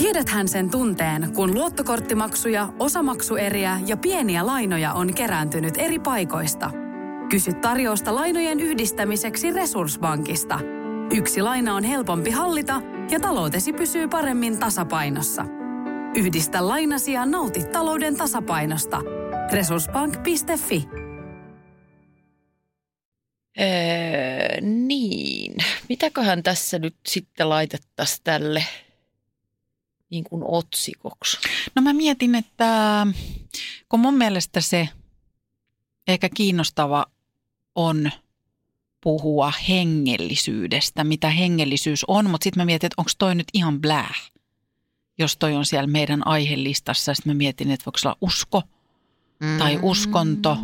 Tiedäthän 0.00 0.48
sen 0.48 0.70
tunteen, 0.70 1.32
kun 1.34 1.54
luottokorttimaksuja, 1.54 2.72
osamaksueriä 2.78 3.80
ja 3.86 3.96
pieniä 3.96 4.46
lainoja 4.46 4.92
on 4.92 5.14
kerääntynyt 5.14 5.74
eri 5.78 5.98
paikoista. 5.98 6.70
Kysy 7.30 7.52
tarjousta 7.52 8.14
lainojen 8.14 8.60
yhdistämiseksi 8.60 9.50
Resurssbankista. 9.50 10.60
Yksi 11.14 11.42
laina 11.42 11.74
on 11.74 11.84
helpompi 11.84 12.30
hallita 12.30 12.82
ja 13.10 13.20
taloutesi 13.20 13.72
pysyy 13.72 14.08
paremmin 14.08 14.58
tasapainossa. 14.58 15.44
Yhdistä 16.16 16.68
lainasi 16.68 17.12
ja 17.12 17.26
nauti 17.26 17.64
talouden 17.64 18.16
tasapainosta. 18.16 19.00
Resurssbank.fi 19.52 20.88
Öö, 23.60 24.60
niin, 24.60 25.54
mitäköhän 25.88 26.42
tässä 26.42 26.78
nyt 26.78 26.96
sitten 27.08 27.48
laitettaisiin 27.48 28.20
tälle 28.24 28.64
niin 30.10 30.24
kuin 30.24 30.42
otsikoksi? 30.46 31.38
No 31.74 31.82
mä 31.82 31.92
mietin, 31.92 32.34
että 32.34 33.06
kun 33.88 34.00
mun 34.00 34.14
mielestä 34.14 34.60
se 34.60 34.88
ehkä 36.08 36.28
kiinnostava 36.34 37.06
on 37.74 38.10
puhua 39.00 39.52
hengellisyydestä, 39.68 41.04
mitä 41.04 41.30
hengellisyys 41.30 42.04
on, 42.08 42.30
mutta 42.30 42.44
sitten 42.44 42.60
mä 42.60 42.64
mietin, 42.64 42.86
että 42.86 42.94
onko 42.98 43.10
toi 43.18 43.34
nyt 43.34 43.48
ihan 43.54 43.80
blää, 43.80 44.14
jos 45.18 45.36
toi 45.36 45.54
on 45.54 45.66
siellä 45.66 45.86
meidän 45.86 46.26
aihelistassa. 46.26 47.14
Sitten 47.14 47.30
mä 47.30 47.36
mietin, 47.36 47.70
että 47.70 47.84
voiko 47.86 47.98
se 47.98 48.08
olla 48.08 48.18
usko 48.20 48.62
tai 49.58 49.78
uskonto, 49.82 50.56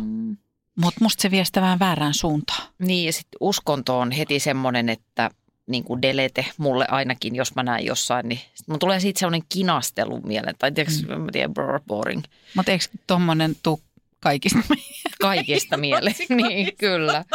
mutta 0.75 0.99
musta 1.01 1.21
se 1.21 1.31
vie 1.31 1.45
sitä 1.45 1.61
vähän 1.61 1.79
väärään 1.79 2.13
suuntaan. 2.13 2.67
Niin 2.79 3.05
ja 3.05 3.13
sitten 3.13 3.37
uskonto 3.39 3.99
on 3.99 4.11
heti 4.11 4.39
semmoinen, 4.39 4.89
että 4.89 5.31
niin 5.67 5.83
kuin 5.83 6.01
delete 6.01 6.45
mulle 6.57 6.85
ainakin, 6.89 7.35
jos 7.35 7.55
mä 7.55 7.63
näen 7.63 7.85
jossain, 7.85 8.29
niin 8.29 8.39
mun 8.67 8.79
tulee 8.79 8.99
siitä 8.99 9.19
semmoinen 9.19 9.47
kinastelu 9.49 10.21
mieleen. 10.21 10.55
Tai 10.59 10.71
tiedätkö, 10.71 11.15
mm. 11.15 11.21
mä 11.21 11.31
tiedän, 11.31 11.53
brr, 11.53 11.79
boring. 11.87 12.23
Mutta 12.55 12.71
eikö 12.71 12.85
tuommoinen 13.07 13.55
tuu 13.63 13.81
kaikista 14.19 14.59
Kaikesta 15.21 15.77
mieleen. 15.77 16.15
niin, 16.47 16.71
kyllä. 16.77 17.25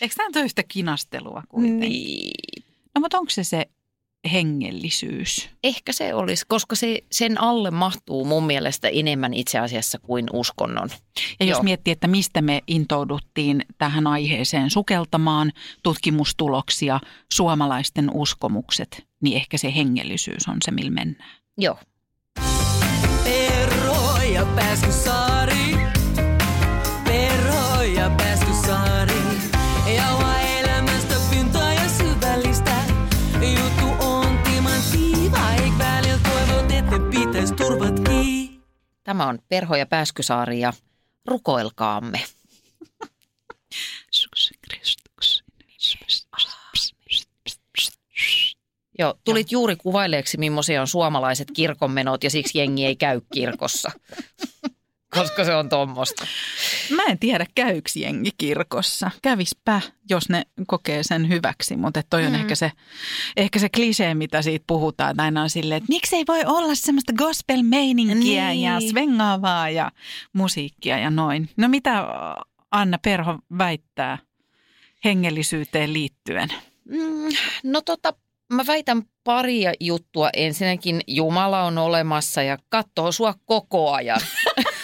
Eikö 0.00 0.14
tämä 0.16 0.28
ole 0.36 0.44
yhtä 0.44 0.62
kinastelua 0.68 1.42
kuitenkin? 1.48 1.80
Niin. 1.80 2.64
No 2.94 3.00
mutta 3.00 3.18
onko 3.18 3.30
se 3.30 3.44
se 3.44 3.66
hengellisyys? 4.32 5.50
Ehkä 5.64 5.92
se 5.92 6.14
olisi, 6.14 6.44
koska 6.48 6.76
se, 6.76 7.02
sen 7.12 7.40
alle 7.40 7.70
mahtuu 7.70 8.24
mun 8.24 8.46
mielestä 8.46 8.88
enemmän 8.88 9.34
itse 9.34 9.58
asiassa 9.58 9.98
kuin 9.98 10.26
uskonnon. 10.32 10.88
Ja 11.40 11.46
jos 11.46 11.56
Joo. 11.56 11.62
miettii, 11.62 11.92
että 11.92 12.08
mistä 12.08 12.42
me 12.42 12.62
intouduttiin 12.66 13.64
tähän 13.78 14.06
aiheeseen 14.06 14.70
sukeltamaan, 14.70 15.52
tutkimustuloksia, 15.82 17.00
suomalaisten 17.32 18.10
uskomukset, 18.14 19.06
niin 19.22 19.36
ehkä 19.36 19.58
se 19.58 19.74
hengellisyys 19.74 20.48
on 20.48 20.56
se, 20.64 20.70
millä 20.70 20.90
mennään. 20.90 21.30
Joo. 21.58 21.78
Perho 23.24 24.22
ja 24.32 24.46
Pääskysaari. 24.46 25.75
Tämä 39.06 39.26
on 39.26 39.38
Perho 39.48 39.76
ja 39.76 39.86
Pääskysaari 39.86 40.60
ja 40.60 40.72
rukoilkaamme. 41.26 42.24
Joo, 48.98 49.14
tulit 49.24 49.52
juuri 49.52 49.76
kuvaileeksi, 49.76 50.38
millaisia 50.38 50.80
on 50.80 50.88
suomalaiset 50.88 51.48
kirkonmenot 51.50 52.24
ja 52.24 52.30
siksi 52.30 52.58
jengi 52.58 52.86
ei 52.86 52.96
käy 52.96 53.20
kirkossa. 53.32 53.90
Koska 55.10 55.44
se 55.44 55.54
on 55.54 55.68
tuommoista. 55.68 56.26
Mä 56.90 57.02
en 57.02 57.18
tiedä, 57.18 57.46
käyks 57.54 57.96
jengi 57.96 58.30
kirkossa. 58.38 59.10
Kävispä, 59.22 59.80
jos 60.10 60.28
ne 60.28 60.42
kokee 60.66 61.02
sen 61.02 61.28
hyväksi, 61.28 61.76
mutta 61.76 62.02
toi 62.10 62.26
on 62.26 62.32
Mm. 62.32 62.38
ehkä, 62.40 62.54
se, 62.54 62.72
ehkä 63.36 63.58
se 63.58 63.68
klisee, 63.68 64.14
mitä 64.14 64.42
siitä 64.42 64.64
puhutaan. 64.66 65.10
että 65.10 65.22
Aina 65.22 65.42
on 65.42 65.50
silleen, 65.50 65.76
että 65.76 65.92
miksei 65.92 66.24
voi 66.28 66.44
olla 66.46 66.74
semmoista 66.74 67.12
gospel-meininkiä 67.12 68.48
Niin. 68.48 68.62
ja 68.62 68.80
svengaavaa 68.90 69.70
ja 69.70 69.90
musiikkia 70.32 70.98
ja 70.98 71.10
noin. 71.10 71.48
No 71.56 71.68
mitä 71.68 72.04
Anna 72.70 72.98
Perho 72.98 73.38
väittää 73.58 74.18
hengellisyyteen 75.04 75.92
liittyen? 75.92 76.48
Mm, 76.84 77.28
no 77.62 77.80
tota, 77.80 78.14
mä 78.52 78.66
väitän 78.66 79.02
paria 79.24 79.72
juttua. 79.80 80.30
Ensinnäkin 80.32 81.00
Jumala 81.06 81.62
on 81.62 81.78
olemassa 81.78 82.42
ja 82.42 82.58
katsoo 82.68 83.12
sua 83.12 83.34
koko 83.46 83.92
ajan. 83.92 84.20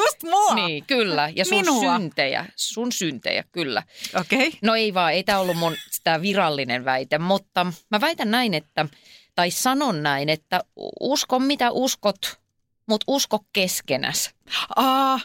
Just 0.00 0.22
mua! 0.22 0.54
Niin, 0.54 0.84
kyllä. 0.86 1.32
Ja 1.36 1.44
sun 1.44 1.58
Minua. 1.58 1.98
syntejä. 1.98 2.46
Sun 2.56 2.92
syntejä, 2.92 3.44
kyllä. 3.52 3.82
Okei. 4.20 4.48
Okay. 4.48 4.58
No 4.62 4.74
ei 4.74 4.94
vaan, 4.94 5.12
ei 5.12 5.24
tämä 5.24 5.38
ollut 5.38 5.56
mun 5.56 5.74
sitä 5.90 6.22
virallinen 6.22 6.84
väite, 6.84 7.18
mutta 7.18 7.66
mä 7.90 8.00
väitän 8.00 8.30
näin, 8.30 8.54
että, 8.54 8.86
tai 9.34 9.50
sanon 9.50 10.02
näin, 10.02 10.28
että 10.28 10.60
usko 11.00 11.38
mitä 11.38 11.70
uskot, 11.70 12.40
mutta 12.86 13.04
usko 13.06 13.44
keskenäs. 13.52 14.30
Aa, 14.76 15.20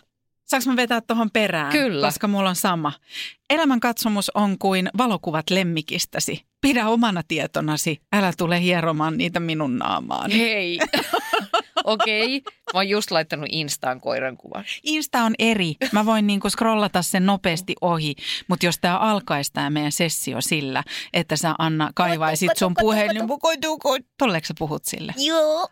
saanko 0.45 0.69
mä 0.69 0.75
vetää 0.75 1.01
tuohon 1.01 1.31
perään? 1.31 1.71
Kyllä. 1.71 2.07
Koska 2.07 2.27
mulla 2.27 2.49
on 2.49 2.55
sama. 2.55 2.93
Elämänkatsomus 3.49 4.31
on 4.35 4.57
kuin 4.57 4.89
valokuvat 4.97 5.49
lemmikistäsi. 5.49 6.45
Pidä 6.61 6.87
omana 6.87 7.21
tietonasi, 7.27 8.01
älä 8.13 8.33
tule 8.37 8.61
hieromaan 8.61 9.17
niitä 9.17 9.39
minun 9.39 9.77
naamaan. 9.77 10.31
Hei. 10.31 10.79
Okei, 11.85 12.37
okay. 12.37 12.53
mä 12.73 12.79
oon 12.79 12.89
just 12.89 13.11
laittanut 13.11 13.49
Instaan 13.51 14.01
koiran 14.01 14.37
kuvan. 14.37 14.65
Insta 14.83 15.23
on 15.23 15.35
eri. 15.39 15.75
Mä 15.91 16.05
voin 16.05 16.27
niinku 16.27 16.49
scrollata 16.49 17.01
sen 17.01 17.25
nopeasti 17.25 17.75
ohi, 17.81 18.15
mutta 18.47 18.65
jos 18.65 18.79
tämä 18.79 18.97
alkaisi 18.97 19.53
tämä 19.53 19.69
meidän 19.69 19.91
sessio 19.91 20.41
sillä, 20.41 20.83
että 21.13 21.35
sä 21.35 21.55
Anna 21.59 21.91
kaivaisit 21.95 22.57
sun 22.57 22.73
puhelimen, 22.79 23.27
tolleeko 24.17 24.45
sä 24.45 24.53
puhut 24.59 24.85
sille? 24.85 25.13
Joo. 25.17 25.67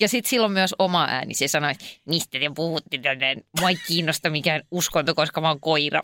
Ja 0.00 0.08
sitten 0.08 0.30
silloin 0.30 0.52
myös 0.52 0.74
oma 0.78 1.06
ääni. 1.10 1.34
Se 1.34 1.48
sanoi, 1.48 1.70
että 1.70 1.84
mistä 2.04 2.38
te 2.38 2.50
puhutte 2.54 2.98
tänään. 2.98 3.36
Mua 3.60 3.68
ei 3.68 3.76
kiinnosta 3.86 4.30
mikään 4.30 4.62
uskonto, 4.70 5.14
koska 5.14 5.40
mä 5.40 5.48
oon 5.48 5.60
koira. 5.60 6.02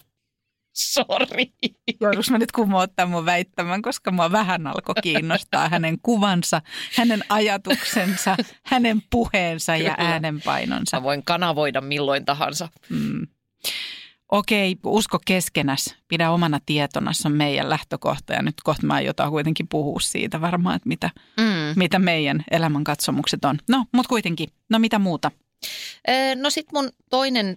Sori. 0.72 1.53
Joudus 2.00 2.31
mä 2.31 2.38
nyt 2.38 2.53
kumoottaa 2.53 3.06
mun 3.06 3.26
väittämän, 3.26 3.82
koska 3.82 4.10
mua 4.10 4.32
vähän 4.32 4.66
alkoi 4.66 4.94
kiinnostaa 5.03 5.69
hänen 5.69 5.98
kuvansa, 6.03 6.62
hänen 6.97 7.25
ajatuksensa, 7.28 8.36
hänen 8.64 9.03
puheensa 9.10 9.76
ja 9.76 9.94
Kyllä. 9.94 10.10
äänenpainonsa. 10.10 10.97
Mä 10.97 11.03
voin 11.03 11.25
kanavoida 11.25 11.80
milloin 11.80 12.25
tahansa. 12.25 12.69
Mm. 12.88 13.26
Okei, 14.32 14.76
usko 14.84 15.19
keskenäs, 15.26 15.97
pidä 16.09 16.30
omana 16.30 16.60
tietona, 16.66 17.12
se 17.12 17.28
on 17.28 17.34
meidän 17.34 17.70
lähtökohta 17.70 18.32
ja 18.32 18.42
nyt 18.42 18.54
kohta 18.64 18.86
mä 18.86 19.00
jotain 19.00 19.30
kuitenkin 19.30 19.69
puhua 19.69 20.00
siitä 20.00 20.41
varmaan, 20.41 20.76
että 20.76 20.88
mitä, 20.88 21.10
Mm. 21.36 21.44
mitä 21.76 21.98
meidän 21.98 22.44
elämänkatsomukset 22.50 23.44
on. 23.44 23.59
No, 23.69 23.84
mutta 23.92 24.09
kuitenkin, 24.09 24.48
no 24.69 24.78
mitä 24.78 24.98
muuta? 24.98 25.30
No 26.41 26.50
sitten 26.50 26.78
mun 26.78 26.91
toinen 27.10 27.56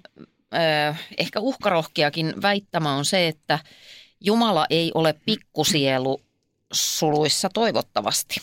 ehkä 1.18 1.40
uhkarohkeakin 1.40 2.34
väittämä 2.42 2.96
on 2.96 3.06
se, 3.06 3.28
että 3.28 3.60
Jumala 4.22 4.66
ei 4.70 4.92
ole 4.96 5.16
pikkusielu 5.26 6.22
suluissa 6.74 7.50
toivottavasti. 7.54 8.36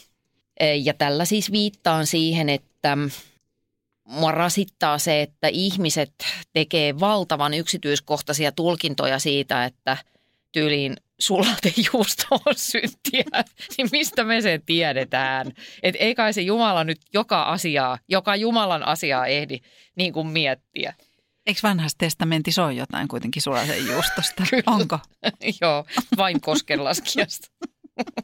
Ja 0.82 0.94
tällä 0.94 1.24
siis 1.24 1.52
viittaan 1.52 2.06
siihen, 2.06 2.48
että 2.48 2.98
mua 4.04 4.32
rasittaa 4.32 4.98
se, 4.98 5.22
että 5.22 5.48
ihmiset 5.48 6.12
tekee 6.52 7.00
valtavan 7.00 7.54
yksityiskohtaisia 7.54 8.52
tulkintoja 8.52 9.18
siitä, 9.18 9.64
että 9.64 9.96
tyyliin 10.52 10.96
sulatejuusto 11.20 12.26
on 12.46 12.54
syntiä, 12.56 13.44
niin 13.76 13.88
mistä 13.92 14.24
me 14.24 14.40
se 14.40 14.60
tiedetään? 14.66 15.52
Et 15.82 15.94
ei 15.98 16.14
kai 16.14 16.32
se 16.32 16.40
Jumala 16.40 16.84
nyt 16.84 17.00
joka 17.12 17.42
asiaa, 17.42 17.98
joka 18.08 18.36
Jumalan 18.36 18.82
asiaa 18.82 19.26
ehdi 19.26 19.58
niin 19.96 20.12
kuin 20.12 20.26
miettiä. 20.26 20.94
Eikö 21.50 21.60
vanhassa 21.62 21.98
testamentissa 21.98 22.64
ole 22.64 22.72
jotain 22.72 23.08
kuitenkin 23.08 23.42
sulasen 23.42 23.86
juustosta? 23.86 24.44
Kyllä. 24.50 24.62
Onko? 24.66 24.98
Joo, 25.60 25.84
vain 26.16 26.40
koskenlaskijasta. 26.40 27.48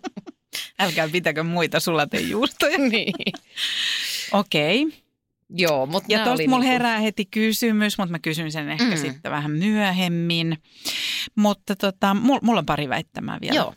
Älkää 0.81 1.09
pitäkö 1.09 1.43
muita 1.43 1.81
sulatejuustoja. 1.81 2.79
niin. 2.93 3.15
Okei. 4.33 4.87
Joo, 5.51 5.87
mutta 5.87 6.13
Ja 6.13 6.25
tuosta 6.25 6.45
mulla 6.49 6.59
niinku- 6.59 6.73
herää 6.73 6.99
heti 6.99 7.25
kysymys, 7.25 7.99
mutta 7.99 8.11
mä 8.13 8.19
kysyn 8.19 8.53
sen 8.53 8.69
ehkä 8.71 8.85
Mm. 8.85 8.97
sitten 8.97 9.33
vähän 9.33 9.51
myöhemmin. 9.51 10.57
Mutta 11.37 11.77
tota, 11.77 12.15
mulla, 12.15 12.41
mulla 12.43 12.59
on 12.61 12.67
pari 12.67 12.89
väittämää 12.89 13.39
vielä. 13.41 13.55
Joo. 13.57 13.75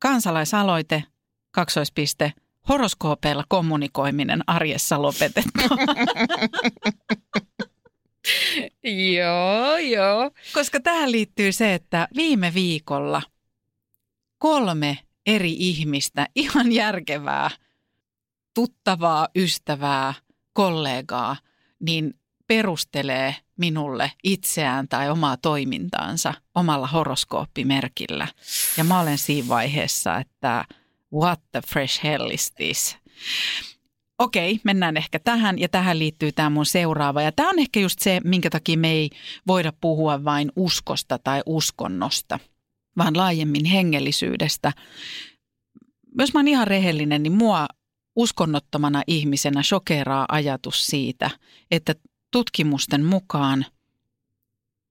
Kansalaisaloite, 0.00 1.04
kaksoispiste, 1.50 2.32
horoskoopeilla 2.68 3.44
kommunikoiminen 3.48 4.42
arjessa 4.46 5.02
lopetettu. 5.02 5.62
Joo, 9.14 9.76
joo. 9.76 10.30
Koska 10.52 10.80
tähän 10.80 11.12
liittyy 11.12 11.52
se, 11.52 11.74
että 11.74 12.08
viime 12.16 12.54
viikolla 12.54 13.22
kolme 14.38 14.98
eri 15.26 15.52
ihmistä, 15.58 16.26
ihan 16.34 16.72
järkevää, 16.72 17.50
tuttavaa, 18.54 19.28
ystävää, 19.36 20.14
kollegaa, 20.52 21.36
niin 21.80 22.14
perustelee 22.46 23.36
minulle 23.56 24.12
itseään 24.24 24.88
tai 24.88 25.10
omaa 25.10 25.36
toimintaansa 25.36 26.34
omalla 26.54 26.86
horoskooppimerkillä. 26.86 28.28
Ja 28.76 28.84
mä 28.84 29.00
olen 29.00 29.18
siinä 29.18 29.48
vaiheessa, 29.48 30.16
että 30.16 30.64
what 31.14 31.40
the 31.52 31.62
fresh 31.68 32.04
hell 32.04 32.30
is 32.30 32.52
this? 32.52 32.96
Okei, 34.18 34.60
mennään 34.64 34.96
ehkä 34.96 35.18
tähän 35.18 35.58
ja 35.58 35.68
tähän 35.68 35.98
liittyy 35.98 36.32
tämä 36.32 36.50
mun 36.50 36.66
seuraava. 36.66 37.22
Ja 37.22 37.32
tämä 37.32 37.50
on 37.50 37.58
ehkä 37.58 37.80
just 37.80 37.98
se, 37.98 38.20
minkä 38.24 38.50
takia 38.50 38.78
me 38.78 38.90
ei 38.90 39.10
voida 39.46 39.72
puhua 39.80 40.24
vain 40.24 40.52
uskosta 40.56 41.18
tai 41.18 41.42
uskonnosta, 41.46 42.38
vaan 42.98 43.16
laajemmin 43.16 43.64
hengellisyydestä. 43.64 44.72
Jos 46.18 46.34
mä 46.34 46.38
oon 46.38 46.48
ihan 46.48 46.66
rehellinen, 46.66 47.22
niin 47.22 47.32
mua 47.32 47.66
uskonnottomana 48.16 49.02
ihmisenä 49.06 49.62
shokeraa 49.62 50.24
ajatus 50.28 50.86
siitä, 50.86 51.30
että 51.70 51.94
tutkimusten 52.30 53.04
mukaan 53.04 53.66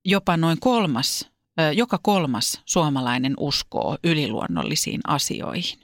jopa 0.06 0.38
noin 0.38 0.60
kolmas, 0.60 1.30
joka 1.76 2.00
kolmas 2.04 2.62
suomalainen 2.66 3.34
uskoo 3.40 3.98
yliluonnollisiin 4.04 5.02
asioihin. 5.08 5.83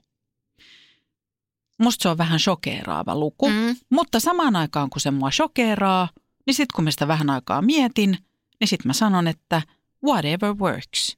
Musta 1.80 2.04
se 2.04 2.10
on 2.10 2.18
vähän 2.18 2.40
shokeeraava 2.40 3.16
luku, 3.16 3.50
mm. 3.50 3.76
mutta 3.90 4.20
samaan 4.20 4.56
aikaan 4.56 4.90
kun 4.90 5.02
se 5.02 5.12
mua 5.12 5.32
shokeeraa, 5.32 6.10
niin 6.46 6.54
sitten 6.54 6.76
kun 6.76 6.84
mä 6.84 6.92
sitä 6.92 7.08
vähän 7.08 7.30
aikaa 7.30 7.62
mietin, 7.62 8.18
niin 8.60 8.68
sitten 8.68 8.90
mä 8.90 8.94
sanon, 8.94 9.28
että 9.28 9.62
whatever 10.06 10.54
works. 10.54 11.18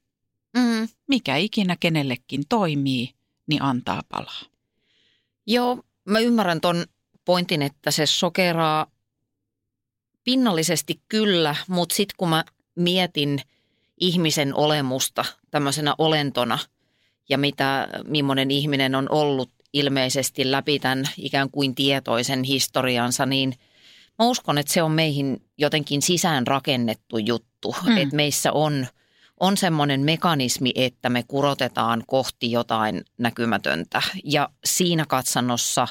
Mm. 0.57 0.87
Mikä 1.07 1.35
ikinä 1.35 1.77
kenellekin 1.79 2.43
toimii, 2.49 3.13
niin 3.47 3.61
antaa 3.61 4.01
palaa. 4.09 4.41
Joo, 5.47 5.83
mä 6.05 6.19
ymmärrän 6.19 6.61
ton 6.61 6.85
pointin, 7.25 7.61
että 7.61 7.91
se 7.91 8.05
sokeraa 8.05 8.87
pinnallisesti 10.23 11.01
kyllä, 11.09 11.55
mutta 11.67 11.95
sitten 11.95 12.15
kun 12.17 12.29
mä 12.29 12.43
mietin 12.75 13.41
ihmisen 13.97 14.55
olemusta 14.55 15.25
tämmöisenä 15.51 15.95
olentona 15.97 16.59
ja 17.29 17.37
mitä 17.37 17.87
millainen 18.07 18.51
ihminen 18.51 18.95
on 18.95 19.07
ollut 19.09 19.49
ilmeisesti 19.73 20.51
läpi 20.51 20.79
tämän 20.79 21.05
ikään 21.17 21.51
kuin 21.51 21.75
tietoisen 21.75 22.43
historiansa, 22.43 23.25
niin 23.25 23.53
mä 24.19 24.25
uskon, 24.25 24.57
että 24.57 24.73
se 24.73 24.83
on 24.83 24.91
meihin 24.91 25.45
jotenkin 25.57 26.01
sisään 26.01 26.47
rakennettu 26.47 27.17
juttu. 27.17 27.75
Mm. 27.85 27.97
Että 27.97 28.15
meissä 28.15 28.51
on, 28.51 28.87
on 29.39 29.57
semmoinen 29.57 30.01
mekanismi, 30.01 30.71
että 30.75 31.09
me 31.09 31.23
kurotetaan 31.27 32.03
kohti 32.07 32.51
jotain 32.51 33.01
näkymätöntä. 33.17 34.01
Ja 34.23 34.49
siinä 34.65 35.05
katsannossa 35.05 35.87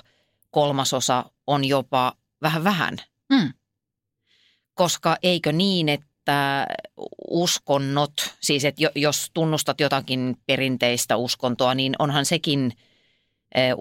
kolmasosa 0.50 1.24
on 1.46 1.64
jopa 1.64 2.12
vähän 2.42 2.64
vähän. 2.64 2.96
Mm. 3.32 3.52
Koska 4.74 5.16
eikö 5.22 5.52
niin, 5.52 5.88
että 5.88 6.66
uskonnot, 7.28 8.12
siis 8.40 8.64
että 8.64 8.82
jos 8.94 9.30
tunnustat 9.34 9.80
jotakin 9.80 10.36
perinteistä 10.46 11.16
uskontoa, 11.16 11.74
niin 11.74 11.94
onhan 11.98 12.24
sekin– 12.24 12.72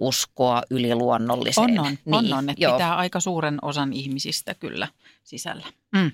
uskoa 0.02 0.64
yliluonnolliseen. 0.70 1.80
On 1.80 1.88
on, 1.88 1.98
niin, 2.06 2.16
on, 2.16 2.34
on 2.34 2.50
että 2.50 2.64
joo. 2.64 2.74
pitää 2.74 2.98
aika 2.98 3.20
suuren 3.20 3.58
osan 3.62 3.94
ihmisistä 3.94 4.56
kyllä 4.56 4.88
sisällä. 5.24 5.68
Mm. 5.92 6.12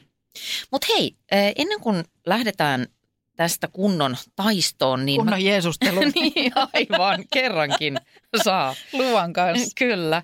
Mutta 0.71 0.87
hei, 0.89 1.15
ennen 1.31 1.79
kuin 1.79 2.03
lähdetään 2.25 2.87
tästä 3.35 3.67
kunnon 3.67 4.17
taistoon. 4.35 5.05
Niin 5.05 5.17
kunnon 5.17 5.33
mä... 5.33 5.37
Jeesustelu. 5.37 5.99
niin, 6.15 6.51
aivan, 6.73 7.23
kerrankin 7.33 7.99
saa. 8.43 8.75
Luvan 8.93 9.33
kanssa. 9.33 9.71
Kyllä. 9.75 10.23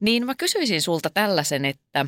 Niin 0.00 0.26
mä 0.26 0.34
kysyisin 0.34 0.82
sulta 0.82 1.10
tällaisen, 1.10 1.64
että 1.64 2.06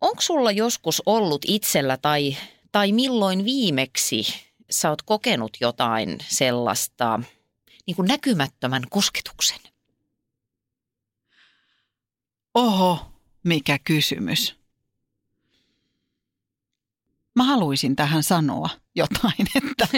onko 0.00 0.20
sulla 0.20 0.52
joskus 0.52 1.02
ollut 1.06 1.42
itsellä 1.46 1.96
tai, 1.96 2.36
tai 2.72 2.92
milloin 2.92 3.44
viimeksi 3.44 4.26
sä 4.70 4.90
oot 4.90 5.02
kokenut 5.02 5.56
jotain 5.60 6.18
sellaista– 6.28 7.20
niin 7.88 7.96
kuin 7.96 8.08
näkymättömän 8.08 8.82
kosketuksen? 8.90 9.58
Oho, 12.54 13.12
mikä 13.44 13.78
kysymys. 13.78 14.56
Mä 17.36 17.44
haluaisin 17.44 17.96
tähän 17.96 18.22
sanoa 18.22 18.68
jotain, 18.94 19.46
että 19.64 19.88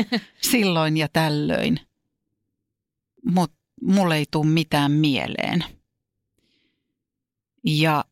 silloin 0.40 0.96
ja 0.96 1.08
tällöin, 1.08 1.80
mutta 3.24 3.56
mulle 3.82 4.16
ei 4.16 4.26
tule 4.30 4.46
mitään 4.46 4.92
mieleen. 4.92 5.64
Ja 7.64 8.04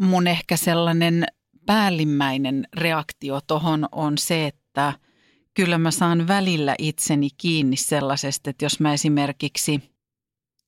mun 0.00 0.26
ehkä 0.26 0.56
sellainen 0.56 1.26
päällimmäinen 1.66 2.68
reaktio 2.76 3.40
tohon 3.40 3.88
on 3.92 4.18
se, 4.18 4.46
että– 4.46 4.92
kyllä 5.54 5.78
mä 5.78 5.90
saan 5.90 6.28
välillä 6.28 6.74
itseni 6.78 7.28
kiinni 7.36 7.76
sellaisesta, 7.76 8.50
että 8.50 8.64
jos 8.64 8.80
mä 8.80 8.92
esimerkiksi 8.92 9.94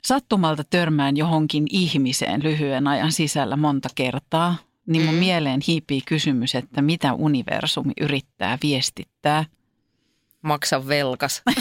sattumalta 0.06 0.64
törmään 0.64 1.16
johonkin 1.16 1.66
ihmiseen 1.70 2.42
lyhyen 2.42 2.86
ajan 2.86 3.12
sisällä 3.12 3.56
monta 3.56 3.88
kertaa, 3.94 4.56
niin 4.86 5.04
mun 5.04 5.14
mm. 5.14 5.18
mieleen 5.18 5.60
hiipii 5.66 6.00
kysymys, 6.00 6.54
että 6.54 6.82
mitä 6.82 7.14
universumi 7.14 7.92
yrittää 8.00 8.58
viestittää. 8.62 9.44
Maksa 10.42 10.88
velkas. 10.88 11.42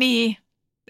niin, 0.00 0.36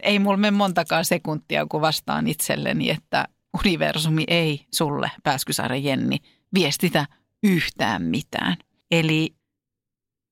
ei 0.03 0.19
mulla 0.19 0.37
mene 0.37 0.51
montakaan 0.51 1.05
sekuntia, 1.05 1.67
kun 1.67 1.81
vastaan 1.81 2.27
itselleni, 2.27 2.91
että 2.91 3.29
universumi 3.65 4.25
ei 4.29 4.67
sulle, 4.75 5.11
Pääskysaaren 5.23 5.85
Jenni, 5.85 6.19
viestitä 6.55 7.06
yhtään 7.43 8.03
mitään. 8.03 8.56
Eli 8.91 9.35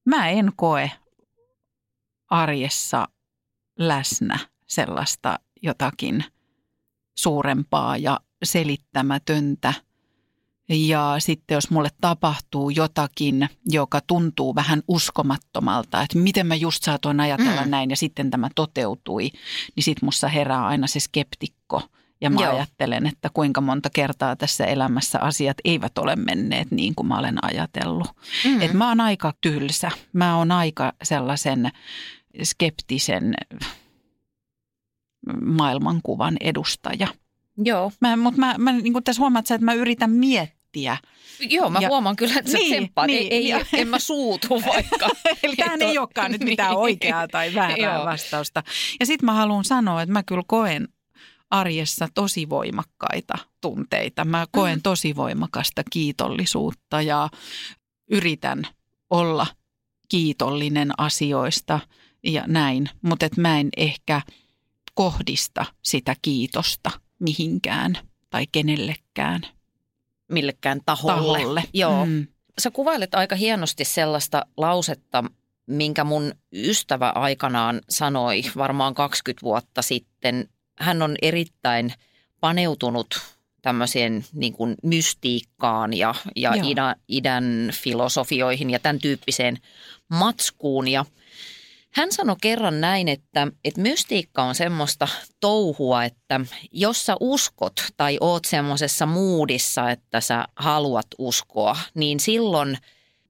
mä 0.06 0.28
en 0.28 0.52
koe 0.56 0.90
arjessa 2.30 3.08
läsnä 3.78 4.38
sellaista 4.66 5.38
jotakin 5.62 6.24
suurempaa 7.18 7.96
ja 7.96 8.20
selittämätöntä. 8.44 9.74
Ja 10.68 11.16
sitten 11.18 11.54
jos 11.54 11.70
mulle 11.70 11.88
tapahtuu 12.00 12.70
jotakin, 12.70 13.48
joka 13.66 14.00
tuntuu 14.06 14.54
vähän 14.54 14.82
uskomattomalta, 14.88 16.02
että 16.02 16.18
miten 16.18 16.46
mä 16.46 16.54
just 16.54 16.82
saatoin 16.82 17.20
ajatella 17.20 17.64
mm. 17.64 17.70
näin 17.70 17.90
ja 17.90 17.96
sitten 17.96 18.30
tämä 18.30 18.48
toteutui, 18.54 19.30
niin 19.76 19.84
sit 19.84 20.02
mussa 20.02 20.28
herää 20.28 20.66
aina 20.66 20.86
se 20.86 21.00
skeptikko– 21.00 21.82
ja 22.20 22.30
mä 22.30 22.40
Joo. 22.40 22.54
ajattelen, 22.54 23.06
että 23.06 23.30
kuinka 23.34 23.60
monta 23.60 23.90
kertaa 23.90 24.36
tässä 24.36 24.64
elämässä 24.64 25.20
asiat 25.20 25.56
eivät 25.64 25.98
ole 25.98 26.16
menneet 26.16 26.70
niin 26.70 26.94
kuin 26.94 27.06
mä 27.06 27.18
olen 27.18 27.44
ajatellut. 27.44 28.08
Mm. 28.44 28.62
Et 28.62 28.72
mä 28.72 28.88
oon 28.88 29.00
aika 29.00 29.32
tylsä. 29.40 29.90
Mä 30.12 30.36
oon 30.36 30.52
aika 30.52 30.92
sellaisen 31.02 31.70
skeptisen 32.42 33.34
maailmankuvan 35.42 36.36
edustaja. 36.40 37.08
Joo. 37.64 37.92
Mä, 38.00 38.16
mutta 38.16 38.40
mä, 38.40 38.54
mä 38.58 38.72
niin 38.72 39.04
tässä 39.04 39.20
huomaat 39.20 39.50
että 39.50 39.64
mä 39.64 39.74
yritän 39.74 40.10
miettiä. 40.10 40.96
Joo, 41.40 41.70
mä 41.70 41.78
ja, 41.78 41.88
huomaan 41.88 42.16
kyllä, 42.16 42.34
että 42.38 42.50
sä 42.50 42.58
niin, 42.58 42.90
Niin, 43.06 43.32
ei, 43.32 43.52
ei, 43.52 43.62
en 43.72 43.88
mä 43.88 43.98
suutu 43.98 44.62
vaikka. 44.66 45.08
Eli 45.42 45.56
tämähän 45.56 45.82
ei 45.82 45.98
olekaan 45.98 46.32
nyt 46.32 46.44
mitään 46.44 46.70
niin. 46.70 46.78
oikeaa 46.78 47.28
tai 47.28 47.54
väärää 47.54 48.04
vastausta. 48.04 48.62
Ja 49.00 49.06
sitten 49.06 49.26
mä 49.26 49.32
haluan 49.32 49.64
sanoa, 49.64 50.02
että 50.02 50.12
mä 50.12 50.22
kyllä 50.22 50.42
koen 50.46 50.88
arjessa 51.50 52.08
tosi 52.14 52.48
voimakkaita 52.48 53.34
tunteita. 53.60 54.24
Mä 54.24 54.46
koen 54.50 54.78
mm. 54.78 54.82
tosi 54.82 55.16
voimakasta 55.16 55.82
kiitollisuutta 55.90 57.02
ja 57.02 57.28
yritän 58.10 58.62
olla 59.10 59.46
kiitollinen 60.08 60.90
asioista 60.98 61.80
ja 62.24 62.44
näin, 62.46 62.90
mutta 63.02 63.26
et 63.26 63.36
mä 63.36 63.60
en 63.60 63.68
ehkä 63.76 64.20
kohdista 64.94 65.66
sitä 65.82 66.16
kiitosta 66.22 66.90
mihinkään 67.18 67.98
tai 68.30 68.46
kenellekään. 68.52 69.40
Millekään 70.32 70.80
taholle. 70.86 71.38
taholle. 71.38 71.64
Joo. 71.74 72.06
Mm. 72.06 72.26
Sä 72.58 72.70
kuvailet 72.70 73.14
aika 73.14 73.36
hienosti 73.36 73.84
sellaista 73.84 74.46
lausetta, 74.56 75.24
minkä 75.66 76.04
mun 76.04 76.32
ystävä 76.52 77.10
aikanaan 77.10 77.80
sanoi 77.88 78.42
varmaan 78.56 78.94
20 78.94 79.42
vuotta 79.42 79.82
sitten 79.82 80.48
hän 80.78 81.02
on 81.02 81.16
erittäin 81.22 81.92
paneutunut 82.40 83.20
tämmöiseen 83.62 84.24
niin 84.32 84.52
kuin 84.52 84.74
mystiikkaan 84.82 85.92
ja, 85.92 86.14
ja 86.36 86.52
idän, 86.54 86.96
idän 87.08 87.70
filosofioihin 87.74 88.70
ja 88.70 88.78
tämän 88.78 88.98
tyyppiseen 88.98 89.58
matskuun. 90.08 90.88
Ja 90.88 91.04
hän 91.90 92.12
sanoi 92.12 92.36
kerran 92.40 92.80
näin, 92.80 93.08
että, 93.08 93.48
että 93.64 93.80
mystiikka 93.80 94.42
on 94.42 94.54
semmoista 94.54 95.08
touhua, 95.40 96.04
että 96.04 96.40
jos 96.72 97.06
sä 97.06 97.16
uskot 97.20 97.72
tai 97.96 98.18
oot 98.20 98.44
semmoisessa 98.44 99.06
muudissa, 99.06 99.90
että 99.90 100.20
sä 100.20 100.44
haluat 100.56 101.06
uskoa, 101.18 101.76
niin 101.94 102.20
silloin 102.20 102.78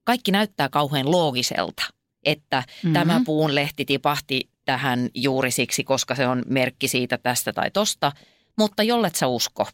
kaikki 0.04 0.30
näyttää 0.30 0.68
kauhean 0.68 1.10
loogiselta. 1.10 1.82
Että 2.24 2.56
mm-hmm. 2.66 2.92
tämä 2.92 3.20
puun 3.26 3.54
lehti 3.54 3.84
tipahti 3.84 4.48
tähän 4.66 5.08
juuri 5.14 5.50
siksi, 5.50 5.84
koska 5.84 6.14
se 6.14 6.26
on 6.26 6.42
merkki 6.46 6.88
siitä 6.88 7.18
tästä 7.18 7.52
tai 7.52 7.70
tosta. 7.70 8.12
Mutta 8.58 8.82
jollet 8.82 9.14
sä 9.14 9.26
usko, 9.26 9.66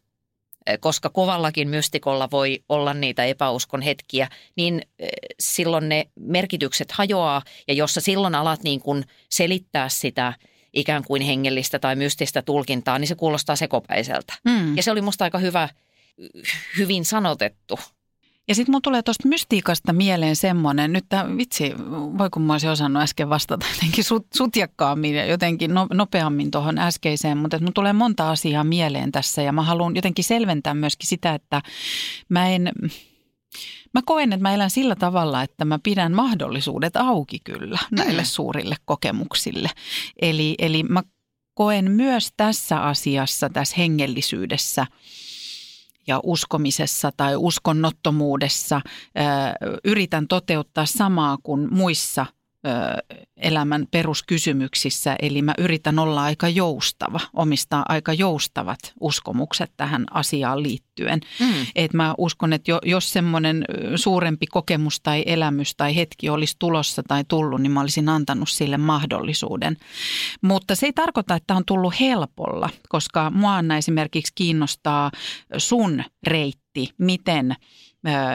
eh, 0.67 0.79
koska 0.81 1.11
kovallakin 1.11 1.69
mystikolla 1.69 2.31
voi 2.31 2.65
olla 2.69 2.95
niitä 2.95 3.25
epäuskon 3.25 3.83
hetkiä, 3.83 4.29
niin 4.57 4.83
eh, 4.99 5.09
silloin 5.41 5.89
ne 5.89 6.07
merkitykset 6.21 6.93
hajoaa. 6.93 7.43
Ja 7.69 7.75
jos 7.75 7.95
sä 7.95 8.01
silloin 8.01 8.35
alat 8.35 8.63
niin 8.63 8.81
kuin 8.81 9.05
selittää 9.29 9.89
sitä 9.89 10.33
ikään 10.73 11.05
kuin 11.05 11.23
hengellistä 11.23 11.79
tai 11.79 11.97
mystistä 11.97 12.43
tulkintaa, 12.43 12.99
niin 12.99 13.09
se 13.09 13.15
kuulostaa 13.15 13.57
sekopäiseltä. 13.57 14.35
Mm. 14.45 14.77
Ja 14.77 14.83
se 14.83 14.91
oli 14.91 15.01
musta 15.01 15.25
aika 15.25 15.39
hyvä, 15.39 15.69
hyvin 16.79 17.05
sanotettu. 17.05 17.79
Ja 18.49 18.55
sitten 18.55 18.73
mun 18.73 18.83
tulee 18.83 19.03
tuosta 19.03 19.29
mystiikasta 19.29 19.93
mieleen 19.93 20.37
semmoinen, 20.37 20.93
nyt 20.93 21.05
tää, 21.09 21.37
vitsi, 21.37 21.75
voi 22.19 22.31
kun 22.31 22.43
mä 22.43 22.53
olisin 22.53 22.71
osannut 22.71 23.03
äsken 23.03 23.29
vastata 23.29 23.67
jotenkin 23.75 24.05
sut, 24.05 24.27
sutjakkaammin 24.35 25.15
ja 25.15 25.27
jotenkin 25.27 25.75
no, 25.75 25.87
nopeammin 25.93 26.51
tuohon 26.51 26.79
äskeiseen, 26.79 27.39
mutta 27.39 27.59
mun 27.59 27.73
tulee 27.73 27.93
monta 27.93 28.31
asiaa 28.31 28.65
mieleen 28.65 29.13
tässä 29.13 29.43
ja 29.43 29.53
mä 29.53 29.63
haluan 29.63 29.97
jotenkin 29.97 30.25
selventää 30.25 30.75
myöskin 30.75 31.09
sitä, 31.09 31.35
että 31.35 31.63
mä 32.29 32.49
en, 32.49 32.73
mä 33.95 34.01
koen, 34.05 34.33
että 34.33 34.43
mä 34.43 34.55
elän 34.55 34.71
sillä 34.71 34.97
tavalla, 34.97 35.43
että 35.43 35.65
mä 35.65 35.79
pidän 35.83 36.13
mahdollisuudet 36.13 36.97
auki 36.97 37.39
kyllä 37.45 37.79
näille 37.91 38.23
mm. 38.23 38.27
suurille 38.27 38.77
kokemuksille. 38.85 39.71
Eli, 40.23 40.55
eli 40.59 40.83
mä 40.83 41.03
koen 41.55 41.91
myös 41.91 42.29
tässä 42.37 42.83
asiassa, 42.83 43.49
tässä 43.49 43.77
hengellisyydessä– 43.79 44.87
ja 46.07 46.21
uskomisessa 46.23 47.13
tai 47.17 47.37
uskonnottomuudessa 47.37 48.81
yritän 49.85 50.29
toteuttaa 50.29 50.87
samaa 50.87 51.39
kuin 51.43 51.75
muissa 51.75 52.27
elämän 53.37 53.87
peruskysymyksissä. 53.91 55.17
Eli 55.23 55.43
mä 55.43 55.55
yritän 55.59 55.99
olla 55.99 56.23
aika 56.23 56.49
joustava, 56.49 57.21
omistaa 57.33 57.85
aika 57.89 58.13
joustavat 58.13 58.79
uskomukset 59.01 59.73
tähän 59.77 60.07
asiaan 60.11 60.63
liittyen. 60.63 61.21
Mm. 61.41 61.67
Et 61.75 61.95
mä 61.95 62.15
uskon, 62.19 62.53
että 62.53 62.73
jos 62.85 63.13
semmoinen 63.13 63.65
suurempi 63.97 64.47
kokemus 64.47 65.01
tai 65.01 65.23
elämys 65.27 65.75
tai 65.77 65.97
hetki 65.97 66.29
olisi 66.29 66.57
tulossa 66.59 67.03
tai 67.09 67.25
tullut, 67.29 67.61
niin 67.61 67.73
mä 67.73 67.81
olisin 67.81 68.09
antanut 68.09 68.49
sille 68.49 68.79
mahdollisuuden. 68.79 69.77
Mutta 70.43 70.75
se 70.75 70.87
ei 70.87 70.93
tarkoita, 70.93 71.35
että 71.35 71.55
on 71.55 71.65
tullut 71.67 72.01
helpolla, 72.01 72.71
koska 72.89 73.31
mua 73.31 73.59
esimerkiksi 73.79 74.33
kiinnostaa 74.35 75.11
sun 75.59 76.05
reitti, 76.27 76.91
miten– 76.99 77.55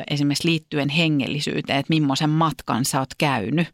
esimerkiksi 0.09 0.47
liittyen 0.47 0.89
hengellisyyteen, 0.89 1.79
että 1.79 1.93
millaisen 1.93 2.29
matkan 2.29 2.85
sä 2.85 2.99
oot 2.99 3.09
käynyt 3.17 3.67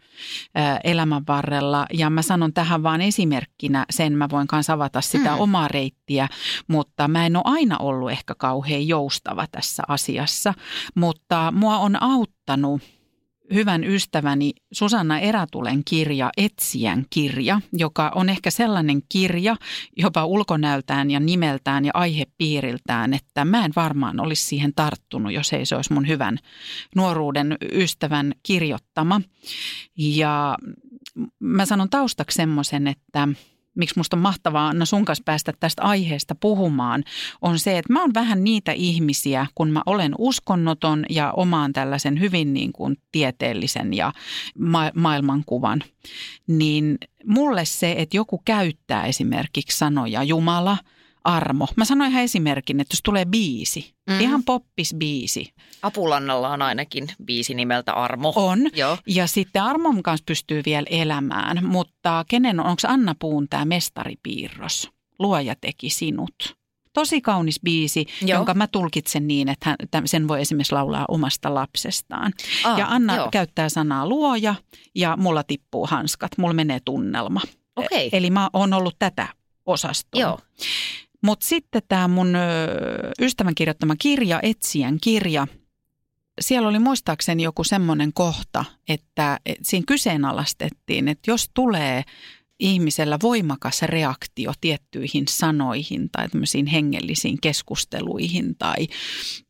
elämän 0.83 1.23
varrella. 1.27 1.85
Ja 1.93 2.09
mä 2.09 2.21
sanon 2.21 2.53
tähän 2.53 2.83
vaan 2.83 3.01
esimerkkinä 3.01 3.85
sen, 3.89 4.17
mä 4.17 4.29
voin 4.31 4.47
kanssa 4.47 4.73
avata 4.73 5.01
sitä 5.01 5.31
mm. 5.31 5.39
omaa 5.39 5.67
reittiä, 5.67 6.27
mutta 6.67 7.07
mä 7.07 7.25
en 7.25 7.35
ole 7.35 7.43
aina 7.45 7.77
ollut 7.77 8.11
ehkä 8.11 8.35
kauhean 8.35 8.87
joustava 8.87 9.47
tässä 9.51 9.83
asiassa. 9.87 10.53
Mutta 10.95 11.53
mua 11.55 11.77
on 11.77 12.03
auttanut 12.03 12.81
hyvän 13.53 13.83
ystäväni 13.83 14.53
Susanna 14.71 15.19
Erätulen 15.19 15.83
kirja 15.85 16.29
Etsijän 16.37 17.05
kirja, 17.09 17.61
joka 17.73 18.11
on 18.15 18.29
ehkä 18.29 18.51
sellainen 18.51 19.01
kirja 19.09 19.55
jopa 19.97 20.25
ulkonäöltään 20.25 21.11
ja 21.11 21.19
nimeltään 21.19 21.85
ja 21.85 21.91
aihepiiriltään, 21.93 23.13
että 23.13 23.45
mä 23.45 23.65
en 23.65 23.71
varmaan 23.75 24.19
olisi 24.19 24.45
siihen 24.45 24.73
tarttunut, 24.75 25.33
jos 25.33 25.53
ei 25.53 25.65
se 25.65 25.75
olisi 25.75 25.93
mun 25.93 26.07
hyvän 26.07 26.37
nuoruuden 26.95 27.57
ystävän 27.71 28.33
kirjoittama. 28.43 29.21
Ja 29.97 30.57
mä 31.39 31.65
sanon 31.65 31.89
taustaksi 31.89 32.35
semmoisen, 32.35 32.87
että– 32.87 33.27
miksi 33.75 33.99
musta 33.99 34.15
on 34.15 34.21
mahtavaa 34.21 34.67
Anna 34.67 34.85
sun 34.85 35.05
kanssa 35.05 35.23
päästä 35.25 35.53
tästä 35.59 35.81
aiheesta 35.81 36.35
puhumaan, 36.35 37.03
on 37.41 37.59
se, 37.59 37.77
että 37.77 37.93
mä 37.93 38.01
oon 38.01 38.13
vähän 38.13 38.43
niitä 38.43 38.71
ihmisiä, 38.71 39.47
kun 39.55 39.69
mä 39.69 39.81
olen 39.85 40.15
uskonnoton 40.17 41.05
ja 41.09 41.31
omaan 41.31 41.73
tällaisen 41.73 42.19
hyvin 42.19 42.53
niin 42.53 42.73
kuin 42.73 42.97
tieteellisen 43.11 43.93
ja 43.93 44.13
ma- 44.59 44.91
maailmankuvan, 44.95 45.83
niin 46.47 46.97
mulle 47.25 47.65
se, 47.65 47.95
että 47.97 48.17
joku 48.17 48.41
käyttää 48.45 49.05
esimerkiksi 49.05 49.77
sanoja 49.77 50.23
Jumala– 50.23 50.77
armo. 51.23 51.67
Mä 51.75 51.85
sanoin 51.85 52.11
ihan 52.11 52.23
esimerkin, 52.23 52.79
että 52.79 52.93
jos 52.93 53.01
tulee 53.03 53.25
biisi, 53.25 53.93
mm. 54.09 54.19
ihan 54.19 54.43
poppis 54.43 54.95
biisi. 54.97 55.53
Apulannalla 55.81 56.49
on 56.49 56.61
ainakin 56.61 57.07
biisi 57.25 57.53
nimeltä 57.53 57.93
Armo. 57.93 58.33
On. 58.35 58.59
Joo. 58.73 58.97
Ja 59.07 59.27
sitten 59.27 59.63
Armon 59.63 60.03
kanssa 60.03 60.23
pystyy 60.25 60.61
vielä 60.65 60.87
elämään, 60.89 61.65
mutta 61.65 62.25
kenen 62.27 62.59
on, 62.59 62.65
onko 62.65 62.81
Anna 62.87 63.15
Puun 63.19 63.49
tämä 63.49 63.65
mestaripiirros? 63.65 64.89
Luoja 65.19 65.55
teki 65.61 65.89
sinut. 65.89 66.55
Tosi 66.93 67.21
kaunis 67.21 67.59
biisi, 67.63 68.05
Joo. 68.21 68.37
jonka 68.37 68.53
mä 68.53 68.67
tulkitsen 68.67 69.27
niin, 69.27 69.49
että 69.49 69.75
hän, 69.93 70.07
sen 70.07 70.27
voi 70.27 70.41
esimerkiksi 70.41 70.73
laulaa 70.73 71.05
omasta 71.07 71.53
lapsestaan. 71.53 72.33
Aa, 72.63 72.79
ja 72.79 72.87
Anna 72.89 73.15
jo. 73.15 73.27
käyttää 73.31 73.69
sanaa 73.69 74.07
luoja 74.09 74.55
ja 74.95 75.17
mulla 75.17 75.43
tippuu 75.43 75.87
hanskat, 75.87 76.31
mulla 76.37 76.53
menee 76.53 76.79
tunnelma. 76.85 77.41
Okay. 77.75 78.09
Eli 78.11 78.29
mä 78.29 78.49
oon 78.53 78.73
ollut 78.73 78.95
tätä 78.99 79.27
osastoa. 79.65 80.21
Joo. 80.21 80.39
Mutta 81.23 81.45
sitten 81.45 81.81
tämä 81.87 82.07
mun 82.07 82.33
ystävän 83.21 83.55
kirjoittama 83.55 83.95
kirja, 83.95 84.39
Etsijän 84.43 84.97
kirja, 85.01 85.47
siellä 86.41 86.67
oli 86.67 86.79
muistaakseni 86.79 87.43
joku 87.43 87.63
semmoinen 87.63 88.13
kohta, 88.13 88.65
että, 88.89 89.39
että 89.45 89.63
siinä 89.63 89.83
kyseenalaistettiin, 89.87 91.07
että 91.07 91.31
jos 91.31 91.49
tulee 91.53 92.03
ihmisellä 92.59 93.17
voimakas 93.21 93.81
reaktio 93.81 94.53
tiettyihin 94.61 95.23
sanoihin 95.29 96.09
tai 96.11 96.29
tämmöisiin 96.29 96.65
hengellisiin 96.65 97.37
keskusteluihin 97.41 98.55
tai, 98.57 98.87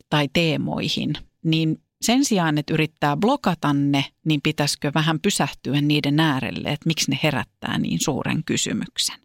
tai 0.10 0.30
teemoihin, 0.34 1.13
niin 1.44 1.83
sen 2.03 2.25
sijaan, 2.25 2.57
että 2.57 2.74
yrittää 2.74 3.17
blokata 3.17 3.74
ne, 3.74 4.05
niin 4.25 4.41
pitäisikö 4.41 4.91
vähän 4.95 5.19
pysähtyä 5.19 5.81
niiden 5.81 6.19
äärelle, 6.19 6.69
että 6.69 6.88
miksi 6.88 7.12
ne 7.12 7.19
herättää 7.24 7.77
niin 7.77 8.00
suuren 8.00 8.43
kysymyksen. 8.43 9.15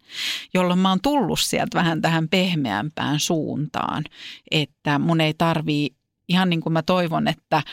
Jolloin 0.53 0.79
mä 0.79 0.89
oon 0.89 1.01
tullut 1.01 1.39
sieltä 1.39 1.77
vähän 1.77 2.01
tähän 2.01 2.29
pehmeämpään 2.29 3.19
suuntaan, 3.19 4.03
että 4.51 4.99
mun 4.99 5.21
ei 5.21 5.33
tarvii, 5.33 5.89
ihan 6.29 6.49
niin 6.49 6.61
kuin 6.61 6.73
mä 6.73 6.81
toivon, 6.81 7.27
että 7.27 7.63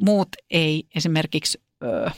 muut 0.00 0.28
ei 0.50 0.84
esimerkiksi... 0.94 1.62
Öö, 1.84 2.10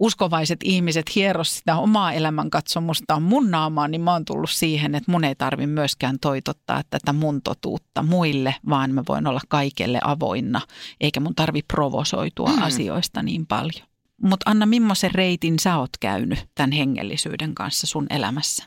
uskovaiset 0.00 0.60
ihmiset 0.64 1.14
hiero 1.14 1.44
sitä 1.44 1.76
omaa 1.76 2.12
elämänkatsomustaan 2.12 3.22
mun 3.22 3.50
naamaan, 3.50 3.90
niin 3.90 4.00
mä 4.00 4.12
oon 4.12 4.24
tullut 4.24 4.50
siihen, 4.50 4.94
että 4.94 5.10
mun 5.10 5.24
ei 5.24 5.34
tarvi 5.34 5.66
myöskään 5.66 6.18
toitottaa 6.20 6.82
tätä 6.90 7.12
mun 7.12 7.42
totuutta 7.42 8.02
muille, 8.02 8.54
vaan 8.68 8.94
mä 8.94 9.02
voin 9.08 9.26
olla 9.26 9.40
kaikelle 9.48 10.00
avoinna, 10.04 10.60
eikä 11.00 11.20
mun 11.20 11.34
tarvi 11.34 11.62
provosoitua 11.62 12.52
mm. 12.52 12.62
asioista 12.62 13.22
niin 13.22 13.46
paljon. 13.46 13.88
Mutta 14.22 14.50
Anna, 14.50 14.66
millaisen 14.66 15.14
reitin 15.14 15.58
sä 15.58 15.78
oot 15.78 15.90
käynyt 16.00 16.48
tämän 16.54 16.72
hengellisyyden 16.72 17.54
kanssa 17.54 17.86
sun 17.86 18.06
elämässä? 18.10 18.64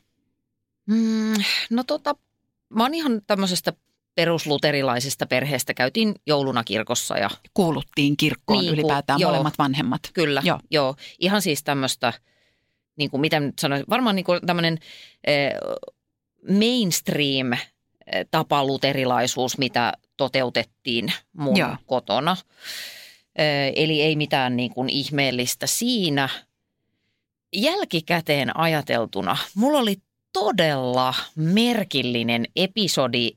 Mm, 0.87 1.33
no 1.69 1.83
tota, 1.83 2.15
mä 2.69 2.83
oon 2.83 2.93
ihan 2.93 3.21
tämmöisestä 3.27 3.73
perusluterilaisesta 4.15 5.25
perheestä 5.25 5.73
käytiin 5.73 6.15
jouluna 6.27 6.63
kirkossa. 6.63 7.17
Ja, 7.17 7.29
Kuuluttiin 7.53 8.17
kirkkoon 8.17 8.59
niin, 8.59 8.73
ylipäätään 8.73 9.19
joo, 9.19 9.31
molemmat 9.31 9.57
vanhemmat. 9.57 10.01
Kyllä, 10.13 10.41
joo. 10.45 10.59
joo. 10.71 10.95
Ihan 11.19 11.41
siis 11.41 11.63
tämmöistä, 11.63 12.13
niin 12.95 13.09
kuin 13.09 13.21
mitä 13.21 13.39
nyt 13.39 13.59
sanoin, 13.59 13.83
varmaan 13.89 14.15
niin 14.15 14.25
kuin 14.25 14.39
tämmöinen 14.45 14.77
eh, 15.27 15.53
mainstream 16.59 17.51
tapa 18.31 18.65
luterilaisuus, 18.65 19.57
mitä 19.57 19.93
toteutettiin 20.17 21.13
mun 21.37 21.57
joo. 21.57 21.75
kotona. 21.85 22.37
Eh, 23.35 23.73
eli 23.75 24.01
ei 24.01 24.15
mitään 24.15 24.57
niin 24.57 24.73
kuin 24.73 24.89
ihmeellistä 24.89 25.67
siinä. 25.67 26.29
Jälkikäteen 27.55 28.57
ajateltuna, 28.57 29.37
mulla 29.55 29.79
oli 29.79 29.95
todella 30.33 31.13
merkillinen 31.35 32.45
episodi 32.55 33.31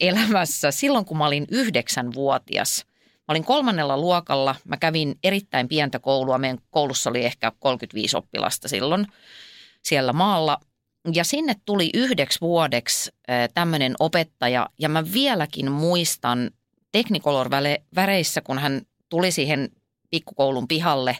elämässä 0.00 0.70
silloin, 0.70 1.04
kun 1.04 1.18
mä 1.18 1.26
olin 1.26 1.46
yhdeksänvuotias. 1.50 2.84
Mä 3.18 3.24
olin 3.32 3.44
kolmannella 3.44 3.96
luokalla. 3.98 4.54
Mä 4.64 4.76
kävin 4.76 5.18
erittäin 5.24 5.68
pientä 5.68 5.98
koulua. 5.98 6.38
Meidän 6.38 6.58
koulussa 6.70 7.10
oli 7.10 7.24
ehkä 7.24 7.52
35 7.58 8.16
oppilasta 8.16 8.68
silloin 8.68 9.06
siellä 9.82 10.12
maalla. 10.12 10.58
Ja 11.14 11.24
sinne 11.24 11.54
tuli 11.64 11.90
yhdeksi 11.94 12.40
vuodeksi 12.40 13.10
äh, 13.30 13.48
tämmöinen 13.54 13.94
opettaja. 14.00 14.68
Ja 14.78 14.88
mä 14.88 15.12
vieläkin 15.12 15.72
muistan 15.72 16.50
Technicolor-väreissä, 16.92 18.40
kun 18.40 18.58
hän 18.58 18.82
tuli 19.08 19.30
siihen 19.30 19.68
pikkukoulun 20.10 20.68
pihalle. 20.68 21.16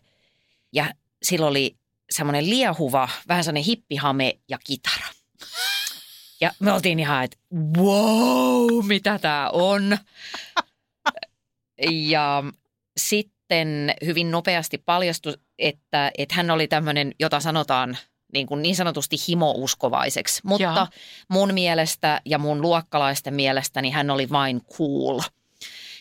Ja 0.73 0.95
sillä 1.23 1.47
oli 1.47 1.77
semmoinen 2.11 2.51
liehuva, 2.51 3.09
vähän 3.29 3.45
semmoinen 3.45 3.65
hippihame 3.65 4.39
ja 4.49 4.59
kitara. 4.65 5.07
Ja 6.43 6.51
me 6.59 6.73
oltiin 6.73 7.01
ihan, 7.01 7.25
että 7.25 7.37
wow, 7.79 8.87
mitä 8.87 9.19
tämä 9.19 9.51
on. 9.53 9.99
Ja 11.91 12.43
sitten 12.97 13.95
hyvin 14.05 14.31
nopeasti 14.31 14.79
paljastui, 14.79 15.35
että, 15.59 16.11
että 16.19 16.35
hän 16.35 16.51
oli 16.51 16.69
tämmöinen, 16.69 17.15
jota 17.21 17.41
sanotaan 17.41 17.99
niin, 18.33 18.47
kuin 18.47 18.63
niin 18.63 18.77
sanotusti 18.77 19.17
himouskovaiseksi. 19.29 20.41
Mutta 20.45 20.63
Joo. 20.63 20.87
mun 21.29 21.55
mielestä 21.55 22.21
ja 22.25 22.39
mun 22.39 22.61
luokkalaisten 22.61 23.35
mielestä 23.35 23.83
niin 23.83 23.95
hän 23.95 24.11
oli 24.11 24.31
vain 24.31 24.61
cool. 24.65 25.21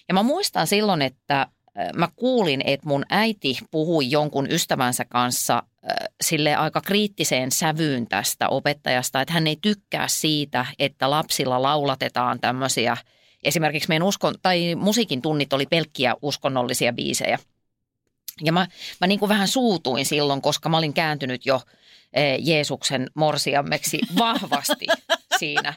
Ja 0.08 0.14
mä 0.14 0.24
muistan 0.24 0.68
silloin, 0.68 1.02
että 1.02 1.42
äh, 1.42 1.48
mä 1.96 2.08
kuulin, 2.16 2.62
että 2.66 2.88
mun 2.88 3.06
äiti 3.10 3.58
puhui 3.72 4.12
jonkun 4.12 4.52
ystävänsä 4.52 5.06
kanssa 5.06 5.64
sille 6.22 6.56
aika 6.56 6.82
kriittiseen 6.82 7.52
sävyyn 7.52 8.08
tästä 8.08 8.50
opettajasta, 8.50 9.22
että 9.22 9.34
hän 9.34 9.48
ei 9.48 9.58
tykkää 9.62 10.08
siitä, 10.08 10.66
että 10.80 11.10
lapsilla 11.10 11.62
laulatetaan 11.62 12.40
tämmöisiä, 12.40 12.98
esimerkiksi 13.44 13.90
meidän 13.90 14.08
uskon, 14.08 14.36
tai 14.42 14.76
musiikin 14.76 15.22
tunnit 15.22 15.54
oli 15.54 15.66
pelkkiä 15.66 16.16
uskonnollisia 16.22 16.94
biisejä. 16.94 17.40
Ja 18.42 18.54
mä, 18.54 18.68
mä 19.02 19.08
niin 19.08 19.20
kuin 19.20 19.30
vähän 19.30 19.48
suutuin 19.48 20.06
silloin, 20.06 20.42
koska 20.42 20.70
mä 20.70 20.78
olin 20.78 20.94
kääntynyt 20.94 21.46
jo 21.46 21.62
eh, 22.14 22.38
Jeesuksen 22.40 23.08
morsiammeksi 23.14 24.00
vahvasti 24.18 24.88
siinä. 25.40 25.74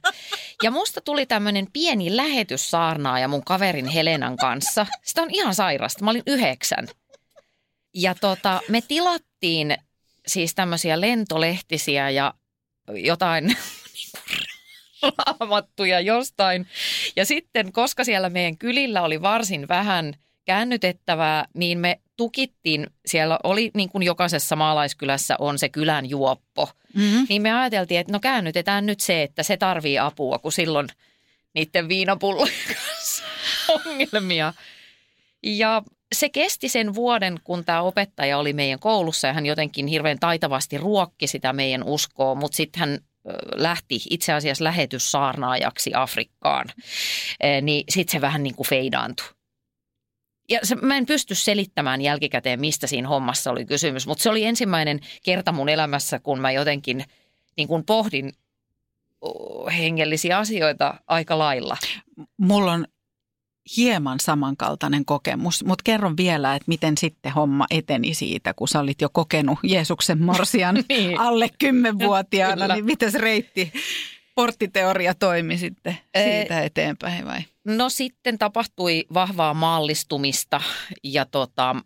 Ja 0.62 0.70
musta 0.70 1.00
tuli 1.00 1.26
tämmöinen 1.26 1.66
pieni 1.72 2.16
lähetyssaarnaaja 2.16 3.28
mun 3.28 3.44
kaverin 3.44 3.88
Helenan 3.88 4.36
kanssa. 4.36 4.86
Sitä 5.04 5.22
on 5.22 5.30
ihan 5.30 5.54
sairasta. 5.54 6.04
Mä 6.04 6.10
olin 6.10 6.22
yhdeksän. 6.26 6.88
Ja 7.94 8.14
tota, 8.14 8.60
me 8.68 8.80
tilattiin 8.80 9.76
siis 10.26 10.54
tämmöisiä 10.54 11.00
lentolehtisiä 11.00 12.10
ja 12.10 12.34
jotain 12.88 13.56
raamattuja 15.18 16.00
jostain. 16.00 16.66
Ja 17.16 17.26
sitten, 17.26 17.72
koska 17.72 18.04
siellä 18.04 18.30
meidän 18.30 18.58
kylillä 18.58 19.02
oli 19.02 19.22
varsin 19.22 19.68
vähän 19.68 20.14
käännytettävää, 20.44 21.44
niin 21.54 21.78
me 21.78 22.00
tukittiin, 22.16 22.86
siellä 23.06 23.38
oli 23.44 23.70
niin 23.74 23.88
kuin 23.88 24.02
jokaisessa 24.02 24.56
maalaiskylässä 24.56 25.36
on 25.38 25.58
se 25.58 25.68
kylän 25.68 26.10
juoppo. 26.10 26.68
Mm-hmm. 26.94 27.26
Niin 27.28 27.42
me 27.42 27.52
ajateltiin, 27.52 28.00
että 28.00 28.12
no 28.12 28.20
käännytetään 28.20 28.86
nyt 28.86 29.00
se, 29.00 29.22
että 29.22 29.42
se 29.42 29.56
tarvii 29.56 29.98
apua, 29.98 30.38
kun 30.38 30.52
silloin 30.52 30.88
niiden 31.54 31.88
viinapullojen 31.88 32.54
kanssa 32.74 33.22
ongelmia. 33.68 34.54
Ja 35.42 35.82
se 36.14 36.28
kesti 36.28 36.68
sen 36.68 36.94
vuoden, 36.94 37.40
kun 37.44 37.64
tämä 37.64 37.82
opettaja 37.82 38.38
oli 38.38 38.52
meidän 38.52 38.78
koulussa 38.78 39.26
ja 39.26 39.32
hän 39.32 39.46
jotenkin 39.46 39.86
hirveän 39.86 40.18
taitavasti 40.18 40.78
ruokki 40.78 41.26
sitä 41.26 41.52
meidän 41.52 41.82
uskoa, 41.84 42.34
mutta 42.34 42.56
sitten 42.56 42.80
hän 42.80 42.98
lähti 43.54 44.00
itse 44.10 44.32
asiassa 44.32 44.64
lähetyssaarnaajaksi 44.64 45.90
Afrikkaan, 45.94 46.66
niin 47.62 47.84
sitten 47.88 48.12
se 48.12 48.20
vähän 48.20 48.42
niin 48.42 48.54
kuin 48.54 48.66
feidaantui. 48.66 49.26
Ja 50.48 50.60
se, 50.62 50.74
mä 50.74 50.96
en 50.96 51.06
pysty 51.06 51.34
selittämään 51.34 52.00
jälkikäteen, 52.00 52.60
mistä 52.60 52.86
siinä 52.86 53.08
hommassa 53.08 53.50
oli 53.50 53.64
kysymys, 53.64 54.06
mutta 54.06 54.22
se 54.22 54.30
oli 54.30 54.44
ensimmäinen 54.44 55.00
kerta 55.22 55.52
mun 55.52 55.68
elämässä, 55.68 56.18
kun 56.18 56.40
mä 56.40 56.52
jotenkin 56.52 57.04
niin 57.56 57.68
kuin 57.68 57.84
pohdin 57.84 58.32
oh, 59.20 59.72
hengellisiä 59.78 60.38
asioita 60.38 60.94
aika 61.06 61.38
lailla. 61.38 61.76
Mulla 62.36 62.72
on 62.72 62.86
hieman 63.76 64.20
samankaltainen 64.20 65.04
kokemus, 65.04 65.64
mutta 65.64 65.82
kerron 65.84 66.16
vielä, 66.16 66.54
että 66.54 66.64
miten 66.68 66.98
sitten 66.98 67.32
homma 67.32 67.66
eteni 67.70 68.14
siitä, 68.14 68.54
kun 68.54 68.68
sä 68.68 68.80
olit 68.80 69.00
jo 69.00 69.08
kokenut 69.12 69.58
Jeesuksen 69.62 70.22
morsian 70.22 70.74
Niin. 70.88 71.20
alle 71.20 71.48
kymmenvuotiaana, 71.58 72.74
niin 72.74 72.84
miten 72.84 73.12
se 73.12 73.18
reitti, 73.18 73.72
porttiteoria 74.34 75.14
toimi 75.14 75.58
sitten 75.58 75.98
siitä 76.24 76.60
eteenpäin 76.60 77.26
vai? 77.26 77.40
No 77.64 77.88
sitten 77.88 78.38
tapahtui 78.38 79.04
vahvaa 79.14 79.54
maallistumista 79.54 80.60
ja 81.02 81.24
tota, 81.24 81.76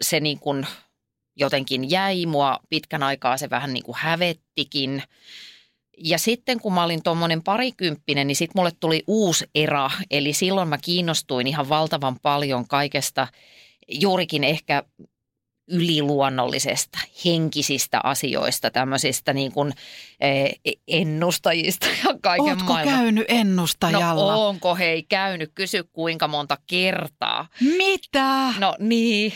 se 0.00 0.20
niin 0.20 0.38
kuin 0.38 0.66
jotenkin 1.36 1.90
jäi 1.90 2.26
mua 2.26 2.58
pitkän 2.68 3.02
aikaa, 3.02 3.36
se 3.36 3.50
vähän 3.50 3.72
niin 3.72 3.84
kuin 3.84 3.96
hävettikin. 3.98 5.02
Ja 6.04 6.18
sitten 6.18 6.60
kun 6.60 6.74
mä 6.74 6.84
olin 6.84 7.02
tuommoinen 7.02 7.42
parikymppinen, 7.42 8.26
niin 8.26 8.36
sitten 8.36 8.60
mulle 8.60 8.70
tuli 8.80 9.02
uusi 9.06 9.44
era. 9.54 9.90
Eli 10.10 10.32
silloin 10.32 10.68
mä 10.68 10.78
kiinnostuin 10.78 11.46
ihan 11.46 11.68
valtavan 11.68 12.16
paljon 12.22 12.68
kaikesta, 12.68 13.28
juurikin 13.88 14.44
ehkä 14.44 14.82
yliluonnollisesta, 15.70 16.98
henkisistä 17.24 18.00
asioista, 18.04 18.70
tämmöisistä 18.70 19.32
niin 19.32 19.52
kuin 19.52 19.72
eh, 20.20 20.50
ennustajista 20.88 21.86
ja 21.86 22.14
kaiken 22.22 22.46
Ootko 22.46 22.72
maailman. 22.72 22.94
käynyt 22.94 23.24
ennustajalla? 23.28 24.32
No 24.32 24.48
onko 24.48 24.74
hei 24.74 25.02
käynyt, 25.02 25.50
kysy 25.54 25.84
kuinka 25.92 26.28
monta 26.28 26.58
kertaa. 26.66 27.48
Mitä? 27.60 28.54
No 28.58 28.76
niin, 28.78 29.32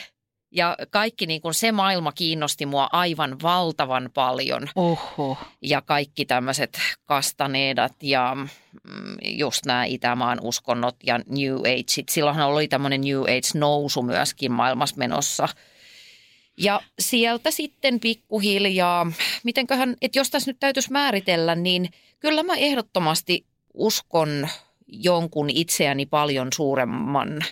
ja 0.55 0.77
kaikki 0.91 1.27
niin 1.27 1.41
kuin 1.41 1.55
se 1.55 1.73
maailma 1.73 2.13
kiinnosti 2.13 2.67
mua 2.67 2.89
aivan 2.93 3.37
valtavan 3.43 4.11
paljon. 4.15 4.69
Oho. 4.77 5.39
Ja 5.63 5.83
kaikki 5.83 6.25
tämmöiset 6.25 6.79
kastaneedat 7.05 7.93
ja 8.03 8.35
mm, 8.35 9.17
just 9.25 9.67
nämä 9.67 9.85
Itämaan 9.85 10.39
uskonnot 10.43 10.97
ja 11.03 11.19
New 11.19 11.57
Age. 11.57 12.05
Silloinhan 12.11 12.49
oli 12.49 12.69
tämmöinen 12.69 13.01
New 13.01 13.21
Age-nousu 13.21 14.03
myöskin 14.03 14.53
maailmassa 14.53 14.97
menossa. 14.97 15.49
Ja 16.57 16.81
sieltä 16.99 17.51
sitten 17.51 18.01
pikkuhiljaa, 18.01 19.07
mitenköhän, 19.45 19.97
että 20.03 20.19
jos 20.19 20.31
tässä 20.31 20.51
nyt 20.51 20.61
täytyisi 20.61 20.93
määritellä, 20.93 21.55
niin 21.55 21.89
kyllä 22.21 22.43
mä 22.43 22.55
ehdottomasti 22.55 23.47
uskon 23.75 24.49
jonkun 24.87 25.51
itseäni 25.51 26.07
paljon 26.07 26.49
suuremman 26.55 27.45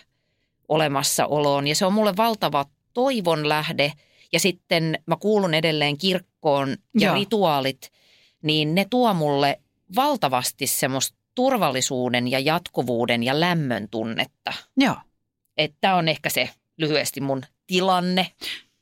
olemassaoloon. 0.67 1.67
Ja 1.67 1.75
se 1.75 1.85
on 1.85 1.93
mulle 1.93 2.17
valtava 2.17 2.65
toivon 2.93 3.49
lähde. 3.49 3.93
Ja 4.33 4.39
sitten 4.39 4.99
mä 5.05 5.15
kuulun 5.15 5.53
edelleen 5.53 5.97
kirkkoon 5.97 6.69
ja 6.69 7.07
Joo. 7.07 7.15
Rituaalit, 7.15 7.91
niin 8.41 8.75
ne 8.75 8.85
tuo 8.89 9.13
mulle 9.13 9.59
valtavasti 9.95 10.67
semmoista 10.67 11.17
turvallisuuden 11.35 12.27
ja 12.27 12.39
jatkuvuuden 12.39 13.23
ja 13.23 13.39
lämmön 13.39 13.87
tunnetta. 13.89 14.53
Joo. 14.77 14.95
Että 15.57 15.95
on 15.95 16.07
ehkä 16.07 16.29
se 16.29 16.49
lyhyesti 16.77 17.21
mun 17.21 17.41
tilanne. 17.67 18.31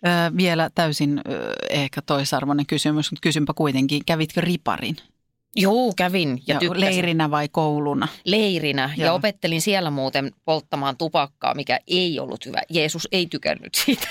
Ö, 0.05 0.37
vielä 0.37 0.69
täysin 0.75 1.21
ö, 1.29 1.53
ehkä 1.69 2.01
toisarvoinen 2.01 2.65
kysymys, 2.65 3.11
mutta 3.11 3.21
kysynpä 3.21 3.53
kuitenkin, 3.53 4.01
kävitkö 4.05 4.41
riparin? 4.41 4.97
Joo, 5.55 5.93
kävin 5.97 6.43
ja 6.47 6.59
Ja 6.61 6.69
leirinä 6.73 7.31
vai 7.31 7.49
kouluna? 7.49 8.07
Leirinä 8.25 8.93
ja 8.97 9.05
Joo. 9.05 9.15
opettelin 9.15 9.61
siellä 9.61 9.89
muuten 9.91 10.31
polttamaan 10.45 10.97
tupakkaa, 10.97 11.53
mikä 11.53 11.79
ei 11.87 12.19
ollut 12.19 12.45
hyvä. 12.45 12.61
Jeesus 12.69 13.07
ei 13.11 13.25
tykännyt 13.27 13.75
siitä. 13.75 14.07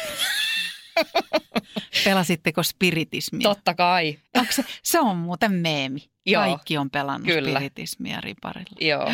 Pelasitteko 2.05 2.62
spiritismia? 2.62 3.42
Totta 3.42 3.74
kai. 3.74 4.18
Onko 4.37 4.53
se, 4.53 4.64
se 4.83 5.00
on 5.00 5.16
muuten 5.16 5.53
meemi. 5.53 6.11
Joo. 6.26 6.42
Kaikki 6.42 6.79
on 6.79 6.90
pelannut 6.90 7.26
Kyllä. 7.26 7.50
spiritismia 7.59 8.20
riparilla. 8.20 8.76
Joo. 8.81 9.00
Joo. 9.03 9.12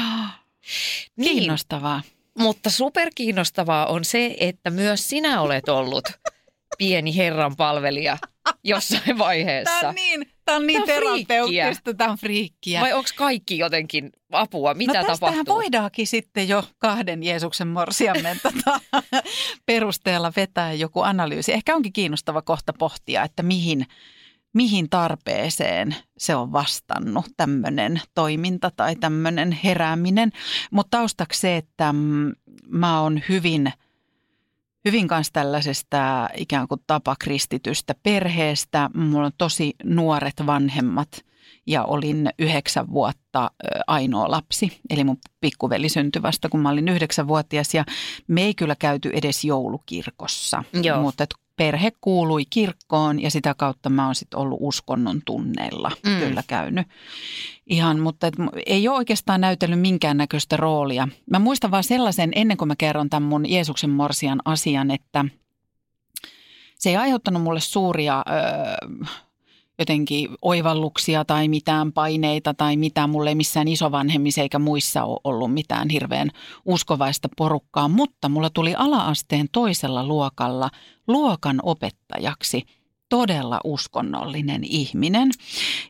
Niin, 1.17 1.39
Kiinnostavaa. 1.39 2.03
mutta 2.39 2.71
superkiinnostavaa 2.71 3.87
on 3.87 4.05
se, 4.05 4.37
että 4.41 4.71
myös 4.71 5.09
sinä 5.09 5.41
olet 5.41 5.69
ollut 5.69 6.05
pieni 6.79 7.17
herran 7.17 7.57
palvelija 7.57 8.19
jossain 8.65 9.19
vaiheessa. 9.19 9.81
Tämä 9.81 9.89
on 9.89 9.95
niin, 9.95 10.33
tämä 10.45 10.57
on 10.57 10.67
niin 10.67 10.83
Tää 10.87 10.97
on 10.97 11.03
terapeuttista, 11.03 11.95
tämä 11.95 12.11
on 12.11 12.19
friikkiä. 12.19 12.81
Vai 12.81 12.93
onko 12.93 13.11
kaikki 13.17 13.59
jotenkin 13.59 14.13
apua? 14.33 14.75
Mitä 14.75 14.99
no 14.99 15.07
tästähän 15.07 15.35
tapahtuu? 15.35 15.55
voidaankin 15.55 16.07
sitten 16.07 16.49
jo 16.49 16.65
kahden 16.79 17.23
Jeesuksen 17.23 17.69
morsiamen 17.69 18.41
tota, 18.43 18.81
perusteella 19.67 20.33
vetää 20.37 20.73
joku 20.73 21.01
analyysi. 21.01 21.53
Ehkä 21.53 21.77
onkin 21.77 21.93
kiinnostava 21.93 22.43
kohta 22.43 22.73
pohtia, 22.79 23.23
että 23.23 23.43
mihin, 23.43 23.87
mihin 24.55 24.91
tarpeeseen 24.91 25.97
se 26.19 26.37
on 26.37 26.53
vastannut 26.53 27.27
tämmöinen 27.37 28.01
toiminta 28.15 28.71
tai 28.77 28.97
tämmöinen 28.97 29.59
herääminen. 29.65 30.33
Mutta 30.71 30.99
taustaksi 30.99 31.41
se, 31.41 31.57
että 31.57 31.93
mm, 31.93 32.33
mä 32.69 33.01
oon 33.01 33.23
hyvin, 33.29 33.73
hyvin 34.87 35.09
kanssa 35.09 35.33
tällaisesta 35.33 36.29
ikään 36.37 36.69
kuin 36.69 36.81
tapakristitystä 36.87 37.95
perheestä. 38.03 38.91
Mulla 38.95 39.27
on 39.27 39.33
tosi 39.39 39.75
nuoret 39.85 40.35
vanhemmat 40.47 41.26
ja 41.67 41.85
olin 41.85 42.31
yhdeksän 42.39 42.91
vuotta 42.91 43.51
ainoa 43.87 44.31
lapsi. 44.31 44.81
Eli 44.91 45.05
mun 45.05 45.19
pikkuveli 45.41 45.89
syntyi 45.89 46.23
vasta, 46.23 46.49
kun 46.49 46.61
mä 46.61 46.71
olin 46.71 46.89
yhdeksänvuotias 46.89 47.75
ja 47.75 47.85
me 48.29 48.43
ei 48.43 48.55
kyllä 48.55 48.77
käyty 48.79 49.11
edes 49.13 49.45
joulukirkossa. 49.45 50.65
Joo. 50.83 51.03
Mutta 51.03 51.25
et 51.25 51.35
perhe 51.57 51.93
kuului 52.01 52.45
kirkkoon 52.51 53.23
ja 53.23 53.31
sitä 53.31 53.55
kautta 53.55 53.91
mä 53.91 54.07
oon 54.07 54.15
sitten 54.15 54.41
ollut 54.41 54.59
uskonnon 54.61 55.21
tunneilla 55.25 55.91
Mm. 56.07 56.19
kyllä 56.19 56.43
käynyt. 56.47 56.87
Ihan, 57.67 58.01
mutta 58.01 58.27
et, 58.27 58.35
ei 58.67 58.89
ole 58.89 58.97
oikeastaan 58.97 59.41
näytellyt 59.41 59.81
minkäännäköistä 59.81 60.57
roolia. 60.57 61.09
Mä 61.31 61.39
muistan 61.39 61.71
vaan 61.71 61.85
sellaisen, 61.85 62.31
ennen 62.35 62.57
kuin 62.57 62.69
mä 62.69 62.75
kerron 62.79 63.11
tämän 63.11 63.29
mun 63.29 63.51
Jeesuksen 63.51 63.91
morsian 63.91 64.41
asian, 64.45 64.91
että 64.91 65.25
se 66.79 66.91
ei 66.91 66.97
aiheuttanut 66.97 67.43
mulle 67.43 67.61
suuria 67.61 68.25
ö, 68.29 69.07
jotenkin 69.79 70.29
oivalluksia 70.43 71.25
tai 71.25 71.49
mitään 71.49 71.93
paineita 71.93 72.55
tai 72.55 72.77
mitään. 72.77 73.11
Mulle 73.11 73.29
ei 73.31 73.35
missään 73.35 73.69
isovanhemmissa 73.69 74.41
eikä 74.41 74.59
muissa 74.59 75.05
ole 75.05 75.21
ollut 75.25 75.55
mitään 75.55 75.89
hirveän 75.89 76.31
uskovaista 76.65 77.29
porukkaa, 77.37 77.89
mutta 77.89 78.29
mulla 78.29 78.51
tuli 78.51 78.75
alaasteen 78.75 79.49
toisella 79.53 80.07
luokalla 80.07 80.71
luokan 81.09 81.61
opettajaksi 81.63 82.63
todella 83.09 83.61
uskonnollinen 83.65 84.65
ihminen. 84.65 85.31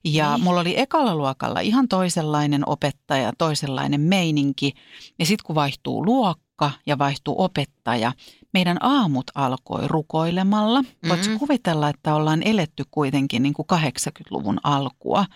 Ja 0.05 0.35
Niin. 0.35 0.44
mulla 0.44 0.61
oli 0.61 0.79
ekalla 0.81 1.14
luokalla 1.14 1.61
ihan 1.61 1.88
toisenlainen 1.88 2.68
opettaja, 2.68 3.33
toisenlainen 3.38 4.01
meininki. 4.01 4.72
Ja 5.18 5.27
sitten 5.27 5.46
kun 5.46 5.55
vaihtuu 5.55 6.07
luokka 6.07 6.70
ja 6.87 6.99
vaihtuu 6.99 7.35
opettaja, 7.38 8.12
meidän 8.57 8.77
aamut 8.81 9.31
alkoi 9.35 9.88
rukoilemalla. 9.88 10.83
Mm-hmm. 10.83 11.09
Voitko 11.09 11.29
Mhm. 11.29 11.38
kuvitella, 11.38 11.88
että 11.88 12.14
ollaan 12.14 12.42
eletty 12.42 12.85
kuitenkin 12.90 13.42
niin 13.42 13.55
kuin 13.55 13.66
80-luvun 13.73 14.59
alkua. 14.62 15.27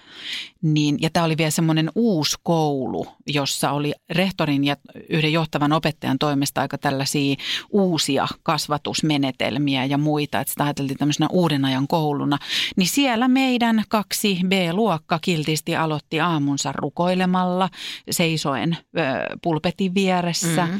Niin, 0.62 0.98
ja 1.00 1.10
tämä 1.12 1.26
oli 1.26 1.36
vielä 1.36 1.50
semmoinen 1.50 1.90
uusi 1.94 2.36
koulu, 2.42 3.06
jossa 3.26 3.70
oli 3.70 3.92
rehtorin 4.10 4.64
ja 4.64 4.76
yhden 5.08 5.32
johtavan 5.32 5.72
opettajan 5.72 6.18
toimesta 6.18 6.60
aika 6.60 6.78
tällaisia 6.78 7.36
uusia 7.70 8.26
kasvatusmenetelmiä 8.42 9.84
ja 9.84 9.98
muita. 9.98 10.40
Että 10.40 10.50
sitä 10.50 10.64
ajateltiin 10.64 10.98
tämmöisenä 10.98 11.28
uuden 11.32 11.64
ajan 11.64 11.88
kouluna. 11.88 12.38
Niin 12.76 12.88
siellä 12.88 13.28
meidän 13.28 13.84
kaksi 13.88 14.38
B-luokka 14.48 15.18
kiltisti 15.22 15.76
aloitti 15.76 16.20
aamunsa 16.20 16.72
rukoilemalla, 16.72 17.68
seisoen 18.10 18.76
ö, 18.98 19.00
pulpetin 19.42 19.94
vieressä. 19.94 20.66
Mhm. 20.66 20.76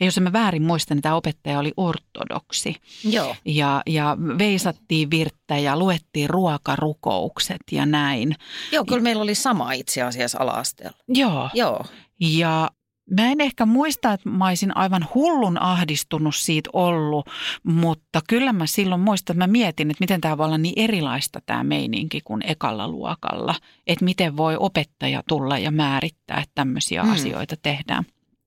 Ja 0.00 0.06
jos 0.06 0.20
mä 0.20 0.32
väärin 0.32 0.62
muistan, 0.62 0.96
niin 0.96 1.02
tämä 1.02 1.14
opettaja 1.14 1.58
oli 1.58 1.72
ortodoksi. 1.84 2.76
Joo. 3.04 3.36
Ja, 3.44 3.82
ja 3.86 4.16
veisattiin 4.38 5.10
virttä 5.10 5.58
ja 5.58 5.78
luettiin 5.78 6.30
ruokarukoukset 6.30 7.60
ja 7.72 7.86
näin. 7.86 8.34
Joo, 8.72 8.84
kyllä 8.84 9.02
meillä 9.02 9.22
oli 9.22 9.34
sama 9.34 9.72
itse 9.72 10.02
asiassa 10.02 10.38
ala-asteella. 10.40 10.98
Joo. 11.08 11.50
Joo. 11.54 11.84
Ja 12.20 12.70
mä 13.10 13.26
en 13.32 13.40
ehkä 13.40 13.66
muista, 13.66 14.12
että 14.12 14.28
mä 14.28 14.48
olisin 14.48 14.76
aivan 14.76 15.06
hullun 15.14 15.62
ahdistunut 15.62 16.34
siitä 16.34 16.70
ollut, 16.72 17.26
mutta 17.62 18.20
kyllä 18.28 18.52
mä 18.52 18.66
silloin 18.66 19.00
muistan, 19.00 19.34
että 19.34 19.46
mä 19.46 19.52
mietin, 19.52 19.90
että 19.90 20.02
miten 20.02 20.20
tämä 20.20 20.38
voi 20.38 20.46
olla 20.46 20.58
niin 20.58 20.74
erilaista 20.76 21.40
tämä 21.46 21.64
meininki 21.64 22.20
kuin 22.24 22.42
ekalla 22.46 22.88
luokalla. 22.88 23.54
Että 23.86 24.04
miten 24.04 24.36
voi 24.36 24.56
opettaja 24.60 25.22
tulla 25.28 25.58
ja 25.58 25.70
määrittää, 25.70 26.36
että 26.38 26.52
tämmöisiä 26.54 27.02
Mm. 27.02 27.08
mm. 27.08 27.14
asioita 27.14 27.56
tehdään. 27.62 28.04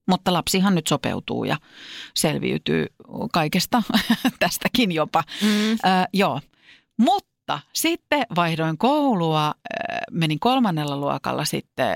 Mutta 0.08 0.34
lapsihan 0.34 0.76
nyt 0.76 0.88
sopeutuu 0.88 1.44
ja 1.44 1.58
selviytyy 2.16 2.86
kaikesta 3.34 3.84
tästäkin 4.40 4.92
jopa. 4.92 5.24
Mm. 5.42 5.72
Ö, 5.72 5.78
joo, 6.14 6.42
mutta 6.98 7.60
sitten 7.74 8.26
vaihdoin 8.36 8.78
koulua, 8.78 9.48
ö, 9.48 9.54
menin 10.12 10.40
kolmannella 10.40 10.98
luokalla 10.98 11.46
sitten 11.46 11.96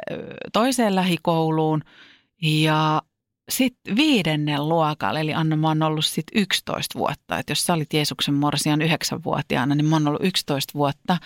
toiseen 0.53 0.95
lähikouluun 0.95 1.83
ja 2.41 3.01
sitten 3.51 3.95
viidennen 3.95 4.69
luokalla, 4.69 5.19
eli 5.19 5.33
Anna, 5.33 5.55
mä 5.55 5.67
oon 5.67 5.83
ollut 5.83 6.05
sitten 6.05 6.41
11 6.41 6.99
vuotta. 6.99 7.37
Että 7.37 7.51
jos 7.51 7.65
sä 7.65 7.73
olit 7.73 7.93
Jeesuksen 7.93 8.33
morsian 8.33 8.81
9-vuotiaana, 8.81 9.75
niin 9.75 9.85
mä 9.85 9.95
oon 9.95 10.07
ollut 10.07 10.23
11 10.23 10.73
vuotta. 10.73 11.17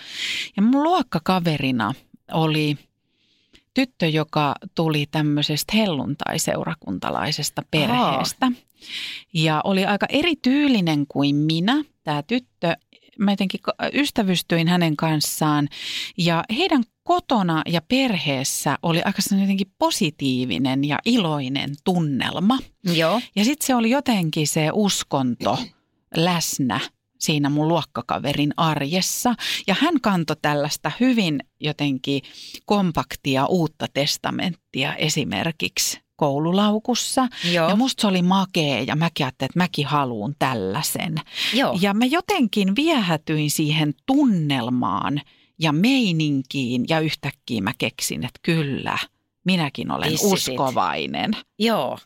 Ja 0.56 0.62
mun 0.62 0.82
luokkakaverina 0.82 1.94
oli 2.32 2.78
tyttö, 3.76 4.08
joka 4.08 4.54
tuli 4.74 5.06
tämmöisestä 5.10 5.76
helluntai-seurakuntalaisesta 5.76 7.62
perheestä. 7.70 8.52
Ja 9.32 9.60
oli 9.64 9.84
aika 9.84 10.06
erityylinen 10.08 11.06
kuin 11.08 11.36
minä, 11.36 11.84
tämä 12.04 12.22
tyttö. 12.22 12.76
Mä 13.18 13.32
jotenkin 13.32 13.60
ystävystyin 13.94 14.68
hänen 14.68 14.96
kanssaan 14.96 15.68
ja 16.16 16.44
heidän 16.56 16.82
kotona 17.02 17.62
ja 17.66 17.80
perheessä 17.82 18.78
oli 18.82 19.02
aika 19.04 19.22
jotenkin 19.40 19.72
positiivinen 19.78 20.84
ja 20.84 20.98
iloinen 21.04 21.70
tunnelma. 21.84 22.58
Joo. 22.94 23.20
Ja 23.36 23.44
sitten 23.44 23.66
se 23.66 23.74
oli 23.74 23.90
jotenkin 23.90 24.46
se 24.46 24.70
uskonto 24.72 25.58
läsnä 26.16 26.80
siinä 27.18 27.50
mun 27.50 27.68
luokkakaverin 27.68 28.54
arjessa. 28.56 29.34
Ja 29.66 29.76
hän 29.80 30.00
kantoi 30.00 30.36
tällaista 30.42 30.92
hyvin 31.00 31.40
jotenkin 31.60 32.22
kompaktia 32.64 33.46
uutta 33.46 33.86
testamenttia 33.94 34.94
esimerkiksi 34.94 36.00
koululaukussa. 36.16 37.28
Joo. 37.52 37.68
Ja 37.68 37.76
musta 37.76 38.00
se 38.00 38.06
oli 38.06 38.22
makea 38.22 38.82
ja 38.82 38.96
mäkin 38.96 39.26
ajattelin, 39.26 39.50
että 39.50 39.58
mäkin 39.58 39.86
haluan 39.86 40.34
tällaisen. 40.38 41.14
Joo. 41.54 41.78
Ja 41.80 41.94
mä 41.94 42.04
jotenkin 42.04 42.76
viehätyin 42.76 43.50
siihen 43.50 43.94
tunnelmaan 44.06 45.20
ja 45.58 45.72
meininkiin 45.72 46.84
ja 46.88 47.00
yhtäkkiä 47.00 47.60
mä 47.60 47.72
keksin, 47.78 48.24
että 48.24 48.40
kyllä, 48.42 48.98
minäkin 49.44 49.90
olen 49.90 50.10
Pissisit. 50.10 50.32
uskovainen. 50.32 51.36
Joo. 51.58 51.98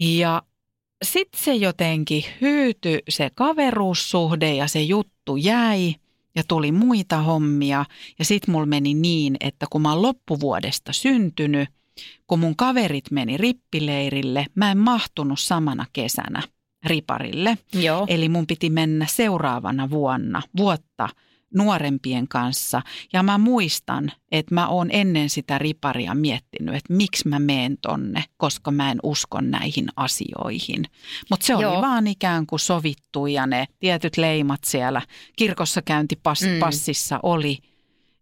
Ja 0.00 0.42
sitten 1.02 1.40
se 1.40 1.54
jotenkin 1.54 2.24
hyytyi 2.40 3.02
se 3.08 3.30
kaveruussuhde 3.34 4.54
ja 4.54 4.66
se 4.66 4.82
juttu 4.82 5.36
jäi 5.36 5.94
ja 6.34 6.42
tuli 6.48 6.72
muita 6.72 7.16
hommia. 7.16 7.84
Ja 8.18 8.24
sitten 8.24 8.52
mulla 8.52 8.66
meni 8.66 8.94
niin, 8.94 9.36
että 9.40 9.66
kun 9.70 9.82
mä 9.82 9.92
oon 9.92 10.02
loppuvuodesta 10.02 10.92
syntynyt, 10.92 11.68
kun 12.26 12.38
mun 12.38 12.56
kaverit 12.56 13.10
meni 13.10 13.36
rippileirille, 13.36 14.46
mä 14.54 14.70
en 14.70 14.78
mahtunut 14.78 15.40
samana 15.40 15.86
kesänä 15.92 16.42
riparille. 16.86 17.58
Joo. 17.72 18.06
Eli 18.08 18.28
mun 18.28 18.46
piti 18.46 18.70
mennä 18.70 19.06
seuraavana 19.06 19.90
vuonna, 19.90 20.42
vuotta 20.56 21.08
nuorempien 21.54 22.28
kanssa. 22.28 22.82
Ja 23.12 23.22
mä 23.22 23.38
muistan, 23.38 24.12
että 24.32 24.54
mä 24.54 24.68
oon 24.68 24.88
ennen 24.92 25.30
sitä 25.30 25.58
riparia 25.58 26.14
miettinyt, 26.14 26.74
että 26.74 26.92
miksi 26.92 27.28
mä 27.28 27.38
meen 27.38 27.78
tonne, 27.82 28.24
koska 28.36 28.70
mä 28.70 28.90
en 28.90 28.98
usko 29.02 29.40
näihin 29.40 29.88
asioihin. 29.96 30.84
Mutta 31.30 31.46
se 31.46 31.54
oli 31.54 31.62
Joo. 31.62 31.82
vaan 31.82 32.06
ikään 32.06 32.46
kuin 32.46 32.60
sovittu 32.60 33.26
ja 33.26 33.46
ne 33.46 33.66
tietyt 33.78 34.16
leimat 34.16 34.60
siellä 34.64 35.02
kirkossa 35.36 35.82
käyntipassissa 35.82 37.16
mm. 37.16 37.20
oli. 37.22 37.58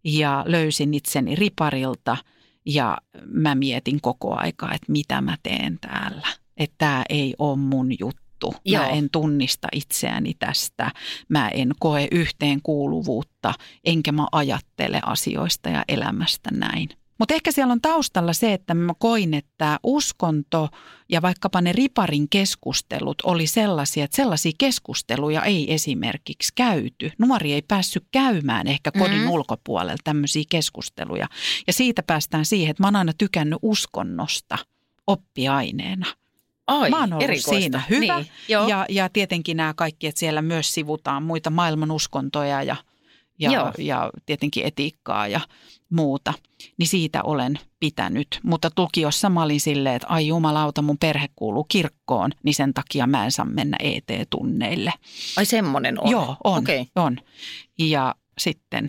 Ja 0.03 0.43
löysin 0.47 0.93
itseni 0.93 1.35
riparilta 1.35 2.17
ja 2.65 2.97
mä 3.25 3.55
mietin 3.55 4.01
koko 4.01 4.35
aikaa, 4.35 4.73
että 4.73 4.91
mitä 4.91 5.21
mä 5.21 5.37
teen 5.43 5.77
täällä. 5.81 6.27
Että 6.57 6.75
tämä 6.77 7.03
ei 7.09 7.33
ole 7.39 7.57
mun 7.57 7.99
juttu. 7.99 8.26
Joo. 8.65 8.83
Mä 8.83 8.89
en 8.89 9.09
tunnista 9.11 9.67
itseäni 9.71 10.33
tästä. 10.33 10.91
Mä 11.29 11.49
en 11.49 11.71
koe 11.79 12.07
yhteenkuuluvuutta, 12.11 13.53
enkä 13.85 14.11
mä 14.11 14.27
ajattele 14.31 14.99
asioista 15.05 15.69
ja 15.69 15.83
elämästä 15.87 16.49
näin. 16.51 16.89
Mutta 17.19 17.33
ehkä 17.33 17.51
siellä 17.51 17.71
on 17.71 17.81
taustalla 17.81 18.33
se, 18.33 18.53
että 18.53 18.73
mä 18.73 18.93
koin, 18.99 19.33
että 19.33 19.79
uskonto 19.83 20.69
ja 21.09 21.21
vaikkapa 21.21 21.61
ne 21.61 21.71
riparin 21.73 22.29
keskustelut 22.29 23.21
oli 23.23 23.47
sellaisia, 23.47 24.03
että 24.03 24.15
sellaisia 24.15 24.51
keskusteluja 24.57 25.43
ei 25.43 25.73
esimerkiksi 25.73 26.51
käyty. 26.55 27.11
Nuori 27.19 27.53
ei 27.53 27.61
päässyt 27.61 28.03
käymään 28.11 28.67
ehkä 28.67 28.91
kodin 28.91 29.21
Mhm. 29.21 29.29
ulkopuolella 29.29 29.97
tämmöisiä 30.03 30.43
keskusteluja. 30.49 31.27
Ja 31.67 31.73
siitä 31.73 32.03
päästään 32.03 32.45
siihen, 32.45 32.71
että 32.71 32.83
mä 32.83 32.87
oon 32.87 32.95
aina 32.95 33.11
tykännyt 33.17 33.59
uskonnosta 33.61 34.57
oppiaineena. 35.07 36.05
Ai, 36.67 36.89
Mä 36.89 36.99
oon 36.99 37.13
ollut 37.13 37.23
erikoista. 37.23 37.51
siinä 37.51 37.81
hyvä. 37.89 38.15
Niin. 38.19 38.27
Joo. 38.47 38.67
Ja, 38.67 38.85
ja 38.89 39.09
tietenkin 39.09 39.57
nämä 39.57 39.73
kaikki, 39.73 40.07
että 40.07 40.19
siellä 40.19 40.41
myös 40.41 40.73
sivutaan 40.73 41.23
muita 41.23 41.49
maailman 41.49 41.91
uskontoja 41.91 42.63
ja, 42.63 42.75
Joo. 43.39 43.51
ja, 43.53 43.73
ja 43.77 44.09
tietenkin 44.25 44.65
etiikkaa 44.65 45.27
ja 45.27 45.39
muuta. 45.89 46.33
Niin 46.77 46.87
siitä 46.87 47.23
olen 47.23 47.59
pitänyt. 47.79 48.27
Mutta 48.43 48.69
lukiossa 48.77 49.29
mä 49.29 49.43
olin 49.43 49.59
silleen, 49.61 49.95
että 49.95 50.07
ai 50.07 50.27
jumalauta, 50.27 50.81
mun 50.81 50.97
perhe 50.97 51.27
kuuluu 51.35 51.63
kirkkoon, 51.69 52.31
niin 52.43 52.55
sen 52.55 52.73
takia 52.73 53.07
mä 53.07 53.25
en 53.25 53.31
saa 53.31 53.45
mennä 53.45 53.77
ET-tunneille. 53.79 54.93
Ai 55.37 55.45
semmoinen 55.45 56.03
on. 56.03 56.11
Joo, 56.11 56.35
on, 56.43 56.57
Okei. 56.59 56.87
on. 56.95 57.17
Ja 57.79 58.15
sitten 58.37 58.87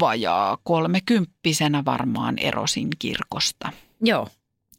vajaa 0.00 0.58
kolmekymppisenä 0.62 1.84
varmaan 1.84 2.38
erosin 2.38 2.88
kirkosta 2.98 3.72
Joo. 4.02 4.28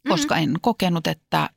koska 0.08 0.36
en 0.36 0.54
kokenut, 0.60 1.06
että, 1.06 1.50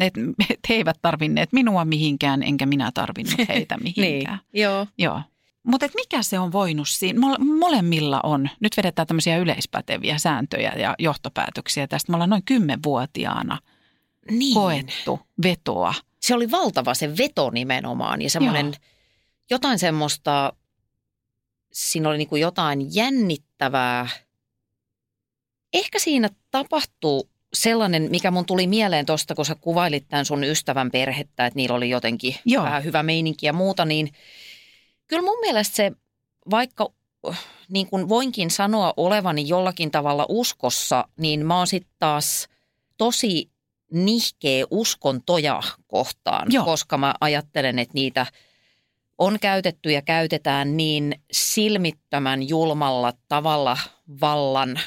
että 0.00 0.20
he 0.68 0.74
eivät 0.74 0.96
tarvinneet 1.02 1.52
minua 1.52 1.84
mihinkään, 1.84 2.42
enkä 2.42 2.66
minä 2.66 2.90
tarvinnut 2.94 3.48
heitä 3.48 3.76
Niin. 3.82 3.94
mihinkään. 3.96 4.38
Joo. 4.52 4.86
Joo. 4.98 5.22
Mutta 5.62 5.86
mikä 5.94 6.22
se 6.22 6.38
on 6.38 6.52
voinut 6.52 6.88
siinä? 6.88 7.20
Mole- 7.20 7.44
Molemmilla 7.58 8.20
on, 8.22 8.48
nyt 8.60 8.76
vedetään 8.76 9.06
tämmöisiä 9.06 9.38
yleispäteviä 9.38 10.18
sääntöjä 10.18 10.72
ja 10.76 10.94
johtopäätöksiä 10.98 11.86
tästä. 11.86 12.12
Me 12.12 12.16
ollaan 12.16 12.30
noin 12.30 12.42
kymmenvuotiaana 12.44 13.58
Niin. 14.30 14.54
koettu 14.54 15.20
vetoa. 15.42 15.94
Se 16.20 16.34
oli 16.34 16.50
valtava 16.50 16.94
se 16.94 17.16
veto 17.16 17.50
nimenomaan 17.50 18.22
ja 18.22 18.30
semmoinen 18.30 18.66
Joo. 18.66 18.74
jotain 19.50 19.78
semmoista, 19.78 20.52
siinä 21.72 22.08
oli 22.08 22.18
niin 22.18 22.28
kuin 22.28 22.42
jotain 22.42 22.94
jännittävää. 22.94 24.08
Ehkä 25.72 25.98
siinä 25.98 26.28
tapahtuu 26.50 27.30
sellainen, 27.54 28.08
mikä 28.10 28.30
mun 28.30 28.46
tuli 28.46 28.66
mieleen 28.66 29.06
tuosta, 29.06 29.34
kun 29.34 29.46
sä 29.46 29.54
kuvailit 29.54 30.08
tämän 30.08 30.24
sun 30.24 30.44
ystävän 30.44 30.90
perhettä, 30.90 31.46
että 31.46 31.56
niillä 31.56 31.76
oli 31.76 31.90
jotenkin 31.90 32.36
Joo. 32.44 32.64
vähän 32.64 32.84
hyvä 32.84 33.02
meininki 33.02 33.46
ja 33.46 33.52
muuta, 33.52 33.84
niin 33.84 34.12
kyllä 35.06 35.22
mun 35.22 35.40
mielestä 35.40 35.76
se, 35.76 35.92
vaikka 36.50 36.92
niin 37.68 37.86
kuin 37.86 38.08
voinkin 38.08 38.50
sanoa 38.50 38.94
olevani 38.96 39.48
jollakin 39.48 39.90
tavalla 39.90 40.26
uskossa, 40.28 41.08
niin 41.16 41.46
mä 41.46 41.58
oon 41.58 41.66
sitten 41.66 41.94
taas 41.98 42.48
tosi 42.98 43.50
nihkeä 43.92 44.64
uskontoja 44.70 45.62
kohtaan, 45.86 46.46
Joo. 46.50 46.64
koska 46.64 46.98
mä 46.98 47.14
ajattelen, 47.20 47.78
että 47.78 47.94
niitä 47.94 48.26
on 49.18 49.38
käytetty 49.40 49.92
ja 49.92 50.02
käytetään 50.02 50.76
niin 50.76 51.14
silmittömän 51.32 52.48
julmalla 52.48 53.12
tavalla 53.28 53.78
vallan 54.20 54.80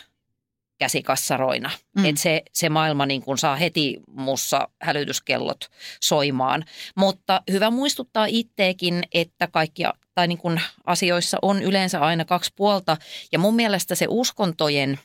käsikassaroina. 0.84 1.70
Mm. 1.98 2.06
Että 2.06 2.22
se, 2.22 2.44
se 2.54 2.70
maailma 2.70 3.06
niin 3.06 3.22
kuin 3.22 3.38
saa 3.38 3.56
heti 3.56 4.00
mussa 4.08 4.68
hälytyskellot 4.82 5.66
soimaan. 6.02 6.66
Mutta 6.96 7.42
hyvä 7.52 7.70
muistuttaa 7.72 8.26
itteekin, 8.26 9.04
että 9.14 9.48
kaikki 9.48 9.84
tai 10.16 10.28
niin 10.28 10.38
kuin 10.38 10.62
asioissa 10.86 11.38
on 11.42 11.62
yleensä 11.62 12.00
aina 12.00 12.26
kaksi 12.26 12.52
puolta. 12.56 12.98
Ja 13.32 13.40
mun 13.40 13.56
mielestä 13.56 13.96
se 13.96 14.06
uskontojen 14.10 15.00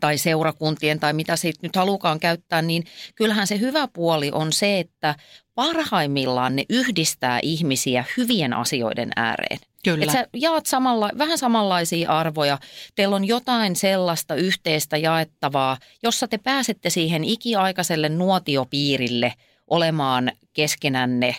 tai 0.00 0.18
seurakuntien 0.18 1.00
tai 1.00 1.12
mitä 1.12 1.36
siitä 1.36 1.58
nyt 1.62 1.76
halukaan 1.76 2.20
käyttää, 2.20 2.62
niin 2.62 2.84
kyllähän 3.14 3.46
se 3.46 3.60
hyvä 3.60 3.88
puoli 3.92 4.30
on 4.32 4.52
se, 4.52 4.78
että 4.78 5.14
parhaimmillaan 5.54 6.56
ne 6.56 6.64
yhdistää 6.68 7.38
ihmisiä 7.42 8.04
hyvien 8.16 8.52
asioiden 8.52 9.10
ääreen. 9.16 9.58
Kyllä. 9.84 10.04
Että 10.04 10.12
sä 10.12 10.26
jaat 10.36 10.66
samalla, 10.66 11.10
vähän 11.18 11.38
samanlaisia 11.38 12.10
arvoja. 12.10 12.58
Teillä 12.94 13.16
on 13.16 13.24
jotain 13.24 13.76
sellaista 13.76 14.34
yhteistä 14.34 14.96
jaettavaa, 14.96 15.76
jossa 16.02 16.28
te 16.28 16.38
pääsette 16.38 16.90
siihen 16.90 17.24
ikiaikaiselle 17.24 18.08
nuotiopiirille 18.08 19.34
olemaan 19.70 20.32
keskenänne 20.52 21.36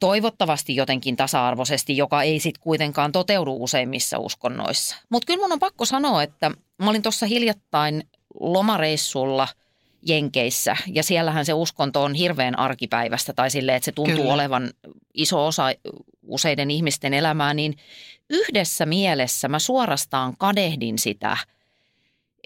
toivottavasti 0.00 0.76
jotenkin 0.76 1.16
tasa-arvoisesti, 1.16 1.96
joka 1.96 2.22
ei 2.22 2.40
sitten 2.40 2.62
kuitenkaan 2.62 3.12
toteudu 3.12 3.56
useimmissa 3.60 4.18
uskonnoissa. 4.18 4.96
Mutta 5.08 5.26
kyllä 5.26 5.42
mun 5.42 5.52
on 5.52 5.58
pakko 5.58 5.84
sanoa, 5.84 6.22
että 6.22 6.50
mä 6.78 6.90
olin 6.90 7.02
tuossa 7.02 7.26
hiljattain 7.26 8.02
lomareissulla 8.40 9.48
Jenkeissä 10.02 10.76
ja 10.92 11.02
siellähän 11.02 11.46
se 11.46 11.52
uskonto 11.52 12.02
on 12.02 12.14
hirveän 12.14 12.58
arkipäivästä 12.58 13.32
tai 13.32 13.50
silleen, 13.50 13.76
että 13.76 13.84
se 13.84 13.92
tuntuu 13.92 14.16
Kyllä. 14.16 14.34
olevan 14.34 14.70
iso 15.14 15.46
osa 15.46 15.64
useiden 16.22 16.70
ihmisten 16.70 17.14
elämää, 17.14 17.54
niin 17.54 17.76
yhdessä 18.30 18.86
mielessä 18.86 19.48
mä 19.48 19.58
suorastaan 19.58 20.34
kadehdin 20.38 20.98
sitä, 20.98 21.36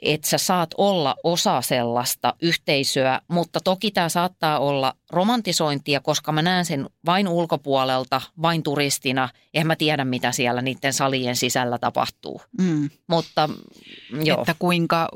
että 0.03 0.29
sä 0.29 0.39
saat 0.39 0.71
olla 0.79 1.17
osa 1.25 1.63
sellaista 1.63 2.35
yhteisöä, 2.43 3.21
mutta 3.29 3.61
toki 3.61 3.91
tämä 3.91 4.09
saattaa 4.09 4.59
olla 4.59 4.95
romantisointia, 5.11 6.01
koska 6.01 6.33
mä 6.33 6.43
näen 6.43 6.65
sen 6.65 6.87
vain 7.07 7.29
ulkopuolelta, 7.29 8.21
vain 8.43 8.63
turistina. 8.63 9.29
Eihän 9.55 9.67
mä 9.67 9.77
tiedä, 9.77 10.05
mitä 10.05 10.33
siellä 10.33 10.63
niiden 10.63 10.93
salien 10.93 11.37
sisällä 11.37 11.79
tapahtuu. 11.79 12.41
Mm. 12.61 12.91
Mutta 13.07 13.49
joo, 14.25 14.41
Että 14.41 14.55
kuinka, 14.59 15.09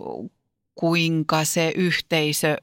kuinka 0.75 1.45
se 1.45 1.73
yhteisö, 1.75 2.57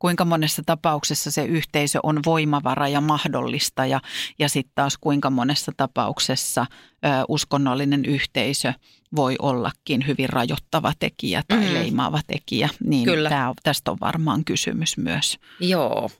kuinka 0.00 0.24
monessa 0.24 0.62
tapauksessa 0.66 1.30
se 1.30 1.44
yhteisö 1.44 1.98
on 2.02 2.20
voimavara 2.26 2.88
ja 2.88 3.00
mahdollista 3.00 3.86
ja, 3.86 4.00
ja 4.38 4.48
sitten 4.48 4.72
taas 4.74 4.98
kuinka 5.00 5.30
monessa 5.30 5.72
tapauksessa 5.76 6.66
ö, 6.70 7.08
uskonnollinen 7.28 8.04
yhteisö 8.04 8.72
voi 9.16 9.36
ollakin 9.38 10.06
hyvin 10.06 10.28
rajoittava 10.28 10.92
tekijä 10.98 11.42
tai 11.48 11.58
Mm. 11.58 11.74
leimaava 11.74 12.20
tekijä. 12.26 12.68
Niin 12.84 13.04
Kyllä. 13.04 13.28
tää, 13.28 13.52
tästä 13.62 13.90
on 13.90 13.96
varmaan 14.00 14.44
kysymys 14.44 14.96
myös. 14.96 15.38
joo. 15.60 16.10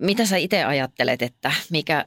Mitä 0.00 0.26
sä 0.26 0.36
itse 0.36 0.64
ajattelet, 0.64 1.22
että 1.22 1.52
mikä, 1.70 2.04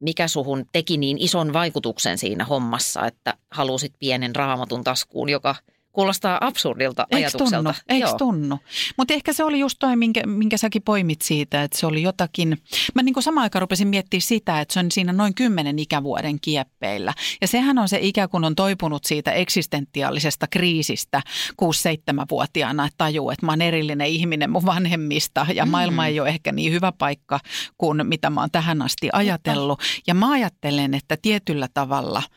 mikä 0.00 0.28
suhun 0.28 0.64
teki 0.72 0.96
niin 0.96 1.18
ison 1.18 1.52
vaikutuksen 1.52 2.18
siinä 2.18 2.44
hommassa, 2.44 3.06
että 3.06 3.34
halusit 3.50 3.92
pienen 3.98 4.36
raamatun 4.36 4.84
taskuun, 4.84 5.28
joka 5.28 5.54
kuulostaa 5.98 6.38
absurdilta 6.40 7.06
Eikö 7.10 7.16
ajatukselta? 7.16 7.56
tunnu? 7.56 7.72
Eikö 7.88 8.06
Joo. 8.08 8.18
tunnu? 8.18 8.58
Mutta 8.96 9.14
ehkä 9.14 9.32
se 9.32 9.44
oli 9.44 9.58
just 9.58 9.76
toi, 9.78 9.96
minkä, 9.96 10.26
minkä 10.26 10.56
säkin 10.56 10.82
poimit 10.82 11.22
siitä, 11.22 11.62
että 11.62 11.78
se 11.78 11.86
oli 11.86 12.02
jotakin. 12.02 12.58
Mä 12.94 13.02
niin 13.02 13.14
samaan 13.22 13.42
aikaan 13.42 13.60
rupesin 13.60 13.88
miettimään 13.88 14.22
sitä, 14.22 14.60
että 14.60 14.74
se 14.74 14.80
on 14.80 14.90
siinä 14.90 15.12
noin 15.12 15.34
kymmenen 15.34 15.78
ikävuoden 15.78 16.40
kieppeillä. 16.40 17.14
Ja 17.40 17.48
sehän 17.48 17.78
on 17.78 17.88
se 17.88 17.98
ikä, 18.02 18.28
kun 18.28 18.44
on 18.44 18.54
toipunut 18.54 19.04
siitä 19.04 19.32
eksistentiaalisesta 19.32 20.46
kriisistä 20.46 21.22
6-7-vuotiaana, 21.62 22.84
että 22.84 22.98
tajuu, 22.98 23.30
että 23.30 23.46
mä 23.46 23.52
oon 23.52 23.62
erillinen 23.62 24.06
ihminen 24.06 24.50
mun 24.50 24.66
vanhemmista 24.66 25.46
ja 25.54 25.64
Mm. 25.64 25.70
maailma 25.70 26.06
ei 26.06 26.20
ole 26.20 26.28
ehkä 26.28 26.52
niin 26.52 26.72
hyvä 26.72 26.92
paikka 26.92 27.40
kuin 27.78 28.06
mitä 28.06 28.30
mä 28.30 28.40
oon 28.40 28.50
tähän 28.50 28.82
asti 28.82 29.08
ajatellut. 29.12 29.80
Ja 30.06 30.14
mä 30.14 30.30
ajattelen, 30.30 30.94
että 30.94 31.16
tietyllä 31.22 31.68
tavalla– 31.74 32.22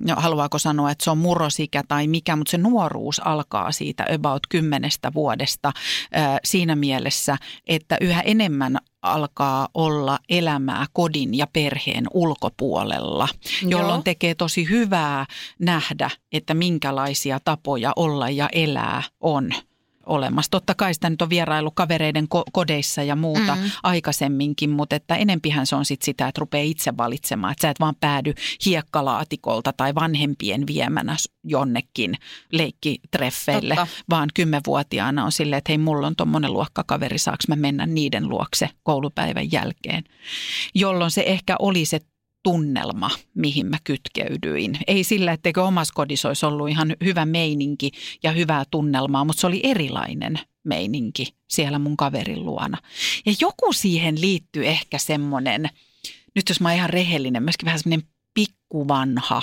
no, 0.00 0.14
haluaako 0.16 0.58
sanoa, 0.58 0.90
että 0.90 1.04
se 1.04 1.10
on 1.10 1.18
murrosikä 1.18 1.82
tai 1.88 2.06
mikä, 2.06 2.36
mutta 2.36 2.50
se 2.50 2.58
nuoruus 2.58 3.20
alkaa 3.24 3.72
siitä 3.72 4.06
about 4.14 4.42
kymmenestä 4.48 5.14
vuodesta 5.14 5.72
siinä 6.44 6.76
mielessä, 6.76 7.38
että 7.66 7.96
yhä 8.00 8.20
enemmän 8.20 8.78
alkaa 9.02 9.68
olla 9.74 10.18
elämää 10.28 10.86
kodin 10.92 11.34
ja 11.34 11.46
perheen 11.46 12.04
ulkopuolella, 12.14 13.28
jolloin 13.62 13.98
Joo. 13.98 14.02
tekee 14.02 14.34
tosi 14.34 14.68
hyvää 14.70 15.26
nähdä, 15.58 16.10
että 16.32 16.54
minkälaisia 16.54 17.40
tapoja 17.44 17.92
olla 17.96 18.30
ja 18.30 18.48
elää 18.52 19.02
on 19.20 19.50
olemassa. 20.06 20.50
Totta 20.50 20.74
kai 20.74 20.94
sitä 20.94 21.10
nyt 21.10 21.22
on 21.22 21.30
vierailu 21.30 21.70
kavereiden 21.70 22.24
ko- 22.24 22.42
kodeissa 22.52 23.02
ja 23.02 23.16
muuta 23.16 23.54
Mm. 23.54 23.60
mm. 23.62 23.70
aikaisemminkin, 23.82 24.70
mutta 24.70 24.96
että 24.96 25.16
enempihän 25.16 25.66
se 25.66 25.76
on 25.76 25.84
sit 25.84 26.02
sitä, 26.02 26.28
että 26.28 26.38
rupeaa 26.38 26.64
itse 26.64 26.96
valitsemaan. 26.96 27.52
Että 27.52 27.62
sä 27.62 27.70
et 27.70 27.80
vaan 27.80 27.94
päädy 28.00 28.34
hiekkalaatikolta 28.66 29.72
tai 29.72 29.94
vanhempien 29.94 30.66
viemänä 30.66 31.16
jonnekin 31.44 32.14
leikkitreffeille, 32.52 33.74
Totta. 33.74 33.92
vaan 34.10 34.28
kymmenvuotiaana 34.34 35.24
on 35.24 35.32
silleen, 35.32 35.58
että 35.58 35.70
hei, 35.72 35.78
mulla 35.78 36.06
on 36.06 36.16
tuommoinen 36.16 36.52
luokkakaveri, 36.52 37.18
saaks 37.18 37.48
mä 37.48 37.56
mennä 37.56 37.86
niiden 37.86 38.28
luokse 38.28 38.70
koulupäivän 38.82 39.52
jälkeen. 39.52 40.04
Jolloin 40.74 41.10
se 41.10 41.22
ehkä 41.26 41.56
oli 41.58 41.84
se 41.84 42.00
tunnelma, 42.46 43.10
mihin 43.34 43.66
mä 43.66 43.76
kytkeydyin. 43.84 44.78
Ei 44.86 45.04
sillä, 45.04 45.32
etteikö 45.32 45.62
omassa 45.64 45.94
kodissa 45.94 46.28
olisi 46.28 46.46
ollut 46.46 46.68
ihan 46.68 46.96
hyvä 47.04 47.26
meininki 47.26 47.90
ja 48.22 48.32
hyvää 48.32 48.64
tunnelmaa, 48.70 49.24
mutta 49.24 49.40
se 49.40 49.46
oli 49.46 49.60
erilainen 49.62 50.38
meininki 50.64 51.34
siellä 51.48 51.78
mun 51.78 51.96
kaverin 51.96 52.44
luona. 52.44 52.78
Ja 53.26 53.34
joku 53.40 53.72
siihen 53.72 54.20
liittyy 54.20 54.66
ehkä 54.66 54.98
semmoinen, 54.98 55.68
nyt 56.34 56.48
jos 56.48 56.60
mä 56.60 56.68
oon 56.68 56.76
ihan 56.76 56.90
rehellinen, 56.90 57.42
myöskin 57.42 57.66
vähän 57.66 57.78
semmoinen 57.78 58.08
pikkuvanha, 58.34 59.42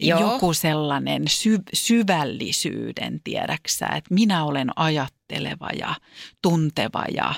Joo. 0.00 0.20
joku 0.20 0.54
sellainen 0.54 1.28
sy- 1.28 1.62
syvällisyyden, 1.72 3.20
tiedäksä, 3.24 3.86
että 3.86 4.14
minä 4.14 4.44
olen 4.44 4.70
ajatteleva 4.76 5.68
ja 5.78 5.94
tunteva 6.42 7.04
ja 7.14 7.34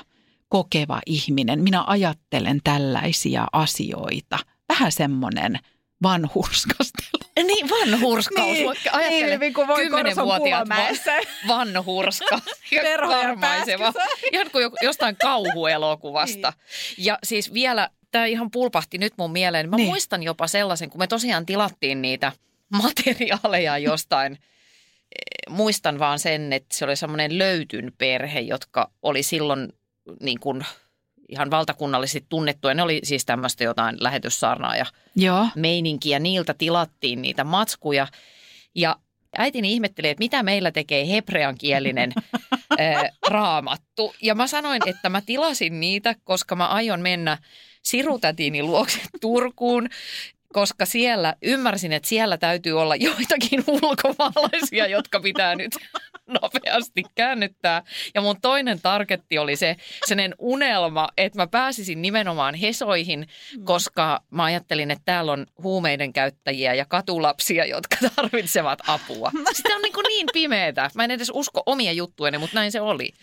kokeva 0.49 1.01
ihminen. 1.05 1.63
Minä 1.63 1.83
ajattelen 1.87 2.59
tällaisia 2.63 3.47
asioita. 3.51 4.39
Vähän 4.73 4.91
semmoinen 4.91 5.59
vanhurskastelu. 6.03 7.23
Niin, 7.43 7.69
vanhurskaus. 7.69 8.47
Niin, 8.51 8.67
Vaikka 8.67 8.89
ajattele, 8.93 9.37
niin, 9.37 9.53
kun 9.53 9.67
voi 9.67 9.77
kymmenenvuotiaat 9.83 10.67
vanhurska 11.47 12.39
ja 12.71 12.81
karmaiseva. 13.07 13.93
Ihan 14.31 14.51
kuin 14.51 14.71
jostain 14.81 15.15
kauhuelokuvasta. 15.21 16.53
Ja 16.97 17.19
siis 17.23 17.53
vielä, 17.53 17.89
tämä 18.11 18.25
ihan 18.25 18.51
pulpahti 18.51 18.97
nyt 18.97 19.13
mun 19.17 19.31
mieleen. 19.31 19.69
Mä 19.69 19.75
Niin. 19.75 19.87
muistan 19.89 20.23
jopa 20.23 20.47
sellaisen, 20.47 20.89
kun 20.89 20.99
me 20.99 21.07
tosiaan 21.07 21.45
tilattiin 21.45 22.01
niitä 22.01 22.31
materiaaleja 22.83 23.77
jostain. 23.77 24.33
Eh, 24.33 25.53
Muistan 25.53 25.99
vaan 25.99 26.19
sen, 26.19 26.53
että 26.53 26.75
se 26.77 26.85
oli 26.85 26.95
semmoinen 26.95 27.37
löytyn 27.37 27.93
perhe, 27.97 28.39
jotka 28.39 28.91
oli 29.01 29.23
silloin 29.23 29.73
niin 30.21 30.39
kuin 30.39 30.65
ihan 31.33 31.51
valtakunnallisesti 31.51 32.25
tunnettuja. 32.29 32.73
Ne 32.73 32.83
oli 32.83 32.99
siis 33.03 33.25
tämmöistä 33.25 33.63
jotain 33.63 33.95
lähetyssaarnaa 33.99 34.75
ja 34.75 34.85
Joo. 35.15 35.47
meininkiä. 35.55 36.19
Niiltä 36.19 36.53
tilattiin 36.53 37.21
niitä 37.21 37.43
matskuja 37.43 38.07
ja 38.75 38.95
äitini 39.37 39.73
ihmetteli, 39.73 40.09
että 40.09 40.21
mitä 40.23 40.43
meillä 40.43 40.71
tekee 40.71 41.09
hebreankielinen 41.09 42.13
ää, 42.79 43.09
raamattu. 43.27 44.15
Ja 44.21 44.35
mä 44.35 44.47
sanoin, 44.47 44.81
että 44.85 45.09
mä 45.09 45.21
tilasin 45.21 45.79
niitä, 45.79 46.15
koska 46.23 46.55
mä 46.55 46.67
aion 46.67 47.01
mennä 47.01 47.37
sirutätini 47.83 48.63
luokse 48.63 48.99
Turkuun, 49.21 49.89
koska 50.53 50.85
siellä, 50.85 51.35
ymmärsin, 51.41 51.93
että 51.93 52.09
siellä 52.09 52.37
täytyy 52.37 52.81
olla 52.81 52.95
joitakin 52.95 53.63
ulkomaalaisia, 53.81 54.87
jotka 54.87 55.19
pitää 55.19 55.55
nyt 55.55 55.71
nopeasti 56.41 57.03
käännyttää. 57.15 57.83
Ja 58.13 58.21
mun 58.21 58.41
toinen 58.41 58.81
targetti 58.81 59.37
oli 59.37 59.55
se, 59.55 59.75
sellainen 60.05 60.35
unelma, 60.39 61.09
että 61.17 61.39
mä 61.39 61.47
pääsisin 61.47 62.01
nimenomaan 62.01 62.55
Hesoihin, 62.55 63.27
koska 63.63 64.21
mä 64.29 64.43
ajattelin, 64.43 64.91
että 64.91 65.01
täällä 65.05 65.31
on 65.31 65.45
huumeiden 65.63 66.13
käyttäjiä 66.13 66.73
ja 66.73 66.85
katulapsia, 66.85 67.65
jotka 67.65 67.97
tarvitsevat 68.15 68.79
apua. 68.87 69.31
Sitä 69.53 69.75
on 69.75 69.81
niin, 69.81 69.93
kuin 69.93 70.05
niin 70.07 70.27
pimeetä. 70.33 70.89
Mä 70.95 71.03
en 71.03 71.11
edes 71.11 71.31
usko 71.33 71.63
omia 71.65 71.91
juttujeni, 71.91 72.37
mutta 72.37 72.55
näin 72.55 72.71
se 72.71 72.81
oli. 72.81 73.13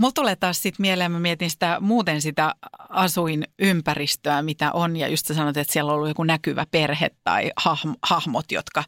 Mulla 0.00 0.12
tulee 0.12 0.36
taas 0.36 0.62
sit 0.62 0.78
mieleen, 0.78 1.12
mä 1.12 1.20
mietin 1.20 1.50
sitä 1.50 1.78
muuten 1.80 2.22
sitä 2.22 2.54
asuinympäristöä, 2.88 4.42
mitä 4.42 4.72
on. 4.72 4.96
Ja 4.96 5.08
just 5.08 5.26
sä 5.26 5.34
sanot, 5.34 5.56
että 5.56 5.72
siellä 5.72 5.92
on 5.92 5.96
ollut 5.96 6.08
joku 6.08 6.24
näkyvä 6.24 6.66
perhe 6.70 7.10
tai 7.24 7.50
hahmo, 7.56 7.94
hahmot, 8.02 8.52
jotka, 8.52 8.84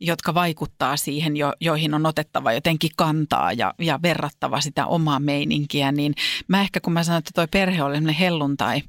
jotka 0.00 0.34
vaikuttaa 0.34 0.96
siihen, 0.96 1.36
jo, 1.36 1.52
joihin 1.60 1.94
on 1.94 2.06
otettava 2.06 2.52
jotenkin 2.52 2.90
kantaa 2.96 3.52
ja, 3.52 3.74
ja 3.78 4.02
verrattava 4.02 4.60
sitä 4.60 4.86
omaa 4.86 5.20
meininkiä. 5.20 5.92
Niin 5.92 6.14
mä 6.48 6.60
ehkä 6.60 6.80
kun 6.80 6.92
mä 6.92 7.04
sanoin, 7.04 7.18
että 7.18 7.30
toi 7.34 7.48
perhe 7.50 7.82
oli 7.82 8.18
helluntai, 8.18 8.82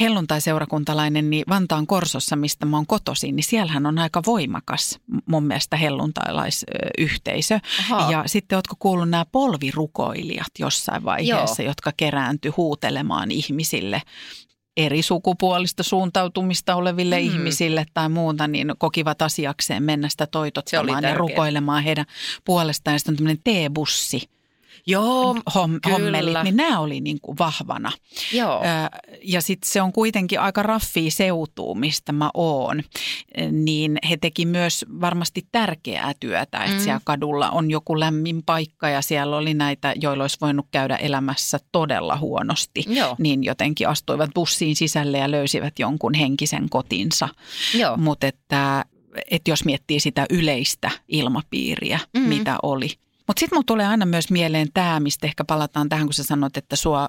helluntaiseurakuntalainen, 0.00 1.30
niin 1.30 1.44
Vantaan 1.48 1.86
Korsossa, 1.86 2.36
mistä 2.36 2.66
mä 2.66 2.76
oon 2.76 2.86
kotoisin, 2.86 3.36
niin 3.36 3.44
siellähän 3.44 3.86
on 3.86 3.98
aika 3.98 4.22
voimakas 4.26 4.98
mun 5.26 5.44
mielestä 5.44 5.76
helluntailaisyhteisö. 5.76 7.60
Ahaa. 7.80 8.12
Ja 8.12 8.22
sitten 8.26 8.56
ootko 8.56 8.76
kuullut 8.78 9.08
nämä 9.08 9.24
polvirukoilijat 9.32 10.50
jossain 10.58 11.04
vaiheessa, 11.04 11.62
Joo. 11.62 11.70
jotka 11.70 11.92
keräänty 11.96 12.48
huutelemaan 12.56 13.30
ihmisille 13.30 14.02
eri 14.76 15.02
sukupuolista 15.02 15.82
suuntautumista 15.82 16.74
oleville 16.74 17.20
mm. 17.20 17.26
ihmisille 17.26 17.86
tai 17.94 18.08
muuta, 18.08 18.48
niin 18.48 18.72
kokivat 18.78 19.22
asiakseen 19.22 19.82
mennä 19.82 20.08
sitä 20.08 20.26
toitottamaan 20.26 21.04
ja 21.04 21.14
rukoilemaan 21.14 21.82
heidän 21.82 22.06
puolestaan. 22.44 22.94
Ja 22.94 22.98
sitten 22.98 23.12
on 23.12 23.16
tämmöinen 23.16 23.40
teebussi 23.44 24.28
Joo, 24.86 25.36
hom, 25.54 25.78
kyllä. 25.82 25.96
hommelit, 25.98 26.36
niin 26.44 26.56
nämä 26.56 26.80
oli 26.80 27.00
niin 27.00 27.20
kuin 27.22 27.38
vahvana. 27.38 27.92
Joo. 28.32 28.62
Ö, 28.62 28.66
Ja 29.22 29.40
sitten 29.42 29.70
se 29.70 29.82
on 29.82 29.92
kuitenkin 29.92 30.40
aika 30.40 30.62
raffia 30.62 31.10
seutuu, 31.10 31.74
mistä 31.74 32.12
mä 32.12 32.30
oon. 32.34 32.82
Niin 33.50 33.98
he 34.10 34.16
teki 34.16 34.46
myös 34.46 34.84
varmasti 35.00 35.46
tärkeää 35.52 36.12
työtä, 36.20 36.58
että 36.64 36.76
Mm. 36.76 36.80
siellä 36.82 37.00
kadulla 37.04 37.50
on 37.50 37.70
joku 37.70 38.00
lämmin 38.00 38.42
paikka 38.46 38.88
ja 38.88 39.02
siellä 39.02 39.36
oli 39.36 39.54
näitä, 39.54 39.94
joilla 40.00 40.24
olisi 40.24 40.38
voinut 40.40 40.66
käydä 40.70 40.96
elämässä 40.96 41.58
todella 41.72 42.16
huonosti. 42.16 42.84
Joo. 42.88 43.16
Niin 43.18 43.44
jotenkin 43.44 43.88
astuivat 43.88 44.30
bussiin 44.34 44.76
sisälle 44.76 45.18
ja 45.18 45.30
löysivät 45.30 45.78
jonkun 45.78 46.14
henkisen 46.14 46.68
kotinsa. 46.68 47.28
Mutta 47.96 48.26
että, 48.26 48.84
että 49.30 49.50
jos 49.50 49.64
miettii 49.64 50.00
sitä 50.00 50.26
yleistä 50.30 50.90
ilmapiiriä, 51.08 51.96
Mhm. 51.96 52.22
mm-hmm. 52.24 52.38
mitä 52.38 52.56
oli. 52.62 52.90
Mutta 53.26 53.40
sitten 53.40 53.56
mulla 53.56 53.64
tulee 53.66 53.86
aina 53.86 54.06
myös 54.06 54.30
mieleen 54.30 54.68
tämä, 54.74 55.00
mistä 55.00 55.26
ehkä 55.26 55.44
palataan 55.44 55.88
tähän, 55.88 56.06
kun 56.06 56.14
sä 56.14 56.24
sanot, 56.24 56.56
että 56.56 56.76
sua, 56.76 57.08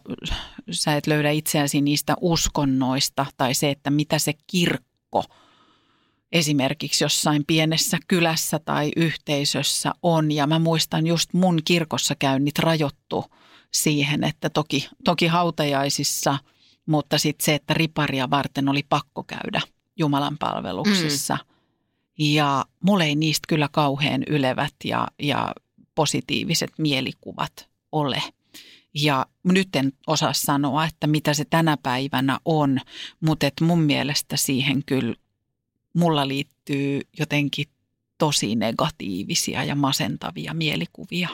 sä 0.71 0.95
et 0.95 1.08
löydä 1.08 1.32
itseäsi 1.32 1.82
niistä 1.82 2.15
uskonnoista 2.21 3.25
tai 3.38 3.54
se, 3.54 3.69
että 3.69 3.89
mitä 3.89 4.19
se 4.19 4.34
kirkko 4.47 5.23
esimerkiksi 6.32 7.04
jossain 7.04 7.43
pienessä 7.47 7.97
kylässä 8.08 8.60
tai 8.60 8.91
yhteisössä 8.95 9.91
on. 10.04 10.32
Ja 10.32 10.47
mä 10.47 10.60
muistan 10.60 11.08
just 11.08 11.34
mun 11.34 11.60
kirkossa 11.65 12.15
käynnit 12.15 12.60
rajoittu 12.60 13.25
siihen, 13.73 14.23
että 14.23 14.49
toki, 14.49 14.89
toki 15.04 15.28
hautajaisissa, 15.28 16.38
mutta 16.86 17.17
sitten 17.17 17.45
se, 17.45 17.56
että 17.56 17.73
riparia 17.73 18.30
varten 18.30 18.69
oli 18.69 18.84
pakko 18.89 19.23
käydä 19.23 19.62
Jumalan 19.97 20.38
palveluksissa. 20.38 21.38
Mm. 21.41 21.56
Ja 22.17 22.65
mulle 22.84 23.06
ei 23.06 23.15
niistä 23.15 23.45
kyllä 23.47 23.69
kauhean 23.71 24.23
ylevät 24.30 24.73
ja, 24.84 25.08
ja 25.19 25.54
positiiviset 25.96 26.72
mielikuvat 26.78 27.70
ole. 27.92 28.24
Ja 28.94 29.26
nyt 29.44 29.76
en 29.76 29.94
osaa 30.08 30.34
sanoa, 30.34 30.86
että 30.86 31.08
mitä 31.08 31.34
se 31.34 31.46
tänä 31.50 31.78
päivänä 31.84 32.40
on, 32.46 32.80
mutta 33.20 33.48
et 33.48 33.54
mun 33.62 33.82
mielestä 33.82 34.38
siihen 34.38 34.84
kyllä 34.86 35.16
mulla 35.94 36.28
liittyy 36.28 37.02
jotenkin 37.20 37.66
tosi 38.18 38.56
negatiivisia 38.56 39.64
ja 39.64 39.76
masentavia 39.76 40.54
mielikuvia. 40.54 41.30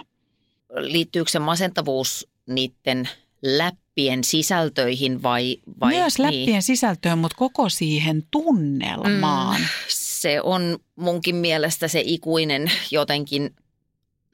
Liittyykö 0.79 1.31
se 1.31 1.39
masentavuus 1.39 2.27
niiden 2.47 3.09
läppien 3.41 4.23
sisältöihin 4.23 5.23
vai? 5.23 5.57
vai 5.79 5.93
Myös 5.93 6.19
läppien 6.19 6.45
Niin. 6.45 6.63
sisältöön, 6.63 7.17
mutta 7.17 7.37
koko 7.37 7.69
siihen 7.69 8.23
tunnelmaan. 8.31 9.61
Mm. 9.61 9.67
Se 9.87 10.41
on 10.41 10.79
munkin 10.95 11.35
mielestä 11.35 11.87
se 11.87 12.03
ikuinen 12.05 12.71
jotenkin, 12.91 13.55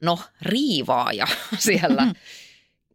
no 0.02 0.18
riivaaja 0.42 1.26
siellä 1.58 2.04
Mm. 2.04 2.14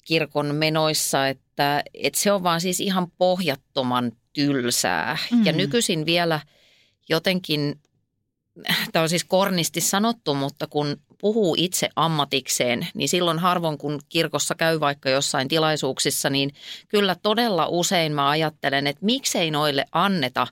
kirkon 0.04 0.56
menoissa, 0.56 1.28
että, 1.28 1.84
että 1.94 2.20
se 2.20 2.32
on 2.32 2.44
vaan 2.44 2.62
siis 2.62 2.80
ihan 2.80 3.12
pohjattoman 3.18 4.12
tylsää. 4.34 5.18
Mm. 5.32 5.46
Ja 5.46 5.52
nykyisin 5.52 6.06
vielä 6.06 6.40
jotenkin, 7.10 7.82
tämä 8.92 9.04
on 9.04 9.10
siis 9.10 9.24
kornisti 9.24 9.82
sanottu, 9.82 10.34
mutta 10.34 10.68
kun 10.68 10.98
puhuu 11.22 11.56
itse 11.58 11.90
ammatikseen, 11.96 12.88
niin 12.94 13.10
silloin 13.10 13.40
harvoin 13.40 13.78
kun 13.78 14.00
kirkossa 14.10 14.56
käy 14.56 14.80
vaikka 14.80 15.10
jossain 15.10 15.48
tilaisuuksissa, 15.48 16.30
niin 16.30 16.54
kyllä 16.90 17.16
todella 17.16 17.68
usein 17.68 18.14
mä 18.14 18.30
ajattelen, 18.30 18.88
että 18.88 19.06
miksei 19.06 19.52
noille 19.52 19.86
anneta 19.92 20.48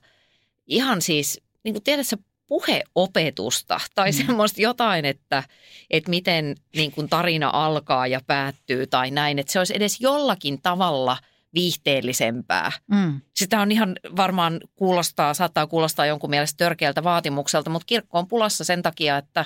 ihan 0.66 1.02
siis, 1.02 1.40
niin 1.64 1.74
kuin 1.74 1.82
tiedät 1.82 2.06
sä, 2.06 2.16
puheopetusta 2.52 3.80
tai 3.94 4.10
mm. 4.10 4.26
semmoista 4.26 4.62
jotain, 4.62 5.04
että, 5.04 5.42
että 5.90 6.10
miten 6.10 6.56
niin 6.76 6.92
kuin 6.92 7.08
tarina 7.08 7.50
alkaa 7.52 8.06
ja 8.06 8.20
päättyy 8.26 8.86
tai 8.86 9.10
näin, 9.10 9.38
että 9.38 9.52
se 9.52 9.58
olisi 9.58 9.76
edes 9.76 10.00
jollakin 10.00 10.62
tavalla 10.62 11.16
viihteellisempää. 11.54 12.72
Mm. 12.90 13.20
Sitä 13.36 13.60
on 13.60 13.72
ihan 13.72 13.96
varmaan 14.16 14.60
kuulostaa, 14.74 15.34
saattaa 15.34 15.66
kuulostaa 15.66 16.06
jonkun 16.06 16.30
mielestä 16.30 16.56
törkeältä 16.56 17.04
vaatimukselta, 17.04 17.70
mutta 17.70 17.86
kirkko 17.86 18.18
on 18.18 18.28
pulassa 18.28 18.64
sen 18.64 18.82
takia, 18.82 19.16
että 19.16 19.44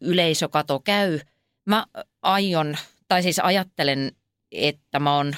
yleisökato 0.00 0.80
käy. 0.80 1.20
Mä 1.64 1.86
aion, 2.22 2.76
tai 3.08 3.22
siis 3.22 3.38
ajattelen, 3.38 4.12
että 4.52 4.98
mä 4.98 5.16
on, 5.16 5.36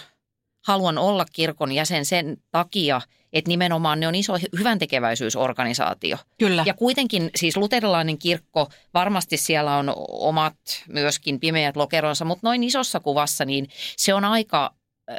haluan 0.66 0.98
olla 0.98 1.24
kirkon 1.32 1.72
jäsen 1.72 2.04
sen 2.06 2.36
takia, 2.50 3.00
että 3.32 3.48
nimenomaan 3.48 4.00
ne 4.00 4.08
on 4.08 4.14
iso 4.14 4.32
hyvän 4.58 4.78
tekeväisyysorganisaatio. 4.78 6.16
Kyllä. 6.38 6.62
Ja 6.66 6.74
kuitenkin 6.74 7.30
siis 7.36 7.56
luterilainen 7.56 8.18
kirkko, 8.18 8.68
varmasti 8.94 9.36
siellä 9.36 9.76
on 9.76 9.92
omat 10.08 10.56
myöskin 10.88 11.40
pimeät 11.40 11.76
lokeronsa, 11.76 12.24
mutta 12.24 12.46
noin 12.46 12.62
isossa 12.62 13.00
kuvassa 13.00 13.44
niin 13.44 13.68
se 13.96 14.14
on 14.14 14.24
aika, 14.24 14.74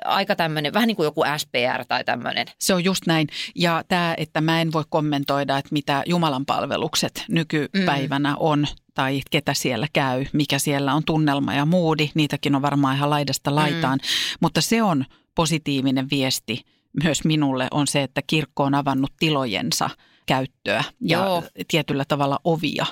aika 0.06 0.36
tämmöinen, 0.36 0.74
vähän 0.74 0.88
niin 0.88 0.96
kuin 0.96 1.06
joku 1.06 1.24
SPR 1.38 1.86
tai 1.88 2.04
tämmöinen. 2.04 2.48
Se 2.60 2.74
on 2.74 2.84
just 2.84 3.06
näin. 3.08 3.28
Ja 3.56 3.84
tämä, 3.88 4.14
että 4.18 4.42
mä 4.42 4.62
en 4.62 4.74
voi 4.74 4.84
kommentoida, 4.90 5.58
että 5.58 5.70
mitä 5.72 6.04
Jumalan 6.06 6.46
palvelukset 6.46 7.26
nykypäivänä 7.30 8.30
mm. 8.30 8.36
on 8.40 8.68
tai 8.94 9.22
ketä 9.32 9.54
siellä 9.54 9.88
käy, 9.94 10.26
mikä 10.34 10.60
siellä 10.60 10.94
on 10.94 11.04
tunnelma 11.04 11.54
ja 11.54 11.66
moodi. 11.66 12.10
Niitäkin 12.14 12.56
on 12.56 12.62
varmaan 12.62 12.96
ihan 12.96 13.10
laidasta 13.10 13.56
laitaan. 13.56 14.00
Mm. 14.02 14.38
Mutta 14.40 14.62
se 14.62 14.84
on 14.84 15.06
positiivinen 15.36 16.10
viesti 16.12 16.66
myös 17.04 17.24
minulle 17.24 17.68
on 17.72 17.88
se, 17.88 18.04
että 18.04 18.22
kirkko 18.28 18.64
on 18.64 18.76
avannut 18.76 19.12
tilojensa 19.20 19.90
käyttöä 20.26 20.84
ja 21.02 21.18
Joo. 21.18 21.44
tietyllä 21.68 22.06
tavalla 22.08 22.40
ovia. 22.44 22.86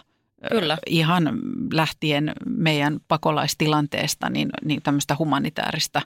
Kyllä. 0.51 0.77
Ihan 0.85 1.39
lähtien 1.73 2.31
meidän 2.45 2.99
pakolaistilanteesta, 3.07 4.29
niin, 4.29 4.49
niin 4.65 4.81
tämmöistä 4.81 5.15
humanitaarista 5.19 6.01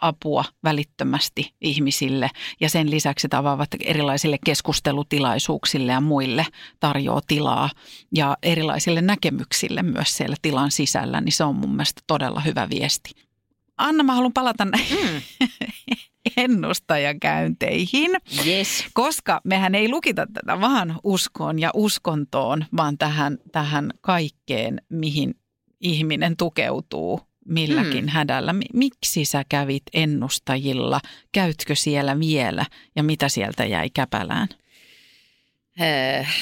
apua 0.00 0.44
välittömästi 0.64 1.54
ihmisille. 1.60 2.30
Ja 2.60 2.70
sen 2.70 2.90
lisäksi 2.90 3.26
että 3.26 3.38
avaavat 3.38 3.68
erilaisille 3.80 4.38
keskustelutilaisuuksille 4.44 5.92
ja 5.92 6.00
muille 6.00 6.46
tarjoaa 6.80 7.20
tilaa 7.26 7.70
ja 8.16 8.36
erilaisille 8.42 9.02
näkemyksille 9.02 9.82
myös 9.82 10.16
siellä 10.16 10.36
tilan 10.42 10.70
sisällä, 10.70 11.20
niin 11.20 11.32
se 11.32 11.44
on 11.44 11.56
mun 11.56 11.70
mielestä 11.70 12.02
todella 12.06 12.40
hyvä 12.40 12.68
viesti. 12.70 13.10
Anna, 13.76 14.04
mä 14.04 14.14
haluan 14.14 14.32
palata 14.32 14.64
näihin 14.64 14.98
Mm. 14.98 15.48
ennustajakäynteihin, 16.36 18.10
Yes. 18.46 18.84
koska 18.92 19.40
mehän 19.44 19.74
ei 19.74 19.88
lukita 19.88 20.26
tätä 20.32 20.60
vaan 20.60 21.00
uskoon 21.04 21.58
ja 21.58 21.70
uskontoon, 21.74 22.64
vaan 22.76 22.98
tähän, 22.98 23.38
tähän 23.52 23.90
kaikkeen, 24.00 24.82
mihin 24.88 25.34
ihminen 25.80 26.36
tukeutuu 26.36 27.20
milläkin 27.48 27.98
Hmm. 28.04 28.08
hädällä. 28.08 28.52
Mi- 28.52 28.64
Miksi 28.74 29.24
sä 29.24 29.44
kävit 29.48 29.82
ennustajilla? 29.92 31.00
Käytkö 31.32 31.74
siellä 31.74 32.18
vielä 32.20 32.66
ja 32.96 33.02
mitä 33.02 33.28
sieltä 33.28 33.64
jäi 33.64 33.90
käpälään? 33.90 34.48
Äh, 35.80 36.34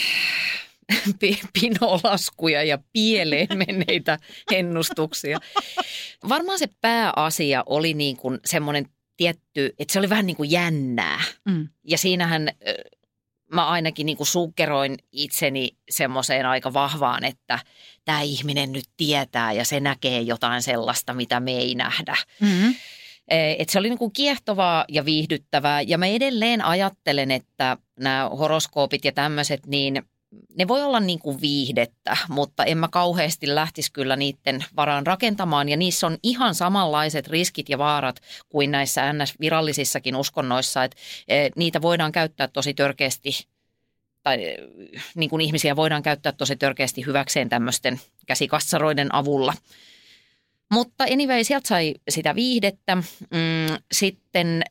pi- 1.20 1.40
pinolaskuja 1.61 2.62
ja 2.62 2.79
pieleen 2.92 3.48
menneitä 3.66 4.18
ennustuksia. 4.53 5.38
Varmaan 6.29 6.59
se 6.59 6.66
pääasia 6.81 7.62
oli 7.66 7.94
niin 7.94 8.16
kuin 8.16 8.38
semmoinen 8.44 8.87
tietty, 9.20 9.74
että 9.78 9.92
se 9.92 9.98
oli 9.98 10.09
vähän 10.09 10.26
niin 10.26 10.37
kuin 10.37 10.50
jännää. 10.50 11.20
Mm. 11.44 11.68
Ja 11.85 11.98
siinähän 11.98 12.48
mä 13.52 13.68
ainakin 13.68 14.06
niin 14.06 14.16
kuin 14.16 14.26
sukkeroin 14.26 14.97
itseni 15.12 15.70
semmoiseen 15.90 16.47
aika 16.47 16.72
vahvaan, 16.72 17.24
että 17.24 17.59
tämä 18.05 18.20
ihminen 18.20 18.72
nyt 18.72 18.84
tietää 18.97 19.53
ja 19.53 19.64
se 19.64 19.80
näkee 19.80 20.20
jotain 20.20 20.62
sellaista, 20.62 21.14
mitä 21.14 21.40
me 21.40 21.53
ei 21.53 21.74
nähdä. 21.74 22.16
Mm. 22.40 22.74
Et 23.59 23.68
se 23.68 23.78
oli 23.78 23.88
niin 23.88 23.99
kuin 23.99 24.12
kiehtovaa 24.12 24.84
ja 24.88 25.05
viihdyttävää 25.05 25.80
ja 25.80 25.99
mä 25.99 26.07
edelleen 26.07 26.64
ajattelen, 26.64 27.30
että 27.30 27.76
nämä 28.01 28.28
horoskoopit 28.28 29.05
ja 29.05 29.12
tämmöiset, 29.12 29.66
niin 29.66 30.03
ne 30.57 30.68
voi 30.68 30.83
olla 30.83 31.01
niin 31.01 31.18
kuin 31.18 31.41
viihdettä, 31.41 32.16
mutta 32.28 32.64
en 32.64 32.78
mä 32.78 32.89
kauheasti 32.89 33.55
lähtisi 33.55 33.93
kyllä 33.93 34.16
niiden 34.16 34.64
varaan 34.76 35.07
rakentamaan. 35.07 35.68
Ja 35.68 35.76
niissä 35.76 36.07
on 36.07 36.18
ihan 36.22 36.55
samanlaiset 36.55 37.28
riskit 37.28 37.68
ja 37.68 37.78
vaarat 37.78 38.20
kuin 38.49 38.70
näissä 38.70 39.12
NS-virallisissakin 39.12 40.16
uskonnoissa, 40.16 40.85
että 40.85 40.97
eh, 41.28 41.51
niitä 41.57 41.83
voidaan 41.83 42.12
käyttää 42.12 42.49
tosi 42.49 42.74
törkeästi 42.74 43.47
tai 44.22 44.45
eh, 44.45 44.57
niin 45.14 45.31
kuin 45.31 45.41
ihmisiä 45.41 45.76
voidaan 45.76 46.03
käyttää 46.03 46.33
tosi 46.33 46.57
törkeästi 46.57 47.07
hyväkseen 47.07 47.49
tämmöisten 47.49 48.01
käsikassaroiden 48.26 49.14
avulla. 49.14 49.55
Mutta 50.72 51.05
anyway, 51.05 51.45
sieltä 51.45 51.68
sai 51.68 51.95
sitä 52.09 52.35
viihdettä. 52.35 52.95
Mm, 52.95 53.03
sitten 53.93 54.62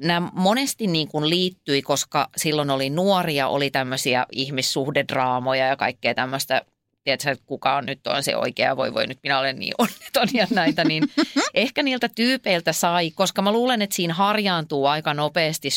nämä 0.00 0.30
monesti 0.32 0.86
niin 0.86 1.08
kuin 1.08 1.30
liittyi, 1.30 1.82
koska 1.82 2.28
silloin 2.36 2.70
oli 2.70 2.90
nuoria, 2.90 3.48
oli 3.48 3.70
tämmöisiä 3.70 4.26
ihmissuhdedraamoja 4.32 5.66
ja 5.66 5.76
kaikkea 5.76 6.14
tämmöistä 6.14 6.62
tiedätkö, 7.04 7.30
että 7.30 7.44
kuka 7.46 7.76
on 7.76 7.86
nyt 7.86 8.06
on 8.06 8.22
se 8.22 8.36
oikea, 8.36 8.76
voi 8.76 8.94
voi 8.94 9.06
nyt 9.06 9.18
minä 9.22 9.38
olen 9.38 9.58
niin 9.58 9.74
onneton 9.78 10.28
ja 10.32 10.46
näitä, 10.50 10.84
niin 10.84 11.04
ehkä 11.54 11.82
niiltä 11.82 12.08
tyypeiltä 12.08 12.72
sai, 12.72 13.10
koska 13.10 13.42
mä 13.42 13.52
luulen, 13.52 13.82
että 13.82 13.96
siinä 13.96 14.14
harjaantuu 14.14 14.86
aika 14.86 15.14
nopeasti 15.14 15.68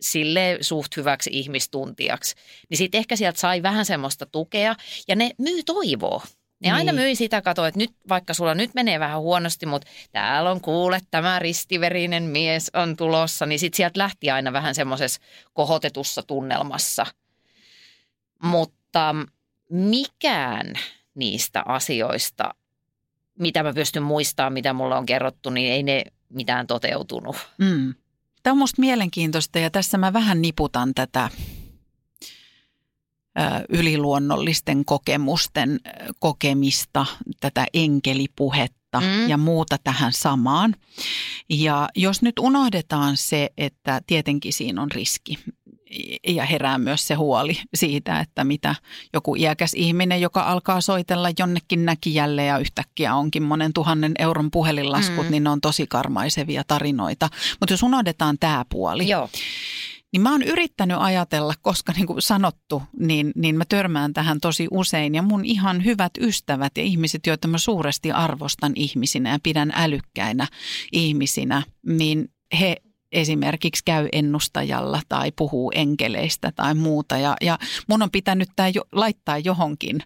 sille 0.00 0.58
suht 0.60 0.96
hyväksi 0.96 1.30
ihmistuntijaksi. 1.32 2.34
Niin 2.70 2.78
sitten 2.78 2.98
ehkä 2.98 3.16
sieltä 3.16 3.40
sai 3.40 3.62
vähän 3.62 3.84
semmoista 3.84 4.26
tukea 4.26 4.76
ja 5.08 5.16
ne 5.16 5.30
myy 5.38 5.62
toivoa. 5.62 6.22
Ne 6.60 6.68
niin. 6.68 6.74
aina 6.74 6.92
myi 6.92 7.14
sitä, 7.14 7.42
katoa, 7.42 7.68
että 7.68 7.78
nyt 7.78 7.92
vaikka 8.08 8.34
sulla 8.34 8.54
nyt 8.54 8.74
menee 8.74 9.00
vähän 9.00 9.20
huonosti, 9.20 9.66
mutta 9.66 9.88
täällä 10.12 10.50
on 10.50 10.60
kuule, 10.60 11.00
tämä 11.10 11.38
ristiverinen 11.38 12.22
mies 12.22 12.70
on 12.74 12.96
tulossa, 12.96 13.46
niin 13.46 13.58
sitten 13.58 13.76
sieltä 13.76 13.98
lähti 13.98 14.30
aina 14.30 14.52
vähän 14.52 14.74
semmoisessa 14.74 15.20
kohotetussa 15.52 16.22
tunnelmassa. 16.22 17.06
Mutta 18.42 19.14
mikään 19.70 20.74
niistä 21.14 21.62
asioista, 21.66 22.54
mitä 23.38 23.62
mä 23.62 23.72
pystyn 23.72 24.02
muistamaan, 24.02 24.52
mitä 24.52 24.72
mulla 24.72 24.98
on 24.98 25.06
kerrottu, 25.06 25.50
niin 25.50 25.72
ei 25.72 25.82
ne 25.82 26.04
mitään 26.28 26.66
toteutunut. 26.66 27.36
Mm. 27.58 27.94
Tämä 28.42 28.52
on 28.52 28.58
musta 28.58 28.80
mielenkiintoista 28.80 29.58
ja 29.58 29.70
tässä 29.70 29.98
mä 29.98 30.12
vähän 30.12 30.42
niputan 30.42 30.94
tätä 30.94 31.30
yliluonnollisten 33.68 34.84
kokemusten 34.84 35.80
kokemista, 36.18 37.06
tätä 37.40 37.66
enkelipuhetta 37.74 39.00
mm. 39.00 39.28
ja 39.28 39.36
muuta 39.36 39.76
tähän 39.84 40.12
samaan. 40.12 40.74
Ja 41.50 41.88
jos 41.96 42.22
nyt 42.22 42.38
unohdetaan 42.38 43.16
se, 43.16 43.50
että 43.58 44.00
tietenkin 44.06 44.52
siinä 44.52 44.82
on 44.82 44.90
riski 44.90 45.38
ja 46.26 46.44
herää 46.44 46.78
myös 46.78 47.06
se 47.06 47.14
huoli 47.14 47.58
siitä, 47.74 48.20
että 48.20 48.44
mitä 48.44 48.74
joku 49.12 49.34
iäkäs 49.34 49.74
ihminen, 49.74 50.20
joka 50.20 50.42
alkaa 50.42 50.80
soitella 50.80 51.28
jonnekin 51.38 51.84
näkijälle 51.84 52.44
ja 52.44 52.58
yhtäkkiä 52.58 53.14
onkin 53.14 53.42
monen 53.42 53.72
tuhannen 53.72 54.12
euron 54.18 54.50
puhelinlaskut, 54.50 55.24
mm. 55.24 55.30
niin 55.30 55.44
ne 55.44 55.50
on 55.50 55.60
tosi 55.60 55.86
karmaisevia 55.86 56.62
tarinoita. 56.66 57.28
Mutta 57.60 57.72
jos 57.72 57.82
unohdetaan 57.82 58.36
tämä 58.40 58.64
puoli, 58.68 59.08
Joo. 59.08 59.28
Niin 60.12 60.22
mä 60.22 60.30
oon 60.30 60.42
yrittänyt 60.42 60.96
ajatella, 61.00 61.54
koska 61.62 61.92
niin 61.92 62.06
kuin 62.06 62.22
sanottu, 62.22 62.82
niin, 62.98 63.32
niin 63.34 63.56
mä 63.56 63.64
törmään 63.68 64.12
tähän 64.12 64.40
tosi 64.40 64.68
usein. 64.70 65.14
Ja 65.14 65.22
mun 65.22 65.44
ihan 65.44 65.84
hyvät 65.84 66.12
ystävät 66.20 66.72
ja 66.76 66.82
ihmiset, 66.82 67.26
joita 67.26 67.48
mä 67.48 67.58
suuresti 67.58 68.12
arvostan 68.12 68.72
ihmisinä 68.74 69.30
ja 69.30 69.38
pidän 69.42 69.72
älykkäinä 69.74 70.46
ihmisinä, 70.92 71.62
niin 71.86 72.28
he 72.60 72.76
esimerkiksi 73.12 73.82
käy 73.84 74.08
ennustajalla 74.12 75.00
tai 75.08 75.32
puhuu 75.32 75.72
enkeleistä 75.74 76.52
tai 76.52 76.74
muuta. 76.74 77.18
Ja, 77.18 77.36
ja 77.40 77.58
mun 77.88 78.02
on 78.02 78.10
pitänyt 78.10 78.48
tämä 78.56 78.68
jo, 78.68 78.82
laittaa 78.92 79.38
johonkin 79.38 80.02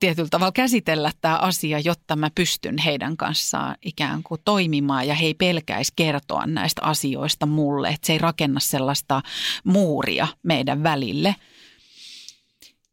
tietyllä 0.00 0.28
tavalla 0.28 0.52
käsitellä 0.52 1.12
tämä 1.20 1.36
asia, 1.36 1.78
jotta 1.78 2.16
mä 2.16 2.30
pystyn 2.34 2.78
heidän 2.78 3.16
kanssaan 3.16 3.76
ikään 3.82 4.22
kuin 4.22 4.40
toimimaan 4.44 5.08
ja 5.08 5.14
he 5.14 5.26
ei 5.26 5.34
pelkäisi 5.34 5.92
kertoa 5.96 6.46
näistä 6.46 6.82
asioista 6.82 7.46
mulle, 7.46 7.88
että 7.88 8.06
se 8.06 8.12
ei 8.12 8.18
rakenna 8.18 8.60
sellaista 8.60 9.22
muuria 9.64 10.28
meidän 10.42 10.82
välille. 10.82 11.36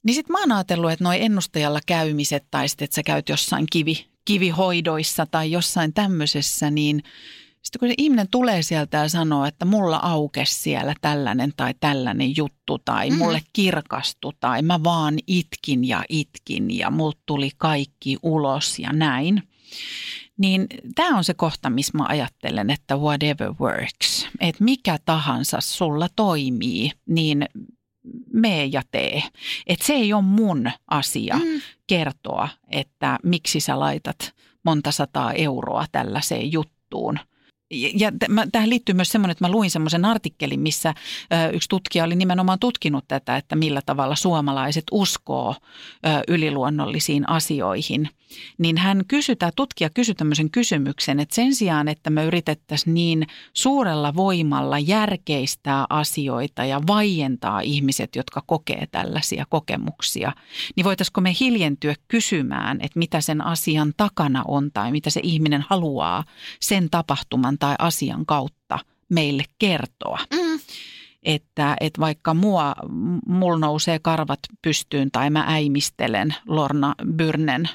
Niin 0.04 0.14
sitten 0.16 0.34
mä 0.34 0.39
oon 0.39 0.51
ajatellut, 0.51 0.91
että 0.91 1.04
noi 1.04 1.24
ennustajalla 1.24 1.80
käymiset 1.86 2.45
tai 2.51 2.70
sitten, 2.70 2.86
että 2.86 2.95
sä 2.95 3.04
käyt 3.04 3.30
jossain 3.30 3.66
kivi, 3.72 4.08
kivihoidoissa 4.26 5.26
tai 5.26 5.51
jossain 5.51 5.93
tämmöisessä, 5.93 6.72
niin– 6.72 7.04
sitten 7.64 7.80
kun 7.80 7.88
se 7.88 7.93
ihminen 7.97 8.28
tulee 8.32 8.61
sieltä 8.61 8.97
ja 8.97 9.09
sanoo, 9.09 9.45
että 9.45 9.66
mulla 9.66 9.97
aukesi 9.97 10.61
siellä 10.61 10.93
tällainen 11.01 11.53
tai 11.57 11.74
tällainen 11.80 12.38
juttu 12.38 12.80
tai 12.86 13.09
mm. 13.09 13.18
mulle 13.18 13.41
kirkastui 13.53 14.34
tai 14.39 14.61
mä 14.61 14.84
vaan 14.84 15.20
itkin 15.28 15.88
ja 15.88 16.03
itkin 16.09 16.78
ja 16.78 16.91
mut 16.91 17.20
tuli 17.26 17.49
kaikki 17.57 18.18
ulos 18.24 18.80
ja 18.80 18.93
näin. 18.93 19.43
Niin 20.38 20.68
tämä 20.95 21.18
on 21.18 21.24
se 21.24 21.34
kohta, 21.34 21.70
missä 21.70 21.97
mä 21.97 22.05
ajattelen, 22.07 22.70
että 22.70 22.97
whatever 22.97 23.53
works. 23.59 24.28
Että 24.39 24.64
mikä 24.64 24.97
tahansa 25.05 25.57
sulla 25.61 26.07
toimii, 26.16 26.91
niin 27.05 27.45
mee 28.34 28.66
ja 28.66 28.82
tee. 28.91 29.24
Että 29.68 29.86
se 29.86 29.93
ei 29.93 30.14
ole 30.14 30.22
mun 30.22 30.72
asia 30.88 31.36
mm. 31.36 31.61
kertoa, 31.88 32.49
että 32.70 33.20
miksi 33.24 33.59
sä 33.59 33.80
laitat 33.80 34.34
monta 34.66 34.91
sataa 34.91 35.34
euroa 35.34 35.86
tällaiseen 35.91 36.51
juttuun– 36.51 37.20
ja 37.74 38.12
tähän 38.52 38.70
liittyy 38.70 38.96
myös 38.96 39.10
semmoinen, 39.10 39.32
että 39.32 39.44
mä 39.44 39.52
luin 39.52 39.72
semmoisen 39.72 40.06
artikkelin, 40.06 40.60
missä 40.60 40.94
yksi 41.54 41.70
tutkija 41.70 42.04
oli 42.04 42.16
nimenomaan 42.16 42.60
tutkinut 42.60 43.06
tätä, 43.08 43.38
että 43.38 43.56
millä 43.56 43.82
tavalla 43.86 44.16
suomalaiset 44.16 44.84
uskoo 44.92 45.56
yliluonnollisiin 46.28 47.30
asioihin. 47.30 48.10
Niin 48.58 48.78
hän 48.78 49.04
kysyi, 49.08 49.36
tämä 49.36 49.52
tutkija 49.56 49.90
kysyi 49.90 50.16
tämmöisen 50.16 50.52
kysymyksen, 50.52 51.20
että 51.20 51.36
sen 51.36 51.56
sijaan, 51.56 51.88
että 51.88 52.10
me 52.10 52.26
yritettäisiin 52.26 52.94
niin 52.94 53.28
suurella 53.54 54.16
voimalla 54.16 54.80
järkeistää 54.80 55.86
asioita 55.90 56.66
ja 56.66 56.82
vaientaa 56.88 57.62
ihmiset, 57.62 58.16
jotka 58.16 58.44
kokee 58.46 58.88
tällaisia 58.92 59.46
kokemuksia, 59.50 60.32
niin 60.76 60.84
voitaisiko 60.84 61.22
me 61.22 61.36
hiljentyä 61.40 61.96
kysymään, 62.08 62.82
että 62.82 63.00
mitä 63.00 63.22
sen 63.22 63.42
asian 63.42 63.94
takana 63.98 64.44
on 64.48 64.72
tai 64.74 64.92
mitä 64.92 65.10
se 65.10 65.20
ihminen 65.24 65.66
haluaa 65.70 66.24
sen 66.60 66.90
tapahtuman 66.90 67.58
tai 67.58 67.76
asian 67.80 68.26
kautta 68.26 68.80
meille 69.10 69.44
kertoa. 69.60 70.20
Mm. 70.34 70.60
Että, 71.24 71.76
että 71.80 72.02
vaikka 72.02 72.34
mua, 72.34 72.76
mulla 73.28 73.60
nousee 73.60 74.00
karvat 74.00 74.40
pystyyn 74.62 75.12
tai 75.12 75.30
mä 75.30 75.46
äimistelen 75.48 76.36
Lorna 76.48 76.96
Byrnen 77.14 77.70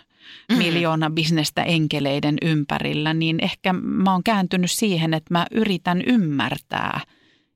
mm. 0.49 0.59
miljoona 0.59 1.11
bisnestä 1.11 1.63
enkeleiden 1.63 2.37
ympärillä, 2.43 3.15
niin 3.15 3.45
ehkä 3.45 3.73
mä 3.73 4.13
oon 4.13 4.25
kääntynyt 4.25 4.71
siihen, 4.71 5.15
että 5.15 5.35
mä 5.35 5.47
yritän 5.51 6.03
ymmärtää, 6.07 7.01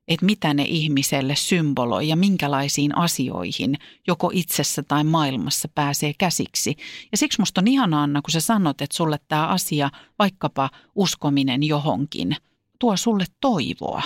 että 0.07 0.25
mitä 0.25 0.53
ne 0.53 0.63
ihmiselle 0.63 1.35
symboloi 1.35 2.07
ja 2.07 2.15
minkälaisiin 2.15 2.97
asioihin 2.97 3.77
joko 4.07 4.31
itsessä 4.33 4.83
tai 4.83 5.03
maailmassa 5.03 5.67
pääsee 5.75 6.13
käsiksi. 6.17 6.75
Ja 7.11 7.17
siksi 7.17 7.41
musta 7.41 7.61
on 7.61 7.67
ihanaa, 7.67 8.03
Anna, 8.03 8.21
kun 8.21 8.31
sä 8.31 8.39
sanot, 8.39 8.81
että 8.81 8.97
sulle 8.97 9.19
tämä 9.27 9.47
asia, 9.47 9.89
vaikkapa 10.19 10.69
uskominen 10.95 11.63
johonkin, 11.63 12.35
tuo 12.79 12.97
sulle 12.97 13.25
toivoa. 13.41 14.01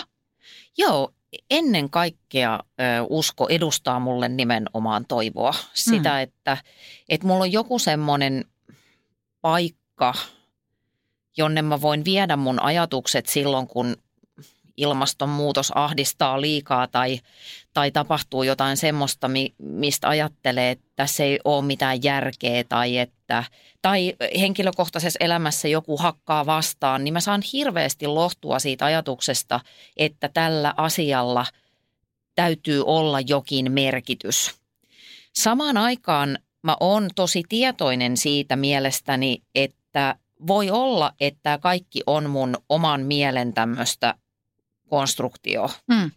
Joo, 0.77 1.11
ennen 1.49 1.89
kaikkea 1.89 2.59
ö, 2.59 2.83
usko 3.09 3.47
edustaa 3.49 3.99
mulle 3.99 4.29
nimenomaan 4.29 5.05
toivoa. 5.07 5.53
Sitä, 5.73 6.09
mm. 6.09 6.19
että, 6.19 6.57
että 7.09 7.27
mulla 7.27 7.43
on 7.43 7.51
joku 7.51 7.79
semmoinen 7.79 8.45
paikka, 9.41 10.13
jonne 11.37 11.61
mä 11.61 11.81
voin 11.81 12.05
viedä 12.05 12.35
mun 12.35 12.61
ajatukset 12.61 13.25
silloin, 13.25 13.67
kun 13.67 13.97
ilmastonmuutos 14.77 15.71
ahdistaa 15.75 16.41
liikaa 16.41 16.87
tai, 16.87 17.19
tai 17.73 17.91
tapahtuu 17.91 18.43
jotain 18.43 18.77
semmoista, 18.77 19.29
mistä 19.59 20.09
ajattelee, 20.09 20.71
että 20.71 20.85
tässä 20.95 21.23
ei 21.23 21.39
ole 21.43 21.65
mitään 21.65 22.03
järkeä 22.03 22.63
tai 22.63 22.97
että 22.97 23.43
tai 23.81 24.13
henkilökohtaisessa 24.39 25.17
elämässä 25.19 25.67
joku 25.67 25.97
hakkaa 25.97 26.45
vastaan, 26.45 27.03
niin 27.03 27.13
mä 27.13 27.19
saan 27.19 27.41
hirveästi 27.53 28.07
lohtua 28.07 28.59
siitä 28.59 28.85
ajatuksesta, 28.85 29.59
että 29.97 30.29
tällä 30.33 30.73
asialla 30.77 31.45
täytyy 32.35 32.83
olla 32.85 33.19
jokin 33.19 33.71
merkitys. 33.71 34.55
Samaan 35.33 35.77
aikaan 35.77 36.39
mä 36.63 36.77
oon 36.79 37.09
tosi 37.15 37.43
tietoinen 37.49 38.17
siitä 38.17 38.55
mielestäni, 38.55 39.41
että 39.55 40.15
voi 40.47 40.71
olla, 40.71 41.11
että 41.19 41.57
kaikki 41.57 42.01
on 42.07 42.29
mun 42.29 42.57
oman 42.69 43.01
mielen 43.01 43.53
tämmöistä 43.53 44.15
konstruktio. 44.87 45.69
Mm. 45.87 46.11